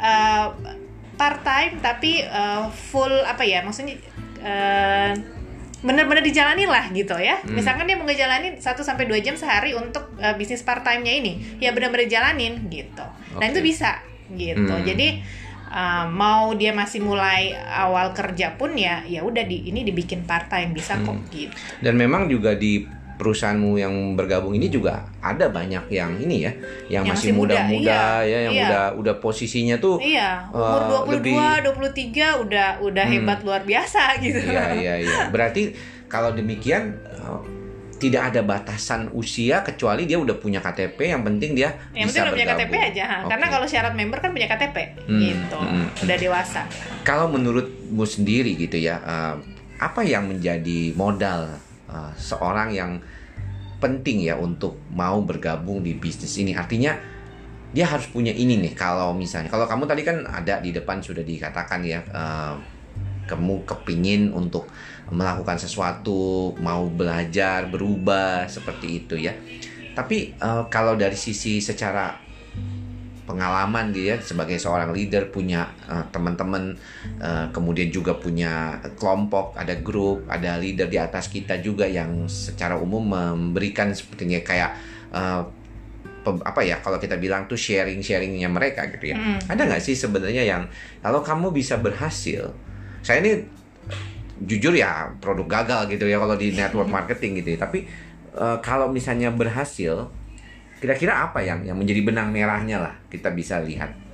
eh, 0.00 0.46
part 1.14 1.40
time 1.44 1.78
tapi 1.84 2.24
eh, 2.24 2.64
full 2.90 3.12
apa 3.28 3.44
ya 3.44 3.60
maksudnya 3.62 4.00
eh, 4.40 5.35
bener-bener 5.80 6.24
dijalanin 6.24 6.68
lah 6.68 6.88
gitu 6.88 7.12
ya. 7.16 7.40
Hmm. 7.44 7.52
Misalkan 7.52 7.84
dia 7.84 7.96
mau 8.00 8.08
ngejalanin 8.08 8.56
1 8.56 8.64
sampai 8.80 9.04
2 9.04 9.20
jam 9.20 9.36
sehari 9.36 9.76
untuk 9.76 10.16
eh, 10.16 10.32
bisnis 10.34 10.64
part 10.64 10.80
time-nya 10.80 11.12
ini, 11.12 11.60
ya 11.60 11.72
bener-bener 11.76 12.08
jalanin 12.08 12.68
gitu. 12.68 13.04
Dan 13.36 13.52
Oke. 13.52 13.54
itu 13.56 13.60
bisa 13.62 14.00
gitu. 14.32 14.72
Hmm. 14.72 14.84
Jadi 14.84 15.20
eh, 15.66 16.04
mau 16.08 16.54
dia 16.56 16.72
masih 16.72 17.04
mulai 17.04 17.52
awal 17.58 18.16
kerja 18.16 18.56
pun 18.56 18.72
ya 18.72 19.04
ya 19.04 19.20
udah 19.20 19.44
di 19.44 19.68
ini 19.68 19.84
dibikin 19.84 20.24
part 20.24 20.48
time 20.48 20.72
bisa 20.72 20.96
kok 21.02 21.12
Hmm. 21.12 21.28
gitu. 21.28 21.52
Dan 21.84 22.00
memang 22.00 22.26
juga 22.26 22.56
di 22.56 22.86
perusahaanmu 23.16 23.76
yang 23.76 23.92
bergabung 24.12 24.52
ini 24.52 24.68
juga 24.68 25.04
ada 25.18 25.48
banyak 25.48 25.88
yang 25.88 26.16
ini 26.16 26.44
ya, 26.44 26.52
yang, 26.86 27.02
Yang 27.02 27.04
masih 27.10 27.12
masih 27.12 27.32
muda, 27.32 27.54
muda-muda 27.56 27.80
iya, 27.82 28.04
ya, 28.22 28.38
yang 28.42 28.54
iya. 28.54 28.64
udah 28.64 28.84
udah 28.96 29.14
posisinya 29.16 29.76
tuh 29.76 29.96
Iya, 29.98 30.48
umur 30.50 30.80
Eh, 30.80 30.86
22, 30.86 31.10
lebih- 31.10 31.36
23 31.64 32.26
udah 32.38 32.68
udah 32.80 33.04
Hmm. 33.04 33.14
hebat 33.16 33.38
luar 33.40 33.62
biasa 33.62 34.02
gitu. 34.18 34.38
Iya 34.38 34.64
iya 34.72 34.94
iya. 34.98 35.16
Berarti 35.34 35.72
kalau 36.06 36.30
demikian 36.30 36.92
eh, 37.02 37.40
tidak 37.96 38.28
ada 38.28 38.44
batasan 38.44 39.08
usia 39.10 39.60
kecuali 39.62 40.04
dia 40.04 40.16
udah 40.16 40.36
punya 40.36 40.60
KTP 40.60 41.00
yang 41.08 41.24
penting 41.24 41.56
dia 41.56 41.72
Yang 41.90 42.12
bisa 42.12 42.18
penting 42.22 42.44
udah 42.44 42.52
punya. 42.52 42.60
KTP 42.60 42.74
aja, 42.92 43.02
ha. 43.02 43.16
Oke. 43.18 43.28
karena 43.32 43.46
kalau 43.48 43.66
syarat 43.66 43.94
member 43.94 44.18
kan 44.20 44.30
punya 44.30 44.44
KTP 44.46 44.76
Hmm, 45.02 45.16
gitu, 45.18 45.56
hmm, 45.58 45.86
udah 46.04 46.16
dewasa. 46.18 46.60
kalau 47.02 47.26
menurutmu 47.26 48.04
sendiri 48.04 48.52
gitu 48.54 48.76
ya, 48.76 49.00
eh, 49.00 49.34
apa 49.78 50.00
yang 50.02 50.24
menjadi 50.26 50.92
modal 50.92 51.56
eh, 51.96 52.10
seorang 52.20 52.68
yang 52.76 53.00
penting 53.80 54.24
ya 54.28 54.36
untuk 54.36 54.76
mau 54.92 55.24
bergabung 55.24 55.80
di 55.80 55.96
bisnis 55.96 56.36
ini? 56.36 56.52
Artinya 56.52 56.92
dia 57.72 57.88
harus 57.88 58.08
punya 58.12 58.32
ini 58.36 58.60
nih. 58.60 58.76
Kalau 58.76 59.16
misalnya, 59.16 59.48
kalau 59.48 59.64
kamu 59.64 59.88
tadi 59.88 60.02
kan 60.04 60.24
ada 60.28 60.60
di 60.60 60.76
depan 60.76 61.00
sudah 61.00 61.24
dikatakan 61.24 61.80
ya, 61.80 62.04
eh, 62.04 62.54
kamu 63.26 63.64
kepingin 63.66 64.30
untuk 64.30 64.70
melakukan 65.10 65.58
sesuatu, 65.58 66.54
mau 66.62 66.86
belajar, 66.90 67.66
berubah 67.72 68.46
seperti 68.46 68.86
itu 69.04 69.16
ya. 69.16 69.32
Tapi 69.96 70.36
eh, 70.36 70.64
kalau 70.68 70.94
dari 70.94 71.16
sisi 71.16 71.64
secara 71.64 72.25
pengalaman 73.26 73.90
dia 73.90 74.16
sebagai 74.18 74.54
seorang 74.56 74.94
leader 74.94 75.28
punya 75.28 75.66
eh, 75.84 76.06
teman-teman 76.08 76.78
eh, 77.18 77.46
kemudian 77.50 77.90
juga 77.90 78.14
punya 78.14 78.78
kelompok 78.94 79.52
ada 79.52 79.74
grup 79.76 80.24
ada 80.30 80.56
leader 80.56 80.86
di 80.86 80.96
atas 80.96 81.26
kita 81.26 81.58
juga 81.58 81.84
yang 81.84 82.30
secara 82.30 82.78
umum 82.78 83.02
memberikan 83.02 83.90
sepertinya 83.90 84.38
kayak 84.40 84.70
pe- 86.22 86.42
apa 86.42 86.60
ya 86.62 86.78
kalau 86.78 86.98
kita 86.98 87.16
bilang 87.16 87.46
tuh 87.46 87.54
sharing 87.56 88.02
sharingnya 88.02 88.50
mereka 88.50 88.86
gitu 88.90 89.14
ya 89.14 89.16
Mm. 89.16 89.38
ada 89.46 89.62
nggak 89.64 89.82
sih 89.82 89.94
sebenarnya 89.94 90.42
yang 90.42 90.62
kalau 90.98 91.22
kamu 91.22 91.50
bisa 91.50 91.78
berhasil 91.78 92.50
saya 93.00 93.22
ini 93.22 93.46
jujur 94.36 94.74
ya 94.74 95.08
produk 95.16 95.46
gagal 95.48 95.88
gitu 95.88 96.04
ya 96.04 96.20
kalau 96.20 96.36
di 96.36 96.52
network 96.52 96.90
marketing 96.90 97.40
gitu 97.40 97.56
ya 97.56 97.58
tapi 97.62 97.86
eh, 98.34 98.58
kalau 98.60 98.90
misalnya 98.90 99.32
berhasil 99.32 100.10
kira-kira 100.86 101.26
apa 101.26 101.42
yang 101.42 101.66
yang 101.66 101.74
menjadi 101.74 101.98
benang 102.06 102.30
merahnya 102.30 102.78
lah 102.78 102.94
kita 103.10 103.34
bisa 103.34 103.58
lihat? 103.58 104.06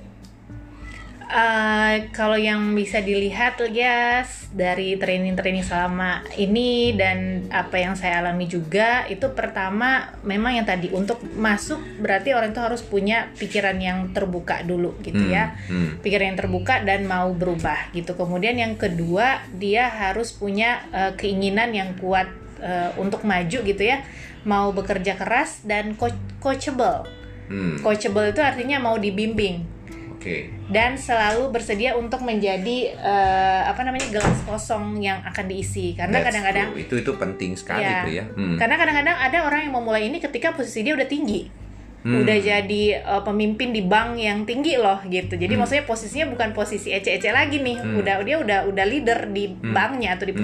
Eh, 1.33 2.13
kalau 2.13 2.37
yang 2.37 2.77
bisa 2.77 3.01
dilihat 3.01 3.57
ya 3.73 4.21
dari 4.53 5.01
training-training 5.01 5.65
selama 5.65 6.21
ini 6.37 6.93
dan 6.93 7.49
apa 7.49 7.73
yang 7.81 7.97
saya 7.97 8.21
alami 8.21 8.45
juga 8.45 9.09
itu 9.09 9.33
pertama 9.33 10.13
memang 10.21 10.61
yang 10.61 10.65
tadi 10.69 10.93
untuk 10.93 11.25
masuk 11.33 11.81
berarti 11.97 12.37
orang 12.37 12.53
itu 12.53 12.61
harus 12.61 12.85
punya 12.85 13.33
pikiran 13.33 13.81
yang 13.81 14.13
terbuka 14.13 14.61
dulu 14.61 14.93
gitu 15.01 15.25
Hmm, 15.25 15.33
ya. 15.33 15.57
hmm. 15.73 16.05
pikiran 16.05 16.33
yang 16.33 16.39
terbuka 16.41 16.85
dan 16.85 17.09
mau 17.09 17.33
berubah 17.33 17.89
gitu. 17.97 18.13
Kemudian 18.13 18.53
yang 18.53 18.77
kedua 18.77 19.41
dia 19.57 19.89
harus 19.89 20.29
punya 20.37 20.85
eh, 20.93 21.17
keinginan 21.17 21.73
yang 21.73 21.97
kuat 21.97 22.29
eh, 22.61 22.93
untuk 23.01 23.25
maju 23.25 23.57
gitu 23.65 23.81
ya 23.81 24.05
mau 24.43 24.69
bekerja 24.69 25.13
keras 25.13 25.63
dan 25.63 25.93
co- 25.93 26.11
coachable 26.37 27.07
Hmm, 27.43 27.75
coachable 27.77 28.23
itu 28.25 28.39
artinya 28.39 28.79
mau 28.79 28.95
dibimbing 28.95 29.67
Oke. 30.13 30.47
dan 30.67 30.95
selalu 30.95 31.49
bersedia 31.49 31.91
untuk 31.93 32.19
menjadi 32.21 32.77
eh, 32.93 33.61
apa 33.63 33.83
namanya 33.83 34.07
gelas 34.09 34.39
kosong 34.41 34.97
yang 34.97 35.19
akan 35.21 35.45
diisi 35.45 35.91
karena 35.91 36.23
kadang-kadang 36.23 36.71
itu 36.73 36.95
itu 36.97 37.11
penting 37.13 37.51
sekali 37.53 37.83
Iya. 37.83 37.99
tuh 38.01 38.11
ya. 38.13 38.25
Hmm. 38.29 38.55
karena 38.55 38.75
kadang-kadang 38.75 39.17
ada 39.17 39.37
orang 39.41 39.59
yang 39.61 39.73
memulai 39.73 40.07
ini 40.07 40.17
ketika 40.17 40.51
posisi 40.51 40.81
dia 40.81 40.93
udah 40.93 41.05
tinggi 41.05 41.63
Hmm. 41.99 42.19
udah 42.19 42.35
jadi 42.37 42.83
eh, 42.97 43.21
pemimpin 43.21 43.71
di 43.71 43.79
bank 43.81 44.15
yang 44.17 44.43
tinggi 44.43 44.75
loh 44.75 44.99
gitu 45.05 45.35
jadi 45.35 45.47
Hmm. 45.49 45.59
maksudnya 45.61 45.83
posisinya 45.83 46.27
bukan 46.29 46.51
posisi 46.51 46.91
ece-ece 46.91 47.27
lagi 47.29 47.59
nih 47.59 47.77
Hmm. 47.77 47.95
udah 47.97 48.15
dia 48.21 48.37
udah 48.37 48.59
udah 48.65 48.85
leader 48.85 49.27
di 49.29 49.51
Hmm. 49.51 49.71
banknya 49.71 50.15
atau 50.15 50.23
di 50.23 50.33
Hmm. 50.33 50.43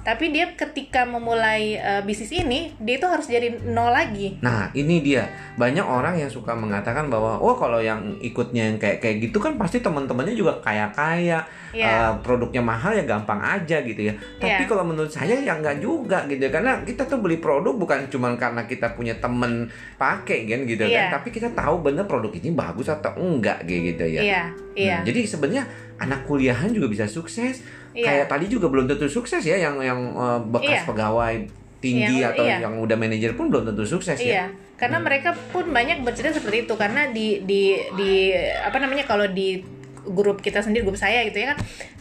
Tapi 0.00 0.32
dia 0.32 0.48
ketika 0.52 1.04
memulai 1.04 1.76
eh, 1.76 2.00
bisnis 2.00 2.32
ini 2.32 2.72
dia 2.80 2.96
itu 2.96 3.04
harus 3.04 3.28
jadi 3.28 3.52
nol 3.68 3.92
lagi 3.92 4.40
Nah, 4.40 4.72
ini 4.72 5.00
dia. 5.00 5.28
Banyak 5.54 5.84
orang 5.84 6.16
yang 6.16 6.28
suka 6.28 6.56
mengatakan 6.56 7.08
bahwa 7.08 7.36
oh 7.36 7.52
kalau 7.52 7.76
yang 7.78 8.16
ikutnya 8.18 8.72
yang 8.72 8.76
kayak 8.80 8.98
kayak 8.98 9.16
gitu 9.20 9.36
kan 9.36 9.60
pasti 9.60 9.80
teman-temannya 9.80 10.32
juga 10.32 10.56
kaya-kaya, 10.60 11.44
Iya. 11.70 11.86
eh, 11.86 12.12
produknya 12.24 12.64
mahal 12.64 12.96
ya 12.96 13.04
gampang 13.04 13.36
aja 13.38 13.84
gitu 13.84 14.08
ya. 14.08 14.14
Tapi 14.40 14.64
Iya. 14.64 14.68
kalau 14.68 14.84
menurut 14.84 15.12
saya 15.12 15.36
ya 15.36 15.54
nggak 15.54 15.78
juga 15.78 16.24
gitu 16.26 16.40
ya. 16.40 16.50
Karena 16.50 16.80
kita 16.80 17.04
tuh 17.04 17.20
beli 17.20 17.36
produk 17.36 17.76
bukan 17.76 18.08
cuma 18.08 18.32
karena 18.34 18.64
kita 18.64 18.96
punya 18.96 19.12
temen 19.20 19.68
pakai 19.96 20.48
kan 20.48 20.64
gitu 20.64 20.82
Iya. 20.82 21.12
kan, 21.12 21.20
tapi 21.20 21.28
kita 21.30 21.52
tahu 21.52 21.84
bener 21.84 22.08
produk 22.08 22.32
ini 22.32 22.50
bagus 22.50 22.88
atau 22.88 23.12
enggak 23.16 23.62
gitu 23.64 24.02
ya. 24.02 24.20
iya 24.20 24.42
iya 24.72 24.96
Hmm, 25.00 25.06
jadi 25.06 25.20
sebenarnya 25.26 25.64
anak 25.98 26.24
kuliahan 26.24 26.72
juga 26.72 26.88
bisa 26.88 27.04
sukses. 27.04 27.60
Iya. 27.90 28.06
Kayak 28.06 28.26
tadi 28.28 28.46
juga 28.46 28.66
belum 28.66 28.86
tentu 28.86 29.06
sukses 29.06 29.40
ya 29.40 29.56
yang 29.56 29.76
yang 29.78 30.00
eh, 30.12 30.40
bekas 30.46 30.80
Iya. 30.80 30.86
pegawai 30.86 31.34
tinggi 31.78 32.16
Yang- 32.18 32.30
atau 32.30 32.44
iya. 32.44 32.56
yang 32.60 32.74
udah 32.76 32.94
manajer 32.94 33.32
pun 33.32 33.48
belum 33.48 33.64
tentu 33.66 33.82
sukses 33.84 34.14
ya. 34.14 34.26
Iya, 34.30 34.44
karena 34.76 34.98
mereka 34.98 35.32
pun 35.48 35.64
banyak 35.66 36.00
bercerita 36.00 36.34
seperti 36.34 36.64
itu 36.64 36.74
karena 36.74 37.08
di 37.08 37.40
di 37.42 37.72
di 37.94 38.30
apa 38.36 38.76
namanya 38.76 39.04
kalau 39.04 39.24
di 39.26 39.64
grup 40.02 40.38
kita 40.38 40.60
sendiri 40.60 40.82
grup 40.82 40.96
saya 40.96 41.20
gitu 41.22 41.36
ya 41.38 41.52
kan 41.52 41.58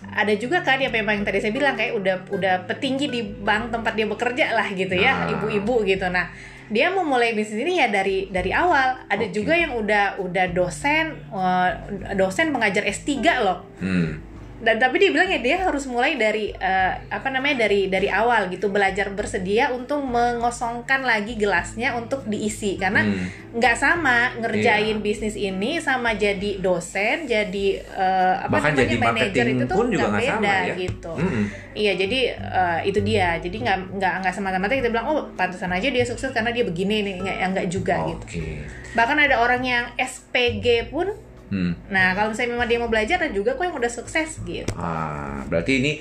ada 0.09 0.33
juga 0.33 0.59
kan 0.61 0.75
yang 0.75 0.89
memang 0.89 1.19
yang 1.19 1.25
tadi 1.25 1.39
saya 1.39 1.51
bilang 1.51 1.75
kayak 1.75 1.91
udah 1.93 2.15
udah 2.29 2.53
petinggi 2.65 3.07
di 3.07 3.21
bank 3.23 3.69
tempat 3.69 3.93
dia 3.93 4.05
bekerja 4.05 4.45
lah 4.51 4.67
gitu 4.69 4.93
ya 4.93 5.11
Ah. 5.17 5.31
ibu-ibu 5.31 5.83
gitu 5.83 6.07
nah 6.07 6.31
dia 6.67 6.87
mau 6.87 7.01
mulai 7.01 7.33
bisnis 7.33 7.59
ini 7.59 7.77
ya 7.77 7.87
dari 7.87 8.27
dari 8.27 8.51
awal 8.51 9.03
ada 9.05 9.21
Oke. 9.21 9.33
juga 9.33 9.51
yang 9.53 9.73
udah 9.73 10.15
udah 10.17 10.45
dosen 10.49 11.05
eh, 11.29 11.69
dosen 12.13 12.51
pengajar 12.51 12.83
S3 12.83 13.09
loh 13.39 13.63
Hmm. 13.79 14.27
Dan 14.59 14.75
tapi 14.75 14.95
dia 14.97 15.09
bilang 15.09 15.25
ya 15.25 15.39
dia 15.39 15.57
harus 15.61 15.85
mulai 15.85 16.13
dari 16.13 16.51
eh, 16.51 16.93
apa 17.07 17.27
namanya 17.27 17.63
dari 17.63 17.87
dari 17.87 18.07
awal 18.07 18.47
gitu 18.47 18.67
belajar 18.67 19.07
bersedia 19.09 19.69
untuk 19.69 20.03
mengosongkan 20.03 21.01
lagi 21.01 21.33
gelasnya 21.33 21.93
untuk 21.93 22.23
diisi 22.25 22.75
karena 22.75 23.01
Hmm. 23.01 23.23
nggak 23.51 23.75
sama 23.75 24.35
ngerjain 24.37 24.67
Iya. 24.91 25.01
bisnis 25.01 25.33
ini 25.33 25.79
sama 25.79 26.11
jadi 26.13 26.59
dosen 26.59 27.23
jadi 27.23 27.67
eh, 27.81 28.35
apa 28.37 28.51
Bahkan 28.53 28.69
namanya 28.69 28.83
jadi 28.85 28.95
manajer 28.99 29.45
itu 29.49 29.63
tuh 29.65 29.75
nggak 29.79 29.95
nggak 29.97 30.23
sama 30.27 30.41
beda 30.41 30.55
ya. 30.61 30.73
gitu 30.77 31.13
Mm-mm. 31.15 31.43
iya 31.73 31.91
jadi 31.93 32.19
eh, 32.35 32.79
itu 32.85 32.99
dia 32.99 33.27
jadi 33.37 33.57
nggak 33.57 33.77
nggak 33.95 34.13
nggak 34.19 34.33
semata-mata 34.33 34.73
kita 34.73 34.89
bilang 34.89 35.07
oh 35.07 35.19
pantesan 35.33 35.71
aja 35.71 35.87
dia 35.87 36.03
sukses 36.03 36.29
karena 36.29 36.51
dia 36.51 36.61
begini 36.61 37.01
nih 37.01 37.15
nggak 37.17 37.37
nggak 37.49 37.67
juga 37.67 37.95
gitu 38.05 38.23
Oke. 38.27 38.45
bahkan 38.91 39.17
ada 39.17 39.39
orang 39.39 39.61
yang 39.61 39.85
SPG 39.95 40.65
pun 40.87 41.07
Hmm. 41.49 41.73
Nah, 41.89 42.13
kalau 42.13 42.29
misalnya 42.31 42.53
memang 42.55 42.69
dia 42.69 42.79
mau 42.79 42.89
belajar 42.89 43.17
dan 43.17 43.31
juga 43.33 43.57
kok 43.57 43.65
yang 43.65 43.77
udah 43.77 43.91
sukses 43.91 44.37
gitu. 44.45 44.69
Ah, 44.77 45.41
berarti 45.49 45.81
ini 45.81 45.91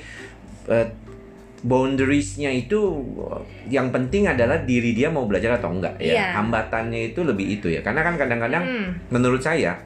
uh, 0.69 0.87
boundariesnya 1.65 2.55
itu 2.55 2.79
uh, 3.19 3.43
yang 3.67 3.91
penting 3.91 4.31
adalah 4.31 4.63
diri 4.63 4.95
dia 4.95 5.11
mau 5.11 5.27
belajar 5.27 5.59
atau 5.59 5.75
enggak 5.75 5.99
ya. 5.99 6.15
Iya. 6.15 6.27
Hambatannya 6.39 7.13
itu 7.13 7.21
lebih 7.27 7.59
itu 7.59 7.67
ya. 7.73 7.81
Karena 7.83 8.05
kan 8.07 8.15
kadang-kadang 8.15 8.65
Hmm. 8.65 8.89
menurut 9.11 9.43
saya 9.43 9.81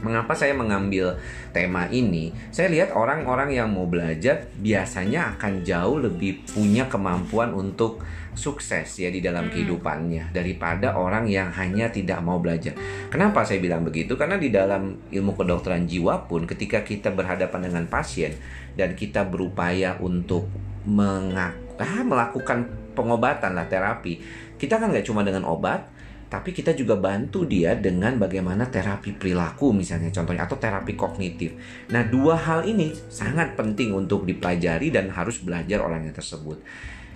mengapa 0.00 0.32
saya 0.32 0.56
mengambil 0.56 1.20
tema 1.52 1.84
ini? 1.92 2.32
Saya 2.48 2.72
lihat 2.72 2.96
orang-orang 2.96 3.52
yang 3.52 3.68
mau 3.68 3.84
belajar 3.84 4.48
biasanya 4.56 5.36
akan 5.36 5.60
jauh 5.60 6.00
lebih 6.00 6.48
punya 6.48 6.88
kemampuan 6.88 7.52
untuk 7.52 8.00
sukses 8.32 8.88
ya 8.96 9.12
di 9.12 9.20
dalam 9.20 9.48
Hmm. 9.48 9.52
kehidupannya 9.52 10.32
daripada 10.32 10.96
orang 10.96 11.28
yang 11.28 11.52
hanya 11.52 11.92
tidak 11.92 12.24
mau 12.24 12.40
belajar. 12.40 12.72
Kenapa 13.12 13.44
saya 13.44 13.60
bilang 13.60 13.84
begitu? 13.84 14.16
Karena 14.16 14.40
di 14.40 14.48
dalam 14.48 14.96
ilmu 15.12 15.36
kedokteran 15.36 15.84
jiwa 15.84 16.24
pun 16.24 16.48
ketika 16.48 16.80
kita 16.80 17.12
berhadapan 17.12 17.68
dengan 17.68 17.84
pasien 17.92 18.32
dan 18.72 18.96
kita 18.96 19.28
berupaya 19.28 20.00
untuk 20.00 20.48
mengak- 20.88 21.76
ah, 21.76 22.00
melakukan 22.00 22.64
pengobatan 22.96 23.52
lah 23.52 23.68
terapi, 23.68 24.20
kita 24.56 24.80
kan 24.80 24.92
nggak 24.92 25.04
cuma 25.04 25.24
dengan 25.24 25.44
obat, 25.44 25.88
tapi 26.32 26.56
kita 26.56 26.72
juga 26.72 26.96
bantu 26.96 27.44
dia 27.44 27.76
dengan 27.76 28.16
bagaimana 28.16 28.64
terapi 28.72 29.12
perilaku 29.20 29.76
misalnya 29.76 30.08
contohnya 30.08 30.48
atau 30.48 30.56
terapi 30.56 30.96
kognitif. 30.96 31.52
Nah, 31.92 32.08
dua 32.08 32.40
hal 32.40 32.64
ini 32.64 32.96
sangat 33.12 33.52
penting 33.52 33.92
untuk 33.92 34.24
dipelajari 34.24 34.88
dan 34.88 35.12
harus 35.12 35.44
belajar 35.44 35.84
orangnya 35.84 36.16
tersebut. 36.16 36.56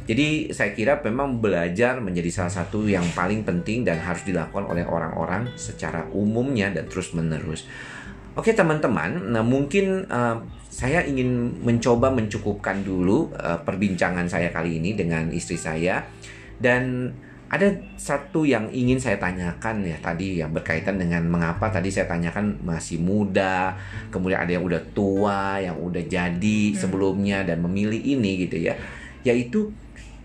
Jadi 0.04 0.52
saya 0.52 0.76
kira 0.76 1.00
memang 1.00 1.40
belajar 1.40 1.96
menjadi 2.04 2.28
salah 2.28 2.52
satu 2.60 2.84
yang 2.84 3.08
paling 3.16 3.40
penting 3.40 3.88
dan 3.88 4.04
harus 4.04 4.20
dilakukan 4.22 4.68
oleh 4.68 4.84
orang-orang 4.84 5.48
secara 5.56 6.04
umumnya 6.12 6.68
dan 6.68 6.84
terus-menerus. 6.84 7.64
Oke 8.36 8.52
teman-teman, 8.52 9.32
nah 9.32 9.40
mungkin 9.40 10.04
eh, 10.04 10.36
saya 10.68 11.00
ingin 11.08 11.56
mencoba 11.64 12.12
mencukupkan 12.12 12.84
dulu 12.84 13.32
eh, 13.32 13.58
perbincangan 13.64 14.28
saya 14.28 14.52
kali 14.52 14.76
ini 14.76 14.92
dengan 14.92 15.32
istri 15.32 15.56
saya 15.56 16.04
dan 16.60 17.10
ada 17.46 17.70
satu 17.94 18.42
yang 18.42 18.66
ingin 18.74 18.98
saya 18.98 19.22
tanyakan 19.22 19.86
ya 19.86 19.94
tadi 20.02 20.42
yang 20.42 20.50
berkaitan 20.50 20.98
dengan 20.98 21.22
mengapa 21.30 21.70
tadi 21.70 21.94
saya 21.94 22.10
tanyakan 22.10 22.58
masih 22.66 22.98
muda, 22.98 23.78
kemudian 24.10 24.42
ada 24.42 24.50
yang 24.58 24.66
udah 24.66 24.82
tua, 24.90 25.62
yang 25.62 25.78
udah 25.78 26.02
jadi 26.10 26.60
sebelumnya 26.74 27.46
dan 27.46 27.62
memilih 27.62 28.02
ini 28.02 28.50
gitu 28.50 28.66
ya. 28.66 28.74
Yaitu 29.22 29.70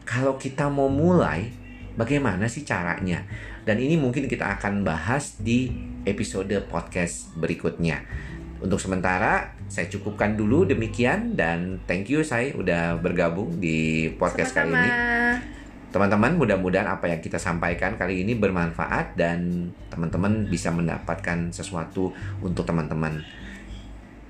kalau 0.02 0.42
kita 0.42 0.66
mau 0.74 0.90
mulai 0.90 1.54
bagaimana 1.94 2.50
sih 2.50 2.66
caranya? 2.66 3.22
Dan 3.62 3.78
ini 3.78 3.94
mungkin 4.02 4.26
kita 4.26 4.58
akan 4.58 4.82
bahas 4.82 5.38
di 5.38 5.70
episode 6.10 6.50
podcast 6.66 7.30
berikutnya. 7.38 8.02
Untuk 8.66 8.82
sementara 8.82 9.54
saya 9.70 9.86
cukupkan 9.94 10.34
dulu 10.34 10.66
demikian 10.66 11.38
dan 11.38 11.78
thank 11.86 12.10
you 12.10 12.26
saya 12.26 12.50
udah 12.58 12.98
bergabung 12.98 13.62
di 13.62 14.10
podcast 14.18 14.58
kali 14.58 14.74
Sama-sama. 14.74 14.90
ini. 14.90 15.61
Teman-teman, 15.92 16.40
mudah-mudahan 16.40 16.88
apa 16.88 17.12
yang 17.12 17.20
kita 17.20 17.36
sampaikan 17.36 18.00
kali 18.00 18.24
ini 18.24 18.32
bermanfaat 18.40 19.20
dan 19.20 19.72
teman-teman 19.92 20.48
bisa 20.48 20.72
mendapatkan 20.72 21.52
sesuatu 21.52 22.16
untuk 22.40 22.64
teman-teman 22.64 23.20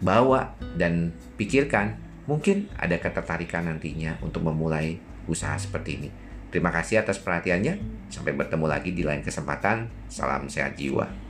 bawa 0.01 0.57
dan 0.73 1.13
pikirkan. 1.37 2.01
Mungkin 2.25 2.65
ada 2.81 2.97
ketertarikan 2.97 3.69
nantinya 3.69 4.17
untuk 4.25 4.41
memulai 4.41 4.97
usaha 5.29 5.53
seperti 5.53 6.01
ini. 6.01 6.09
Terima 6.49 6.73
kasih 6.73 7.05
atas 7.05 7.21
perhatiannya. 7.21 7.77
Sampai 8.09 8.33
bertemu 8.33 8.65
lagi 8.65 8.97
di 8.97 9.05
lain 9.05 9.21
kesempatan. 9.21 9.85
Salam 10.09 10.49
sehat 10.49 10.75
jiwa. 10.81 11.20